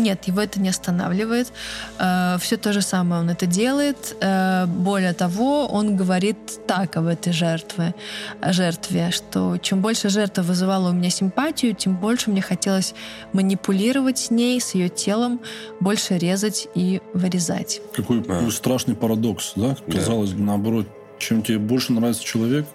[0.00, 1.52] Нет, его это не останавливает.
[1.98, 4.16] Э, Все то же самое он это делает.
[4.20, 6.36] Э, более того, он говорит
[6.66, 7.94] так об этой жертве,
[8.42, 12.94] жертве, что чем больше жертва вызывала у меня симпатию, тем больше мне хотелось
[13.32, 15.40] манипулировать с ней, с ее телом,
[15.80, 17.80] больше резать и вырезать.
[17.94, 18.50] Какой а.
[18.50, 19.76] страшный парадокс, да?
[19.90, 20.86] Казалось бы, наоборот,
[21.18, 22.66] чем тебе больше нравится человек,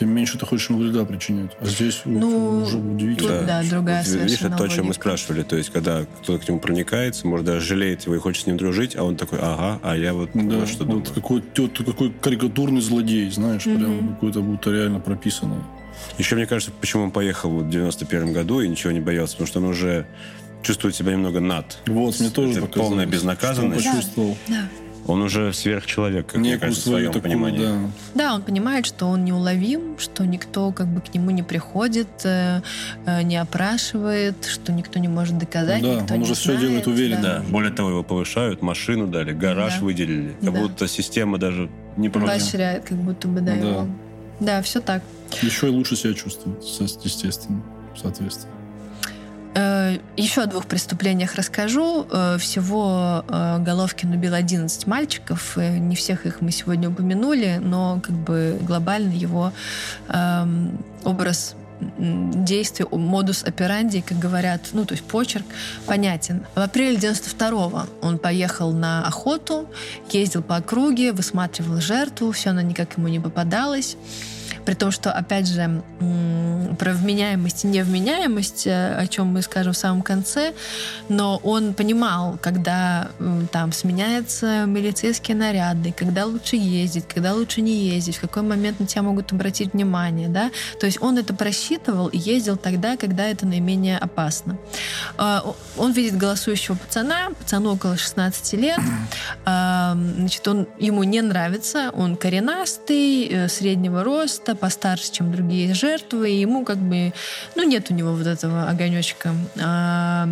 [0.00, 1.50] тем меньше ты хочешь ему вреда причинять.
[1.60, 3.42] А здесь ну, уже удивительно.
[3.42, 5.42] Да, да другая вот, Видишь, это то, о чем мы спрашивали.
[5.42, 8.56] То есть, когда кто-то к нему проникается, может, даже жалеет его и хочет с ним
[8.56, 11.04] дружить, а он такой, ага, а я вот да, что вот думаю.
[11.14, 13.76] Какой, какой карикатурный злодей, знаешь, mm-hmm.
[13.76, 15.58] прям какой-то будто реально прописанный.
[16.16, 19.58] Еще мне кажется, почему он поехал в 91 году и ничего не боялся, потому что
[19.58, 20.06] он уже
[20.62, 21.78] чувствует себя немного над.
[21.86, 23.84] Вот, мне тоже Это полная безнаказанность.
[23.84, 24.36] Да, почувствовал.
[24.48, 24.68] Да.
[25.06, 27.58] Он уже сверхчеловек, как Некую мне кажется, в своем такую, понимании.
[27.58, 27.78] Да.
[28.14, 32.60] да, он понимает, что он неуловим, что никто как бы к нему не приходит, э,
[33.06, 36.68] э, не опрашивает, что никто не может доказать, да, никто он не уже знает, все
[36.68, 37.22] делает уверенно.
[37.22, 37.38] Да.
[37.38, 37.44] да.
[37.48, 39.84] Более того, его повышают, машину дали, гараж да.
[39.84, 40.34] выделили.
[40.40, 40.60] Как да.
[40.60, 42.28] будто система даже не против.
[42.28, 43.58] Поощряет, как будто бы, да, да.
[43.58, 43.88] его.
[44.40, 45.02] Да, все так.
[45.42, 46.62] Еще и лучше себя чувствует,
[47.04, 47.62] естественно,
[48.00, 48.59] соответственно.
[49.54, 52.06] Э, Еще о двух преступлениях расскажу.
[52.10, 55.56] Э, всего э, Головкин убил 11 мальчиков.
[55.56, 59.52] Не всех их мы сегодня упомянули, но как бы глобально его
[60.08, 61.56] эм, образ
[61.98, 65.46] действий, модус операнди, как говорят, ну, то есть почерк
[65.86, 66.44] понятен.
[66.54, 69.66] В апреле 92-го он поехал на охоту,
[70.10, 73.96] ездил по округе, высматривал жертву, все она никак ему не попадалась.
[74.64, 75.82] При том, что, опять же,
[76.78, 80.54] про вменяемость и невменяемость, э, о чем мы скажем в самом конце,
[81.08, 83.08] но он понимал, когда
[83.52, 88.86] там сменяются милицейские наряды, когда лучше ездить, когда лучше не ездить, в какой момент на
[88.86, 93.46] тебя могут обратить внимание, да, то есть он это просчитывал и ездил тогда, когда это
[93.46, 94.58] наименее опасно.
[95.18, 98.80] А, он видит голосующего пацана, пацану около 16 лет,
[99.44, 106.40] значит, он ему не нравится, он коренастый, э, среднего роста, постарше, чем другие жертвы, и
[106.40, 107.12] ему как бы,
[107.56, 109.34] ну, нет у него вот этого огонечка.
[109.60, 110.28] А,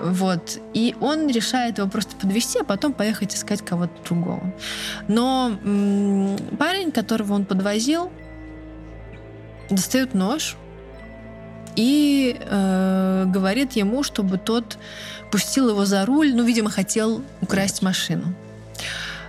[0.00, 0.58] вот.
[0.74, 4.52] И он решает его просто подвести, а потом поехать искать кого-то другого.
[5.08, 8.10] Но м- парень, которого он подвозил,
[9.70, 10.56] достает нож
[11.76, 14.76] и э, говорит ему, чтобы тот
[15.30, 18.34] пустил его за руль, ну, видимо, хотел украсть машину.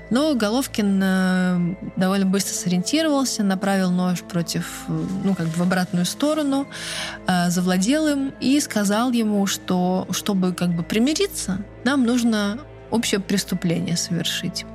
[0.10, 6.06] Но Головкин э, довольно быстро сориентировался, направил нож против, э, ну, как бы в обратную
[6.06, 6.68] сторону,
[7.28, 12.60] э, завладел им и сказал ему, что чтобы как бы примириться, нам нужно
[12.92, 14.66] общее преступление совершить.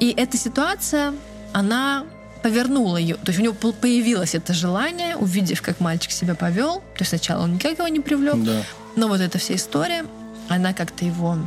[0.00, 1.12] И эта ситуация,
[1.52, 2.04] она
[2.42, 3.16] повернула ее.
[3.16, 6.80] То есть у него появилось это желание, увидев, как мальчик себя повел.
[6.80, 8.36] То есть сначала он никак его не привлек.
[8.44, 8.62] Да.
[8.96, 10.04] Но вот эта вся история,
[10.48, 11.38] она как-то его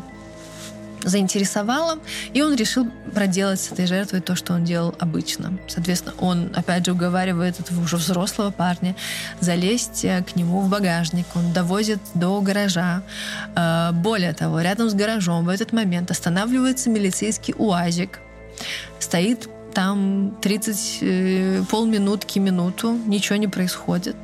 [1.03, 1.99] заинтересовало,
[2.33, 5.57] и он решил проделать с этой жертвой то, что он делал обычно.
[5.67, 8.95] Соответственно, он, опять же, уговаривает этого уже взрослого парня
[9.39, 13.03] залезть э, к нему в багажник, он довозит до гаража.
[13.55, 18.19] Э, более того, рядом с гаражом в этот момент останавливается милицейский УАЗик,
[18.99, 24.15] стоит там 30 э, полминутки, минуту, ничего не происходит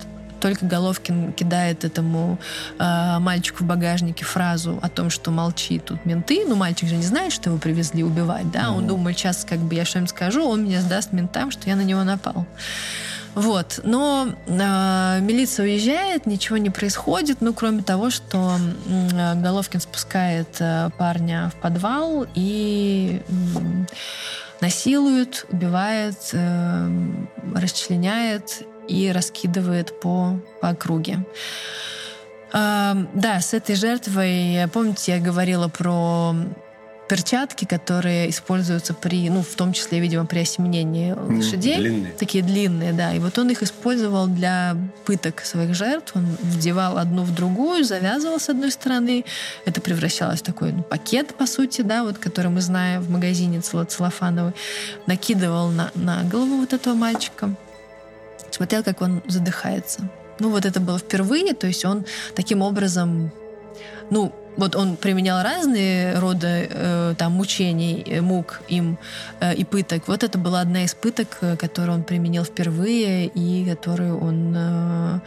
[0.44, 2.38] только Головкин кидает этому
[2.78, 6.44] э, мальчику в багажнике фразу о том, что молчи, тут менты.
[6.46, 8.64] Ну, мальчик же не знает, что его привезли убивать, да?
[8.64, 8.78] Mm-hmm.
[8.78, 11.82] Он думает, сейчас как бы я что-нибудь скажу, он меня сдаст ментам, что я на
[11.82, 12.46] него напал.
[13.36, 13.80] Вот.
[13.86, 20.90] Но э, милиция уезжает, ничего не происходит, ну, кроме того, что э, Головкин спускает э,
[20.98, 23.34] парня в подвал и э,
[24.60, 26.90] насилует, убивает, э,
[27.56, 31.26] расчленяет и раскидывает по, по округе.
[32.52, 36.36] Uh, да, с этой жертвой, помните, я говорила про
[37.08, 41.78] перчатки, которые используются при, ну, в том числе, видимо, при осеменении лошадей.
[41.78, 42.14] Длинные.
[42.14, 43.14] Такие длинные, да.
[43.14, 46.14] И вот он их использовал для пыток своих жертв.
[46.16, 49.26] Он вдевал одну в другую, завязывал с одной стороны.
[49.66, 53.62] Это превращалось в такой ну, пакет, по сути, да, вот, который мы знаем в магазине
[53.62, 54.54] целлофановый.
[55.06, 57.56] Накидывал на, на голову вот этого мальчика
[58.54, 60.10] смотрел, как он задыхается.
[60.40, 62.06] Ну, вот это было впервые, то есть он
[62.36, 63.32] таким образом,
[64.10, 68.98] ну, вот он применял разные роды э, там мучений, э, мук им
[69.40, 70.08] э, и пыток.
[70.08, 75.20] Вот это была одна из пыток, э, которую он применил впервые и которую он э,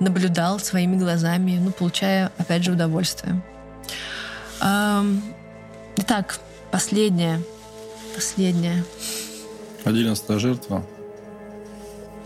[0.00, 3.40] наблюдал своими глазами, ну, получая, опять же, удовольствие.
[4.60, 5.22] Эм,
[5.96, 6.38] итак,
[6.70, 7.40] последняя,
[8.14, 8.84] последняя.
[9.84, 10.84] Одиннадцатая жертва.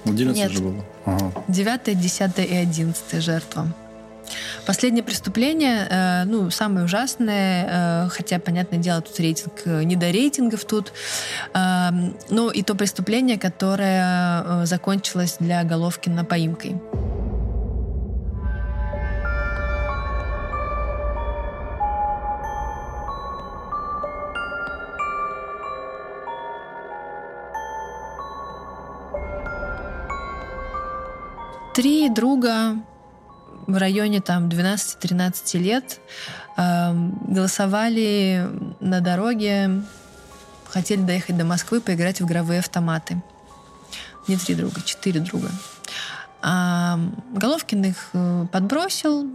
[0.07, 0.53] 11 Нет.
[0.53, 0.85] же было?
[1.05, 1.33] Ага.
[1.49, 3.67] 9, 10 и 11 жертва.
[4.67, 10.11] Последнее преступление, э, ну, самое ужасное, э, хотя, понятное дело, тут рейтинг э, не до
[10.11, 10.93] рейтингов тут,
[11.55, 11.91] э,
[12.31, 16.77] но и то преступление, которое э, закончилось для Головкина поимкой.
[31.77, 32.77] Три друга
[33.67, 36.01] в районе там 12-13 лет
[36.57, 36.95] э,
[37.29, 38.49] голосовали
[38.81, 39.83] на дороге,
[40.65, 43.23] хотели доехать до Москвы, поиграть в игровые автоматы.
[44.27, 45.51] Не три друга, четыре друга.
[46.41, 46.99] А
[47.35, 49.29] Головкин их э, подбросил,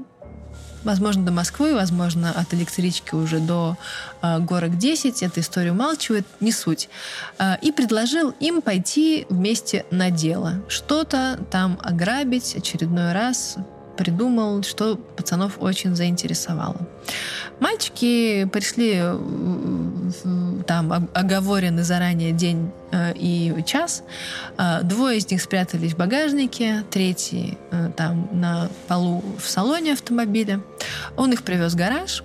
[0.83, 3.77] возможно, до Москвы, возможно, от электрички уже до
[4.21, 5.23] э, горок 10.
[5.23, 6.89] Эта история умалчивает, не суть.
[7.39, 10.61] Э, и предложил им пойти вместе на дело.
[10.67, 13.57] Что-то там ограбить очередной раз,
[13.97, 16.77] придумал, что пацанов очень заинтересовало.
[17.59, 19.01] Мальчики пришли
[20.65, 24.03] там оговоренный заранее день э, и час.
[24.57, 30.61] Э, двое из них спрятались в багажнике, третий э, там на полу в салоне автомобиля.
[31.17, 32.23] Он их привез в гараж.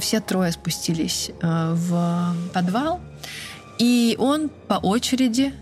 [0.00, 3.00] Все трое спустились в подвал.
[3.78, 5.52] И он по очереди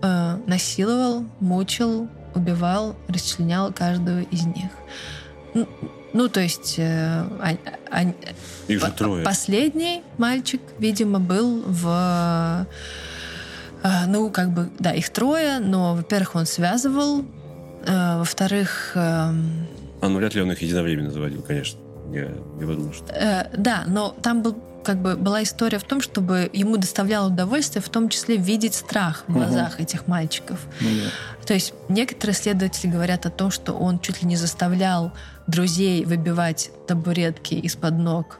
[0.00, 4.70] насиловал, мучил, убивал, расчленял каждую из них.
[5.54, 5.68] Ну,
[6.12, 6.76] ну то есть...
[6.78, 7.56] Э, а,
[7.90, 8.02] а,
[8.68, 9.24] их же трое.
[9.24, 12.66] Последний мальчик, видимо, был в...
[13.82, 17.24] Э, ну, как бы, да, их трое, но, во-первых, он связывал,
[17.86, 18.92] э, во-вторых...
[18.94, 21.80] Э, а, ну, вряд ли он их единовременно заводил, конечно.
[22.12, 23.12] Я не думаю, что...
[23.12, 24.56] Э, да, но там был
[24.86, 29.24] как бы была история в том, чтобы ему доставляло удовольствие, в том числе видеть страх
[29.26, 29.82] в глазах угу.
[29.82, 30.60] этих мальчиков.
[30.80, 31.44] Ну, да.
[31.44, 35.12] То есть некоторые исследователи говорят о том, что он чуть ли не заставлял
[35.48, 38.38] друзей выбивать табуретки из-под ног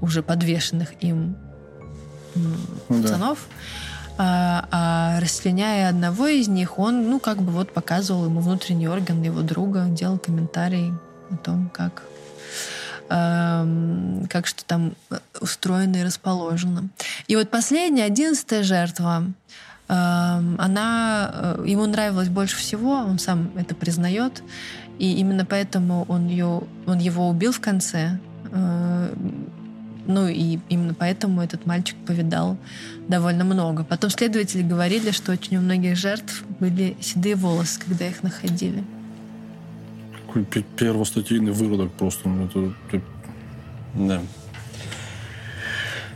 [0.00, 1.36] уже подвешенных им
[2.36, 2.54] ну
[3.02, 3.38] пацанов.
[3.48, 4.16] Да.
[4.22, 9.22] А, а расчленяя одного из них, он, ну, как бы вот показывал ему внутренний орган
[9.22, 10.92] его друга, делал комментарий
[11.30, 12.04] о том, как
[13.10, 16.88] как что там э, устроено и расположено.
[17.26, 19.24] И вот последняя, одиннадцатая жертва,
[19.88, 24.44] она, э, ему нравилась больше всего, он сам это признает,
[25.00, 28.20] и именно поэтому он, ее, он его убил в конце.
[28.52, 29.12] Э,
[30.06, 32.56] ну и именно поэтому этот мальчик повидал
[33.08, 33.82] довольно много.
[33.82, 38.84] Потом следователи говорили, что очень у многих жертв были седые волосы, когда их находили
[40.76, 42.28] первостатейный выродок просто.
[42.28, 43.04] Ну, это, это...
[43.94, 44.22] Да.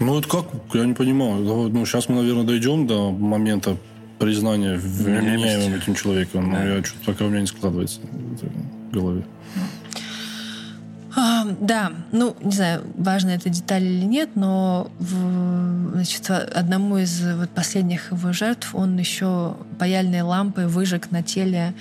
[0.00, 0.46] Ну, это как?
[0.74, 1.36] Я не понимаю.
[1.70, 3.76] Ну, сейчас мы, наверное, дойдем до момента
[4.18, 6.50] признания вменяемым этим человеком.
[6.50, 6.64] Но да.
[6.64, 9.24] я что-то пока у меня не складывается в голове.
[11.16, 17.22] А, да, ну, не знаю, важно это деталь или нет, но в, значит, одному из
[17.36, 21.74] вот последних его жертв он еще паяльной лампой выжег на теле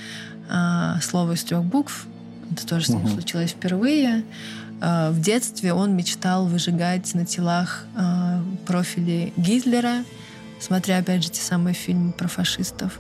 [0.51, 2.05] а, слово из трех букв
[2.52, 3.10] это тоже с ним угу.
[3.10, 4.24] случилось впервые.
[4.82, 10.03] А, в детстве он мечтал выжигать на телах а, профили Гитлера,
[10.60, 12.99] смотря, опять же, те самые фильмы про фашистов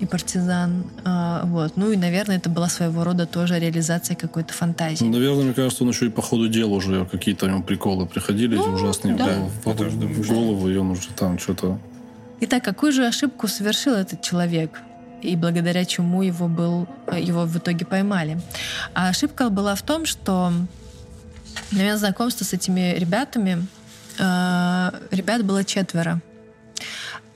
[0.00, 0.84] и партизан.
[1.04, 1.76] А, вот.
[1.76, 5.04] Ну и, наверное, это была своего рода тоже реализация какой-то фантазии.
[5.04, 8.72] Наверное, мне кажется, он еще и по ходу дела уже какие-то ему приколы приходили, ну,
[8.72, 9.48] ужасные да.
[9.64, 11.78] в, голову, в голову, и он уже там что-то...
[12.40, 14.80] Итак, какую же ошибку совершил этот человек?
[15.24, 18.40] И благодаря чему его, был, его в итоге поймали.
[18.94, 20.52] А ошибка была в том, что
[21.70, 23.66] на момент знакомства с этими ребятами
[24.18, 26.20] э, ребят было четверо.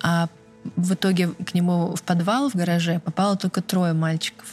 [0.02, 0.28] А
[0.76, 4.46] в итоге к нему в подвал в гараже попало только трое мальчиков.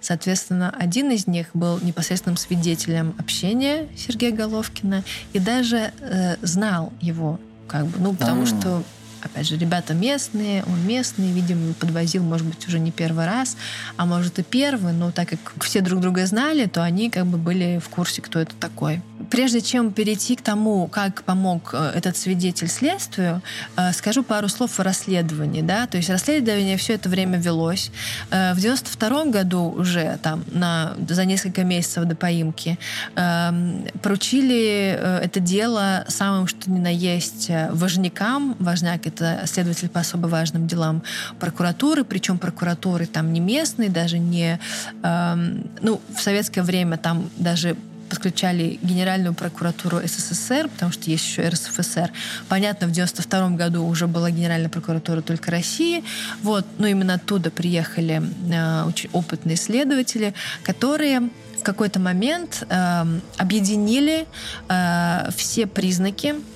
[0.00, 5.02] Соответственно, один из них был непосредственным свидетелем общения Сергея Головкина
[5.32, 8.46] и даже э, знал его, как бы, ну, потому А-а-а.
[8.46, 8.82] что
[9.24, 13.56] опять же, ребята местные, он местный, видимо, подвозил, может быть, уже не первый раз,
[13.96, 17.38] а может и первый, но так как все друг друга знали, то они как бы
[17.38, 19.00] были в курсе, кто это такой.
[19.30, 23.42] Прежде чем перейти к тому, как помог э, этот свидетель следствию,
[23.76, 25.62] э, скажу пару слов о расследовании.
[25.62, 25.86] Да?
[25.86, 27.90] То есть расследование все это время велось.
[28.30, 32.78] Э, в 92 году уже там на, за несколько месяцев до поимки
[33.16, 38.56] эм, поручили это дело самым что ни на есть важнякам.
[38.58, 41.02] Важняк— это следователь по особо важным делам
[41.38, 44.58] прокуратуры, причем прокуратуры там не местные, даже не...
[45.02, 47.76] Эм, ну, в советское время там даже
[48.08, 52.10] подключали Генеральную прокуратуру СССР, потому что есть еще РСФСР.
[52.48, 56.04] Понятно, в 92 году уже была Генеральная прокуратура только России.
[56.42, 58.22] Вот, но именно оттуда приехали
[58.52, 63.04] э, очень опытные следователи, которые в какой-то момент э,
[63.38, 64.26] объединили
[64.68, 66.53] э, все признаки Э,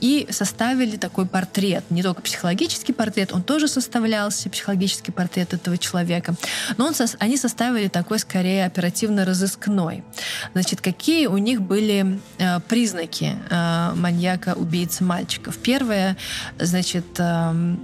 [0.00, 1.84] и составили такой портрет.
[1.90, 6.34] Не только психологический портрет, он тоже составлялся, психологический портрет этого человека.
[6.76, 10.04] Но он, они составили такой, скорее, оперативно-розыскной.
[10.52, 15.58] Значит, какие у них были э, признаки э, маньяка-убийцы мальчиков?
[15.58, 16.16] Первое,
[16.58, 17.76] значит, э,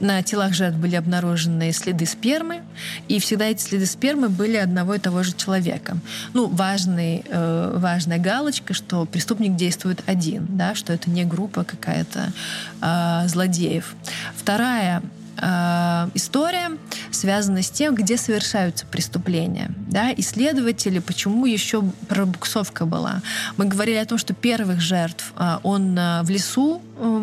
[0.00, 2.62] на телах жертв были обнаружены следы спермы,
[3.08, 5.96] и всегда эти следы спермы были одного и того же человека.
[6.34, 12.32] Ну, важный, э, важная галочка, что преступник действует один, да, что это не группа какая-то
[12.80, 13.94] э, злодеев.
[14.36, 15.02] Вторая
[15.36, 16.70] э, история
[17.10, 19.70] связана с тем, где совершаются преступления.
[19.88, 20.12] Да?
[20.16, 23.22] Исследователи, почему еще пробуксовка была?
[23.56, 26.82] Мы говорили о том, что первых жертв э, он в лесу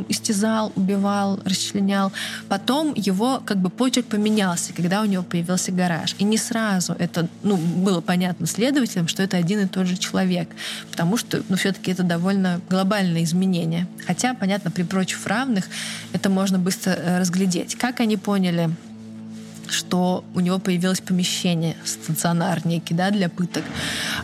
[0.09, 2.11] истязал, убивал, расчленял.
[2.49, 6.15] Потом его как бы почерк поменялся, когда у него появился гараж.
[6.17, 10.49] И не сразу это ну, было понятно следователям, что это один и тот же человек.
[10.91, 13.87] Потому что ну, все-таки это довольно глобальное изменение.
[14.05, 15.65] Хотя, понятно, при прочих равных
[16.13, 17.75] это можно быстро разглядеть.
[17.75, 18.69] Как они поняли,
[19.71, 23.63] что у него появилось помещение стационар некий, да, для пыток.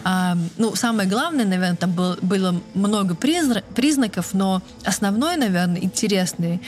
[0.04, 6.62] А, ну, самое главное, наверное, там был, было много признаков, но основной, наверное, интересный,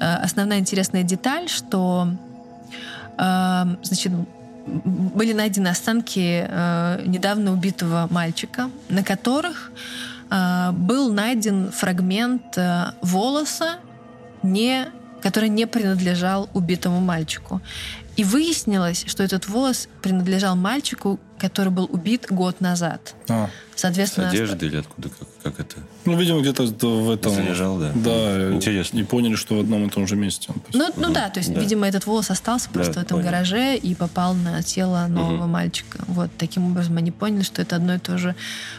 [0.00, 2.08] э, основная интересная деталь, что
[3.18, 4.12] значит,
[4.66, 9.72] были найдены останки э, недавно убитого мальчика, на которых
[10.30, 13.76] э, был найден фрагмент э, волоса,
[14.42, 14.88] не,
[15.20, 17.60] который не принадлежал убитому мальчику.
[18.16, 23.14] И выяснилось, что этот волос принадлежал мальчику, который был убит год назад.
[23.28, 23.48] А.
[23.74, 25.08] Соответственно, С одежды или откуда?
[25.08, 25.76] Как, как это?
[26.04, 27.34] Ну, видимо, где-то в этом...
[27.34, 27.92] Залежал, да?
[27.94, 28.52] Да.
[28.52, 28.98] Интересно.
[28.98, 30.52] И поняли, что в одном и том же месте.
[30.72, 31.60] Ну, ну да, то есть, да.
[31.60, 33.30] видимо, этот волос остался просто да, в этом понял.
[33.30, 35.46] гараже и попал на тело нового угу.
[35.46, 35.98] мальчика.
[36.06, 38.34] Вот, таким образом они поняли, что это одно и то же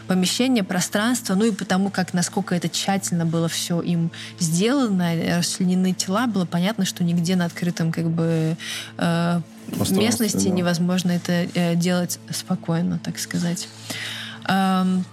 [0.06, 1.34] помещение, пространство.
[1.34, 6.84] Ну и потому, как, насколько это тщательно было все им сделано, расчленены тела, было понятно,
[6.84, 8.56] что нигде на открытом как бы
[8.98, 9.40] э,
[9.90, 10.54] местности да.
[10.54, 13.68] невозможно это э, делать спокойно, так сказать.
[14.46, 15.04] Эм,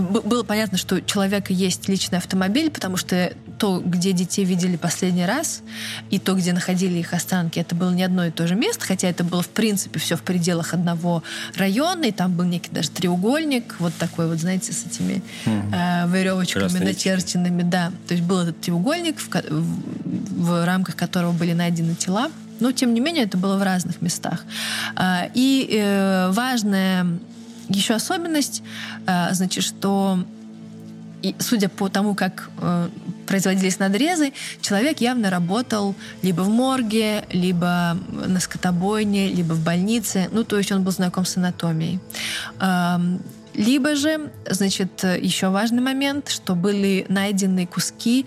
[0.00, 5.26] было понятно, что у человека есть личный автомобиль, потому что то, где детей видели последний
[5.26, 5.62] раз,
[6.10, 9.08] и то, где находили их останки, это было не одно и то же место, хотя
[9.08, 11.22] это было, в принципе, все в пределах одного
[11.56, 15.54] района, и там был некий даже треугольник, вот такой вот, знаете, с этими угу.
[15.72, 17.92] э, веревочками Красный начерченными, да.
[18.08, 22.30] То есть был этот треугольник, в, в, в рамках которого были найдены тела,
[22.60, 24.44] но, тем не менее, это было в разных местах.
[24.94, 27.06] А, и э, важная
[27.70, 28.62] еще особенность,
[29.06, 30.18] э, значит, что
[31.22, 32.88] и судя по тому, как э,
[33.26, 40.28] производились надрезы, человек явно работал либо в морге, либо на скотобойне, либо в больнице.
[40.32, 42.00] Ну, то есть он был знаком с анатомией.
[42.60, 43.20] Эм,
[43.54, 48.24] либо же, значит, еще важный момент, что были найдены куски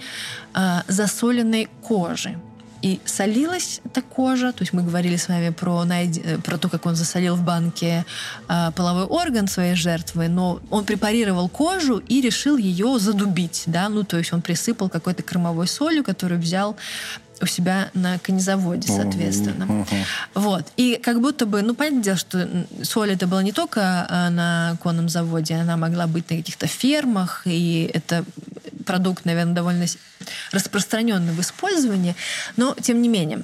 [0.53, 2.37] э, засоленной кожи
[2.83, 4.51] и солилась эта кожа.
[4.51, 5.85] То есть мы говорили с вами про.
[5.85, 8.05] Э, про то, как он засолил в банке
[8.49, 13.63] э, половой орган своей жертвы, но он препарировал кожу и решил ее задубить.
[13.67, 13.89] Да?
[13.89, 16.75] Ну, то есть он присыпал какой-то кормовой солью, которую взял
[17.41, 19.63] у себя на конезаводе, соответственно.
[19.63, 19.87] Uh-huh.
[19.87, 20.05] Uh-huh.
[20.35, 20.65] Вот.
[20.77, 22.47] И как будто бы, ну, понятное дело, что
[22.83, 27.41] соль это было не только а, на конном заводе, она могла быть на каких-то фермах,
[27.45, 28.23] и это
[28.85, 29.85] продукт, наверное, довольно
[30.51, 32.15] распространенный в использовании,
[32.57, 33.41] но тем не менее.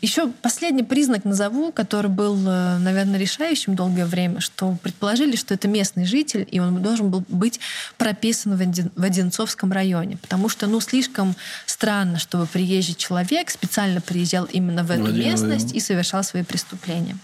[0.00, 5.66] Еще последний признак назову, который был, э, наверное, решающим долгое время, что предположили, что это
[5.66, 7.58] местный житель, и он должен был быть
[7.96, 10.16] прописан в Одинцовском районе.
[10.18, 11.34] Потому что, ну, слишком
[11.66, 17.16] странно, чтобы приезжий человек специально приезжал именно в эту Владимир, местность и совершал свои преступления.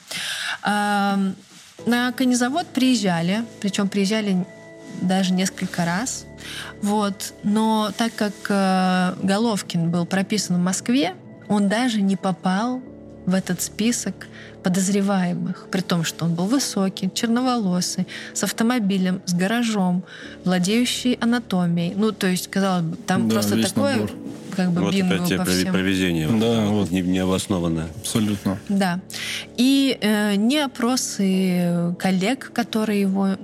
[0.62, 4.45] На конезавод приезжали, причем приезжали
[5.01, 6.27] даже несколько раз.
[6.83, 7.35] Вот.
[7.43, 11.15] Но так как э, Головкин был прописан в Москве,
[11.49, 12.83] он даже не попал
[13.27, 14.27] в этот список
[14.62, 20.05] подозреваемых, при том, что он был высокий, черноволосый, с автомобилем, с гаражом,
[20.45, 21.95] владеющий анатомией.
[21.97, 24.11] Ну, то есть, казалось бы, там да, просто такое набор.
[24.57, 25.73] как бы вот бинго опять по всем.
[25.73, 26.29] провезение.
[26.29, 26.91] Да, вот.
[26.91, 27.89] Не, необоснованное.
[28.01, 28.59] Абсолютно.
[28.69, 29.01] Да.
[29.57, 33.37] И э, не опросы коллег, которые его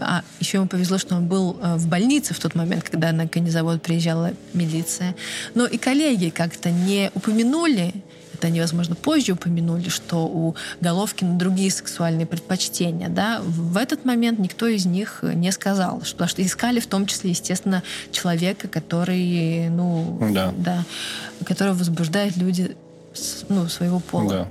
[0.00, 3.28] а, еще ему повезло, что он был э, в больнице в тот момент, когда на
[3.28, 5.14] конезавод приезжала милиция.
[5.54, 7.94] Но и коллеги как-то не упомянули,
[8.38, 13.08] это они, возможно, позже упомянули, что у Головкина другие сексуальные предпочтения.
[13.08, 13.40] Да?
[13.42, 17.82] В этот момент никто из них не сказал, потому что искали в том числе, естественно,
[18.12, 20.54] человека, который, ну, да.
[20.56, 20.84] Да,
[21.44, 22.76] которого возбуждают люди
[23.48, 24.30] ну, своего пола.
[24.30, 24.48] Да.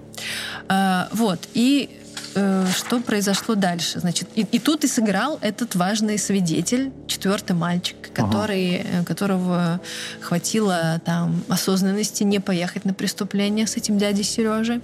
[0.68, 1.40] А, вот.
[1.54, 1.90] И
[2.34, 4.00] что произошло дальше.
[4.00, 8.88] Значит, и, и тут и сыграл этот важный свидетель, четвертый мальчик, который, ага.
[9.02, 9.82] Э, которого
[10.22, 14.82] хватило там осознанности не поехать на преступление с этим дядей Сережей.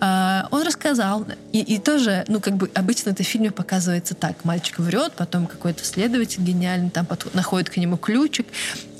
[0.00, 4.44] А, он рассказал, и, и тоже, ну, как бы обычно это в фильме показывается так.
[4.44, 8.46] Мальчик врет, потом какой-то следователь гениальный там находит к нему ключик,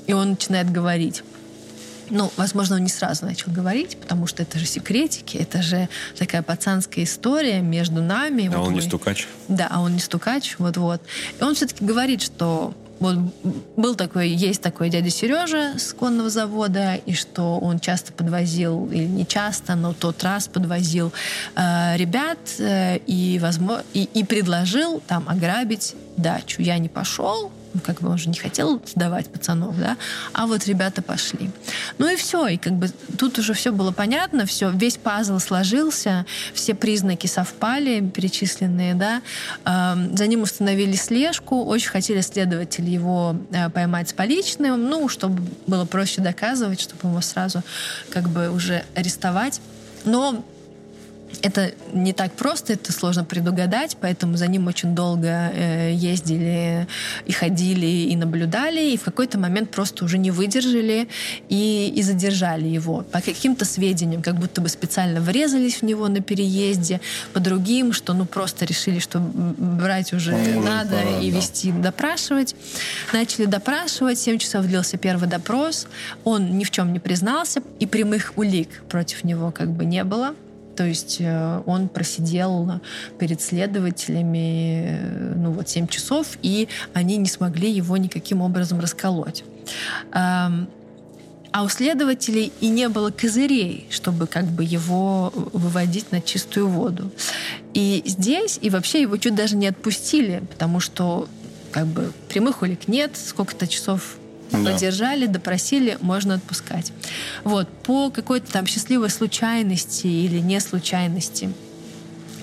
[0.07, 1.23] и он начинает говорить.
[2.09, 6.41] Ну, возможно, он не сразу начал говорить, потому что это же секретики, это же такая
[6.41, 8.47] пацанская история между нами.
[8.47, 8.81] А вот он мы...
[8.81, 9.27] не стукач.
[9.47, 11.01] Да, а он не стукач, вот-вот.
[11.39, 13.17] И он все-таки говорит, что вот
[13.75, 19.05] был такой, есть такой дядя Сережа с конного завода, и что он часто подвозил, или
[19.05, 21.11] не часто, но тот раз подвозил
[21.55, 26.61] э, ребят э, и, возможно, и, и предложил там ограбить дачу.
[26.61, 27.51] Я не пошел,
[27.85, 29.97] как бы он же не хотел сдавать пацанов, да,
[30.33, 31.49] а вот ребята пошли.
[31.97, 36.25] Ну и все, и как бы тут уже все было понятно, все, весь пазл сложился,
[36.53, 39.21] все признаки совпали, перечисленные, да,
[39.65, 45.85] за ним установили слежку, очень хотели следователи его э, поймать с поличным, ну, чтобы было
[45.85, 47.63] проще доказывать, чтобы его сразу
[48.09, 49.61] как бы уже арестовать.
[50.05, 50.43] Но
[51.41, 56.87] это не так просто, это сложно предугадать, поэтому за ним очень долго э, ездили
[57.25, 61.07] и ходили и наблюдали, и в какой-то момент просто уже не выдержали
[61.49, 63.01] и, и задержали его.
[63.11, 67.01] По каким-то сведениям, как будто бы специально врезались в него на переезде,
[67.33, 71.91] по другим, что ну просто решили, что брать уже Он надо пора, и вести, да.
[71.91, 72.55] допрашивать.
[73.11, 75.87] Начали допрашивать, 7 часов длился первый допрос,
[76.23, 80.35] он ни в чем не признался, и прямых улик против него как бы не было.
[80.75, 82.81] То есть э, он просидел
[83.19, 89.43] перед следователями э, ну, вот 7 часов, и они не смогли его никаким образом расколоть.
[91.55, 97.11] А у следователей и не было козырей, чтобы как бы его выводить на чистую воду.
[97.75, 101.27] И здесь, и вообще его чуть даже не отпустили, потому что
[101.71, 104.17] как бы прямых улик нет, сколько-то часов
[104.61, 104.71] да.
[104.71, 106.91] поддержали, допросили, можно отпускать.
[107.43, 111.51] Вот, по какой-то там счастливой случайности или не случайности,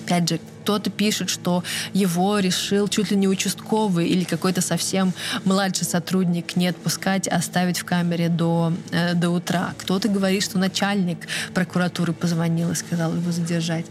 [0.05, 1.63] опять же, кто-то пишет, что
[1.93, 5.13] его решил чуть ли не участковый или какой-то совсем
[5.43, 9.73] младший сотрудник не отпускать, а оставить в камере до, э, до утра.
[9.77, 13.85] Кто-то говорит, что начальник прокуратуры позвонил и сказал его задержать.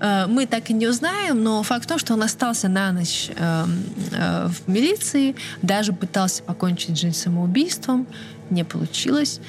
[0.00, 3.30] Э, мы так и не узнаем, но факт в том, что он остался на ночь
[3.36, 3.66] э,
[4.12, 8.06] э, в милиции, даже пытался покончить жизнь самоубийством,
[8.50, 9.40] не получилось.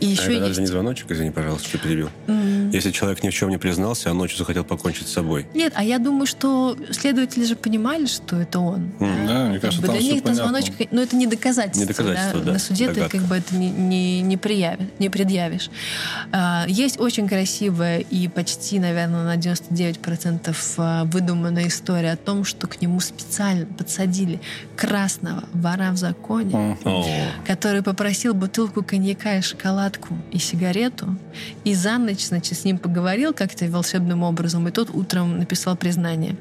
[0.00, 0.46] И еще а это есть...
[0.46, 2.10] даже не звоночек, извини, пожалуйста, что перебил.
[2.26, 2.70] Mm.
[2.72, 5.46] Если человек ни в чем не признался, а ночью захотел покончить с собой.
[5.54, 8.90] Нет, а я думаю, что следователи же понимали, что это он.
[8.98, 9.26] Mm.
[9.26, 11.80] Да, мне кажется, как бы, Для них это звоночек, но это не доказательство.
[11.80, 12.46] Не доказательство, да.
[12.46, 12.52] да.
[12.52, 13.10] На суде Догадка.
[13.10, 15.70] ты как бы это не, не, не, приявишь, не предъявишь.
[16.32, 22.66] А, есть очень красивая и почти, наверное, на 99% а, выдуманная история о том, что
[22.66, 24.40] к нему специально подсадили
[24.76, 27.46] красного вора в законе, mm.
[27.46, 31.16] который попросил бутылку коньяка и шоколада шоколадку и сигарету,
[31.64, 36.36] и за ночь, значит, с ним поговорил как-то волшебным образом, и тот утром написал признание.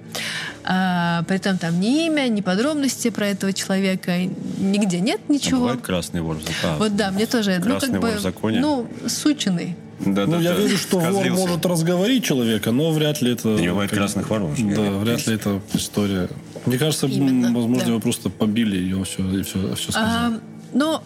[0.64, 4.18] А, при этом там ни имя, ни подробности про этого человека,
[4.58, 5.58] нигде нет ничего.
[5.58, 6.76] А бывает красный вор в законе.
[6.80, 8.60] Вот да, мне тоже, ну, как бы, в законе.
[8.60, 9.76] ну, сученный.
[10.00, 13.50] Да, ну, да, я да, верю, что вор может разговорить человека, но вряд ли это...
[13.50, 14.52] Не бывает красных воров.
[14.58, 16.30] Да, вряд ли это история.
[16.66, 17.90] Мне кажется, Именно, возможно, да.
[17.90, 20.10] его просто побили, и он все, и все, все сказал.
[20.10, 20.40] А,
[20.74, 21.04] но,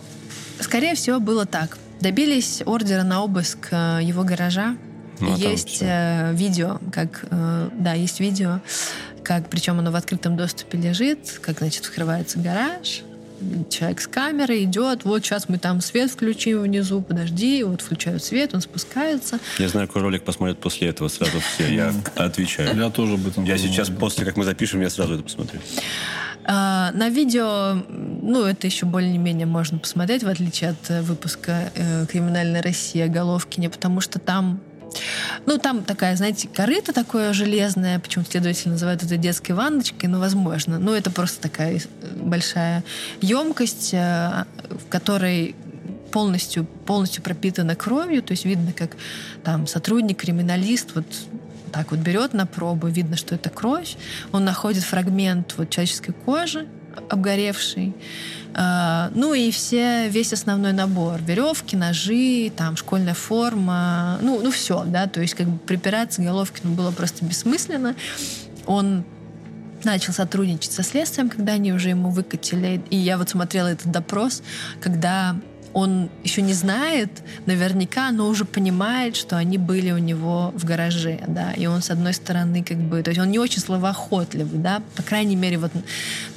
[0.60, 1.78] скорее всего, было так.
[2.02, 4.76] Добились ордера на обыск э, его гаража.
[5.20, 8.60] Ну, а есть э, видео, как э, да, есть видео,
[9.24, 13.04] как причем оно в открытом доступе лежит, как значит открывается гараж,
[13.70, 18.54] человек с камерой идет, вот сейчас мы там свет включим внизу, подожди, вот включают свет,
[18.54, 19.40] он спускается.
[19.60, 22.76] Я знаю, какой ролик посмотрят после этого сразу все, я отвечаю.
[22.78, 25.60] Я тоже об этом Я сейчас после, как мы запишем, я сразу это посмотрю.
[26.46, 32.06] А, на видео, ну, это еще более-менее можно посмотреть, в отличие от э, выпуска э,
[32.08, 34.60] «Криминальная Россия» Головкине, потому что там
[35.46, 40.80] ну, там такая, знаете, корыто такое железное, почему следователи называют это детской ванночкой, ну, возможно.
[40.80, 41.80] Ну, это просто такая э,
[42.18, 42.84] большая
[43.22, 44.46] емкость, в
[44.90, 45.56] которой
[46.12, 48.98] полностью, полностью пропитана кровью, то есть видно, как
[49.44, 51.06] там сотрудник, криминалист вот
[51.72, 53.98] так вот берет на пробу, видно, что это кровь.
[54.32, 56.68] Он находит фрагмент вот человеческой кожи,
[57.10, 57.94] обгоревший.
[58.54, 61.22] Uh, ну и все, весь основной набор.
[61.22, 64.20] Веревки, ножи, там, школьная форма.
[64.22, 65.08] Ну, ну все, да.
[65.08, 67.96] То есть как бы припираться Головкину было просто бессмысленно.
[68.66, 69.06] Он
[69.86, 72.82] начал сотрудничать со следствием, когда они уже ему выкатили.
[72.90, 74.44] И я вот смотрела этот допрос,
[74.82, 75.38] когда
[75.74, 77.10] он еще не знает
[77.46, 81.90] наверняка, но уже понимает, что они были у него в гараже, да, и он с
[81.90, 85.72] одной стороны как бы, то есть он не очень словоохотливый, да, по крайней мере вот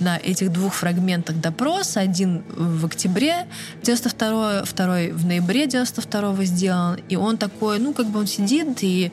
[0.01, 3.47] на этих двух фрагментах допроса, один в октябре
[3.83, 9.13] 92 второй в ноябре 92 сделан, и он такой, ну как бы он сидит и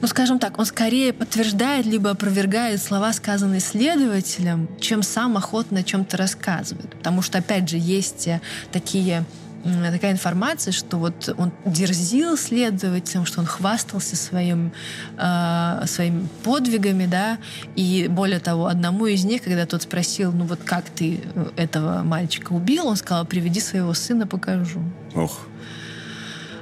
[0.00, 5.82] ну, скажем так, он скорее подтверждает либо опровергает слова, сказанные следователем, чем сам охотно о
[5.82, 6.90] чем-то рассказывает.
[6.96, 8.40] Потому что, опять же, есть э,
[8.72, 9.24] такие
[9.64, 14.72] такая информация, что вот он дерзил следователям, что он хвастался своим,
[15.16, 17.38] э, своими подвигами, да,
[17.74, 22.02] и более того, одному из них, когда тот спросил, ну вот как ты э, этого
[22.02, 24.80] мальчика убил, он сказал, приведи своего сына, покажу.
[25.14, 25.46] Ох.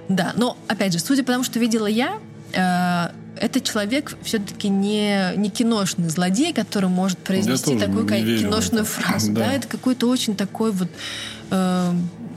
[0.09, 2.19] Да, но, опять же, судя по тому, что видела я,
[2.53, 3.11] э,
[3.41, 9.33] это человек все-таки не, не киношный злодей, который может произнести такую киношную фразу.
[9.33, 9.47] Да.
[9.47, 10.89] да, это какой-то очень такой вот...
[11.51, 11.93] Э,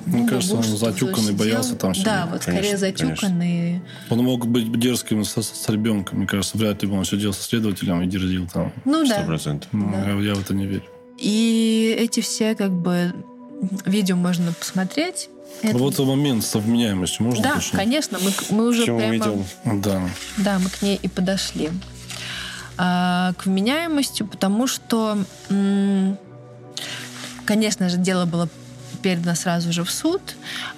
[0.05, 2.05] мне ну, кажется, он затюканный, боялся там себя.
[2.05, 3.81] Да, вот конечно, скорее затюканный.
[4.09, 6.19] Он мог быть дерзким с, с ребенком.
[6.19, 8.73] Мне кажется, вряд ли бы он сидел со следователем и дерзил там.
[8.85, 9.09] Ну 100%.
[9.09, 9.21] да.
[9.23, 9.69] процентов.
[9.71, 10.11] Ну, да.
[10.11, 10.83] Я, я в это не верю.
[11.19, 13.13] И эти все как бы
[13.85, 15.29] видео можно посмотреть.
[15.61, 15.77] Это...
[15.77, 17.73] Вот момент со вменяемостью можно Да, уточнить?
[17.73, 18.17] конечно.
[18.19, 19.11] Мы, мы уже Чем прямо...
[19.13, 19.45] мы идем?
[19.81, 20.01] Да.
[20.37, 21.69] Да, мы к ней и подошли.
[22.77, 25.17] А, к вменяемости, потому что,
[25.49, 26.17] м-
[27.45, 28.47] конечно же, дело было
[28.99, 30.21] передано сразу же в суд,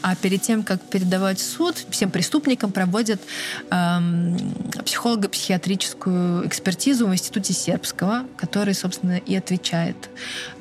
[0.01, 3.21] а перед тем, как передавать в суд, всем преступникам проводят
[3.69, 4.37] эм,
[4.85, 10.09] психолого-психиатрическую экспертизу в Институте Сербского, который, собственно, и отвечает.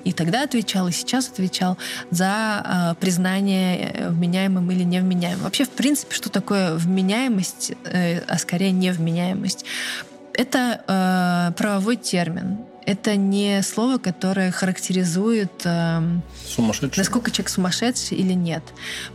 [0.04, 1.76] И тогда отвечал, и сейчас отвечал
[2.10, 5.44] за э, признание вменяемым или невменяемым.
[5.44, 9.64] Вообще, в принципе, что такое вменяемость, э, а скорее невменяемость?
[10.32, 12.58] Это э, правовой термин.
[12.86, 16.00] Это не слово, которое характеризует, э,
[16.46, 16.98] Сумасшедший.
[16.98, 18.62] насколько человек сумасшедший или нет.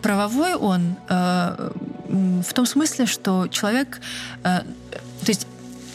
[0.01, 1.71] Правовой он э,
[2.47, 3.99] в том смысле, что человек,
[4.43, 5.47] э, то есть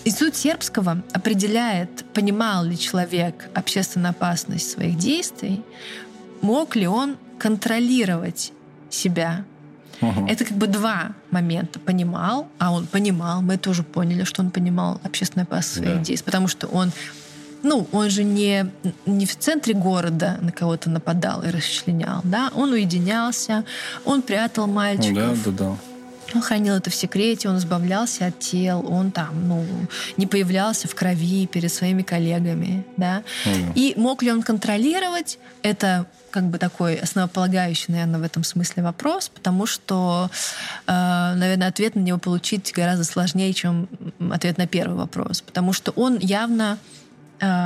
[0.05, 5.63] Институт Сербского определяет, понимал ли человек общественную опасность своих действий,
[6.43, 8.53] мог ли он контролировать
[8.91, 9.45] себя.
[10.01, 10.27] Мгм.
[10.27, 11.79] Это как бы два момента.
[11.79, 16.05] Понимал, а он понимал, мы тоже поняли, что он понимал общественную опасность своих Да.
[16.05, 16.91] действий, потому что он
[17.63, 18.71] ну, он же не,
[19.07, 23.65] не в центре города на кого-то нападал и расчленял, да, он уединялся,
[24.05, 25.77] он прятал мальчиков, Да, да, да.
[26.35, 29.65] он хранил это в секрете, он избавлялся от тел, он там, ну,
[30.17, 33.23] не появлялся в крови перед своими коллегами, да.
[33.45, 33.73] Мгм.
[33.75, 39.29] И мог ли он контролировать, это как бы такой основополагающий, наверное, в этом смысле вопрос,
[39.29, 40.31] потому что,
[40.87, 40.93] э,
[41.35, 43.89] наверное, ответ на него получить гораздо сложнее, чем
[44.31, 46.79] ответ на первый вопрос, потому что он явно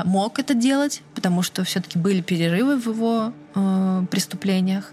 [0.05, 4.93] мог это делать, потому что все-таки были перерывы в его э, преступлениях.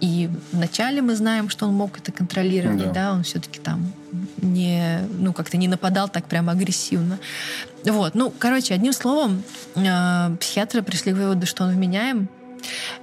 [0.00, 2.92] И вначале мы знаем, что он мог это контролировать, Да.
[2.92, 3.92] да, он все-таки там
[4.38, 7.18] не, ну, как-то не нападал так прямо агрессивно.
[7.84, 9.42] Вот, ну, короче, одним словом,
[9.74, 12.28] э, психиатры пришли к выводу, что он вменяем.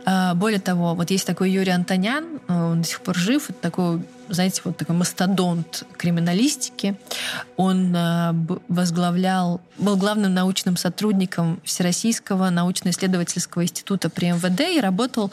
[0.06, 3.60] Э, Более того, вот есть такой Юрий Антонян, э, он до сих пор жив, это
[3.60, 6.96] такой, знаете, вот такой мастодонт криминалистики.
[7.56, 8.34] Он э,
[8.68, 15.32] возглавлял, был главным научным сотрудником Всероссийского научно-исследовательского института при МВД и работал,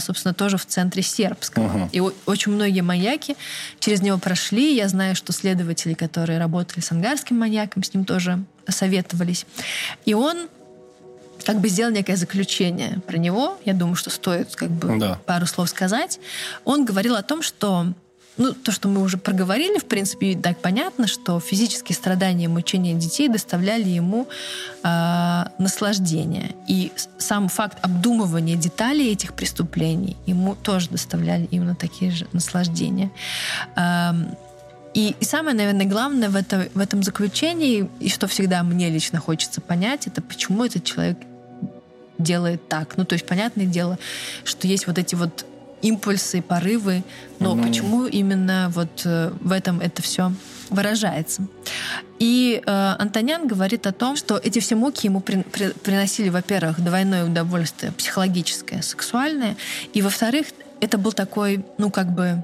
[0.00, 1.66] собственно, тоже в центре сербского.
[1.66, 1.88] Ага.
[1.92, 3.36] И очень многие маньяки
[3.80, 4.74] через него прошли.
[4.74, 9.46] Я знаю, что следователи, которые работали с ангарским маньяком, с ним тоже советовались.
[10.06, 10.48] И он
[11.44, 13.58] как бы сделал некое заключение про него.
[13.64, 15.18] Я думаю, что стоит как бы Да.
[15.26, 16.18] пару слов сказать.
[16.64, 17.86] Он говорил о том, что
[18.36, 22.48] ну, то, что мы уже проговорили, в принципе, и так понятно, что физические страдания и
[22.48, 24.26] мучения детей доставляли ему
[24.82, 26.54] э, наслаждение.
[26.66, 33.12] И сам факт обдумывания деталей этих преступлений ему тоже доставляли именно такие же наслаждения.
[33.76, 34.36] Эм,
[34.94, 39.18] и, и самое, наверное, главное в, это, в этом заключении, и что всегда мне лично
[39.20, 41.18] хочется понять, это почему этот человек
[42.18, 42.96] делает так.
[42.96, 43.98] Ну, то есть, понятное дело,
[44.44, 45.44] что есть вот эти вот
[45.82, 47.04] импульсы, порывы,
[47.40, 47.62] но Ну.
[47.62, 50.32] почему именно вот э, в этом это все
[50.70, 51.42] выражается.
[52.18, 56.80] И э, Антонян говорит о том, что эти все муки ему при- при- приносили, во-первых,
[56.82, 59.56] двойное удовольствие психологическое, сексуальное,
[59.92, 60.46] и, во-вторых,
[60.80, 62.42] это был такой, ну, как бы,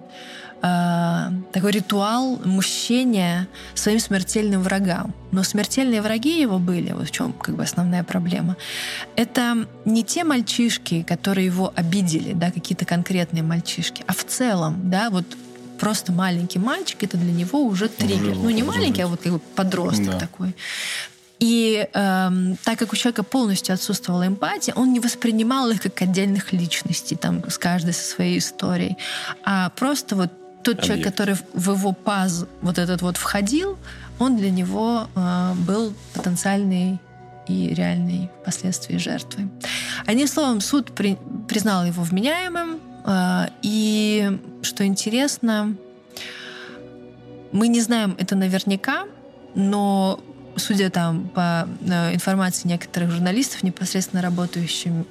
[0.62, 5.14] э, такой ритуал мщения своим смертельным врагам.
[5.32, 8.56] Но смертельные враги его были, вот в чем как бы основная проблема.
[9.16, 15.10] Это не те мальчишки, которые его обидели, да, какие-то конкретные мальчишки, а в целом, да,
[15.10, 15.24] вот
[15.78, 18.36] просто маленький мальчик, это для него уже триггер.
[18.36, 20.18] Ну, не маленький, а вот как бы подросток Да.
[20.18, 20.54] такой.
[21.38, 26.52] И эм, так как у человека полностью отсутствовала эмпатия, он не воспринимал их как отдельных
[26.52, 28.98] личностей, там, с каждой со своей историей,
[29.42, 30.30] а просто вот
[30.62, 31.16] тот человек, Объект.
[31.16, 33.78] который в его паз вот этот вот входил,
[34.18, 37.00] он для него э, был потенциальной
[37.48, 39.48] и реальной впоследствии жертвой.
[40.06, 41.18] Одним словом, суд при-
[41.48, 45.74] признал его вменяемым, э, и, что интересно,
[47.52, 49.04] мы не знаем это наверняка,
[49.54, 50.20] но
[50.56, 55.06] судя там по э, информации некоторых журналистов, непосредственно работающим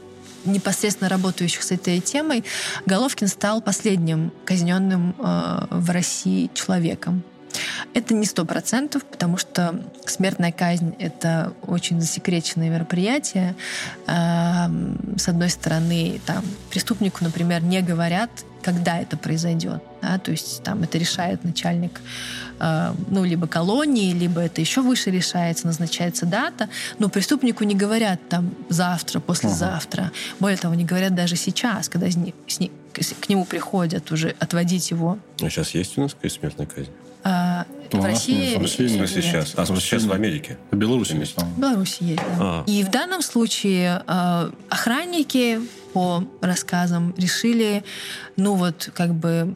[0.46, 2.44] непосредственно работающих с этой темой,
[2.86, 7.24] Головкин стал последним казненным э, в России человеком.
[7.94, 13.56] Это не сто процентов, потому что смертная казнь— это очень засекреченное мероприятие.
[14.08, 18.30] Эм, С одной стороны, там, преступнику, например, не говорят,
[18.62, 19.82] когда это произойдет.
[20.02, 20.20] Да?
[20.20, 25.66] То есть там это решает начальник э, ну, либо колонии, либо это еще выше решается,
[25.68, 26.70] назначается дата.
[27.00, 30.12] Но преступнику не говорят там завтра, послезавтра.
[30.40, 34.36] Более того, не говорят даже сейчас, когда с ни- с ни- к нему приходят уже
[34.40, 36.90] отводить его А сейчас есть у нас какая смертная казнь?
[37.24, 38.56] а, Это в России?
[38.56, 39.54] В России, смысле сейчас?
[39.56, 40.58] А, сейчас в Америке?
[40.72, 41.36] В Беларуси есть.
[41.38, 42.36] В Беларуси есть, да.
[42.40, 42.64] А.
[42.66, 45.60] И в данном случае э, охранники
[45.94, 47.84] по рассказам решили,
[48.36, 49.56] ну вот, как бы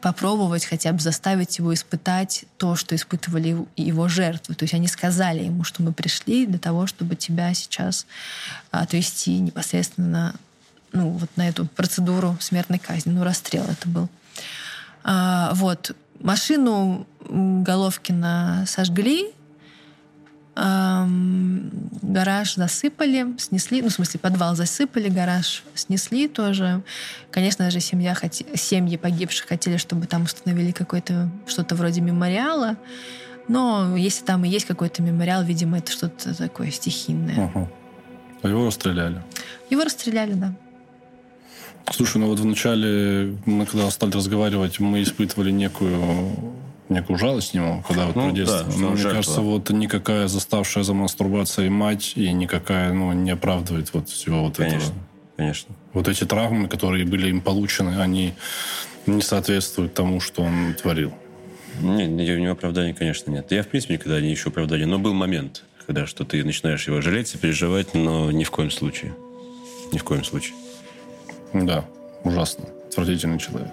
[0.00, 4.54] попробовать хотя бы заставить его испытать то, что испытывали его жертвы.
[4.54, 8.06] То есть они сказали ему, что мы пришли для того, чтобы тебя сейчас
[8.70, 10.34] отвести непосредственно
[10.92, 13.12] ну, вот на эту процедуру смертной казни.
[13.12, 14.08] Ну, расстрел это был.
[15.04, 15.94] А, вот.
[16.20, 19.30] Машину Головкина сожгли,
[20.56, 26.82] гараж засыпали, снесли, ну, в смысле, подвал засыпали, гараж снесли тоже.
[27.30, 28.44] Конечно же, семья хоте...
[28.56, 32.76] семьи погибших хотели, чтобы там установили какое-то что-то вроде мемориала.
[33.48, 37.46] Но если там и есть какой-то мемориал, видимо, это что-то такое стихийное.
[37.46, 37.68] Угу.
[38.42, 39.22] А его расстреляли?
[39.70, 40.54] Его расстреляли, да.
[41.92, 46.54] Слушай, ну вот вначале, мы когда стали разговаривать, мы испытывали некую
[46.90, 48.64] некую жалость к нему, когда вот ну, про детство.
[48.64, 49.16] Да, Но мне жертва.
[49.16, 54.56] кажется, вот никакая заставшая за мастурбацией мать и никакая, ну, не оправдывает вот всего вот
[54.56, 54.94] конечно, этого.
[55.36, 55.74] Конечно.
[55.94, 58.34] Вот эти травмы, которые были им получены, они
[59.06, 61.14] не соответствуют тому, что он творил.
[61.80, 63.50] Нет, у него оправдания, конечно, нет.
[63.50, 64.86] Я, в принципе, никогда не ищу оправдания.
[64.86, 68.70] Но был момент, когда что ты начинаешь его жалеть и переживать, но ни в коем
[68.70, 69.14] случае.
[69.92, 70.54] Ни в коем случае.
[71.54, 71.84] Да,
[72.22, 72.66] ужасно.
[72.88, 73.70] Отвратительный человек.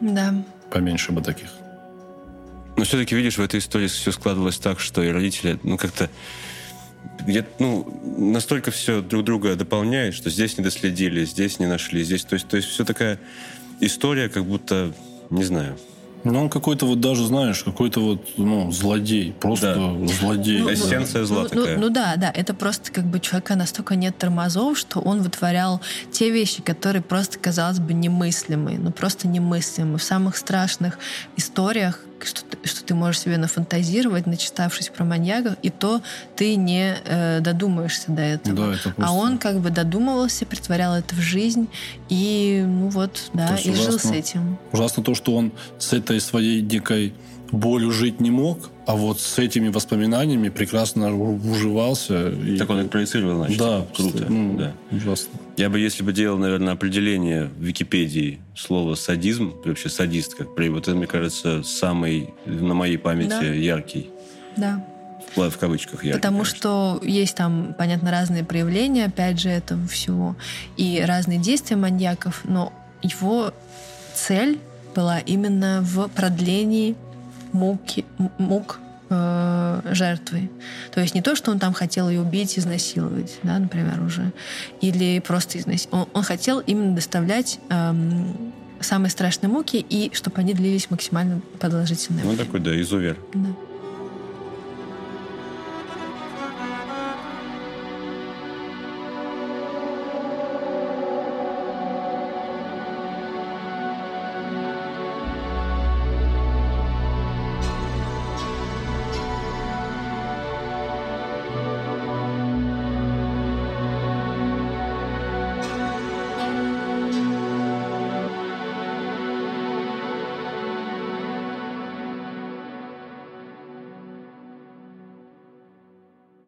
[0.00, 0.34] Да.
[0.70, 1.48] Поменьше бы таких.
[2.76, 6.10] Но все-таки, видишь, в этой истории все складывалось так, что и родители, ну, как-то
[7.26, 7.86] где ну,
[8.18, 12.48] настолько все друг друга дополняет, что здесь не доследили, здесь не нашли, здесь, то есть,
[12.48, 13.18] то есть все такая
[13.80, 14.92] история, как будто,
[15.30, 15.76] не знаю,
[16.24, 19.34] ну, он какой-то вот даже, знаешь, какой-то вот, ну, злодей.
[19.40, 20.06] Просто да.
[20.06, 20.60] злодей.
[20.60, 21.76] Ну, Эссенция зла ну, такая.
[21.76, 22.30] Ну, ну да, да.
[22.30, 25.80] Это просто как бы человека настолько нет тормозов, что он вытворял
[26.12, 28.78] те вещи, которые просто, казалось бы, немыслимые.
[28.78, 29.98] Ну, просто немыслимые.
[29.98, 30.98] В самых страшных
[31.36, 36.02] историях что, что ты можешь себе нафантазировать, начитавшись про маньяков, и то
[36.36, 38.56] ты не э, додумаешься до этого.
[38.56, 39.04] Да, это просто...
[39.06, 41.68] А он как бы додумывался, притворял это в жизнь,
[42.08, 44.58] и ну вот, да, и ужасно, жил с этим.
[44.72, 47.14] Ужасно то, что он с этой своей дикой
[47.50, 52.30] болью жить не мог, а вот с этими воспоминаниями прекрасно уживался.
[52.30, 52.56] И...
[52.56, 53.58] Так он их проецировал, значит.
[53.58, 54.26] Да, круто.
[54.28, 54.72] Ну, да.
[54.90, 55.38] Ужасно.
[55.56, 60.68] Я бы, если бы делал, наверное, определение в Википедии слова садизм, вообще садист, как при
[60.68, 63.42] вот это, мне кажется, самый на моей памяти да.
[63.42, 64.10] яркий.
[64.56, 64.84] Да.
[65.36, 66.18] В кавычках яркий.
[66.18, 70.36] Потому что есть там, понятно, разные проявления, опять же, этого всего,
[70.76, 72.72] и разные действия маньяков, но
[73.02, 73.54] его
[74.14, 74.58] цель
[74.94, 76.96] была именно в продлении
[77.52, 78.04] муки,
[78.38, 78.80] мук
[79.10, 80.50] э, жертвы.
[80.92, 84.32] То есть не то, что он там хотел ее убить, изнасиловать, да, например, уже,
[84.80, 86.08] или просто изнасиловать.
[86.08, 92.24] Он, он хотел именно доставлять эм, самые страшные муки и чтобы они длились максимально продолжительное
[92.24, 93.16] Ну, такой, да, изувер.
[93.34, 93.48] Да.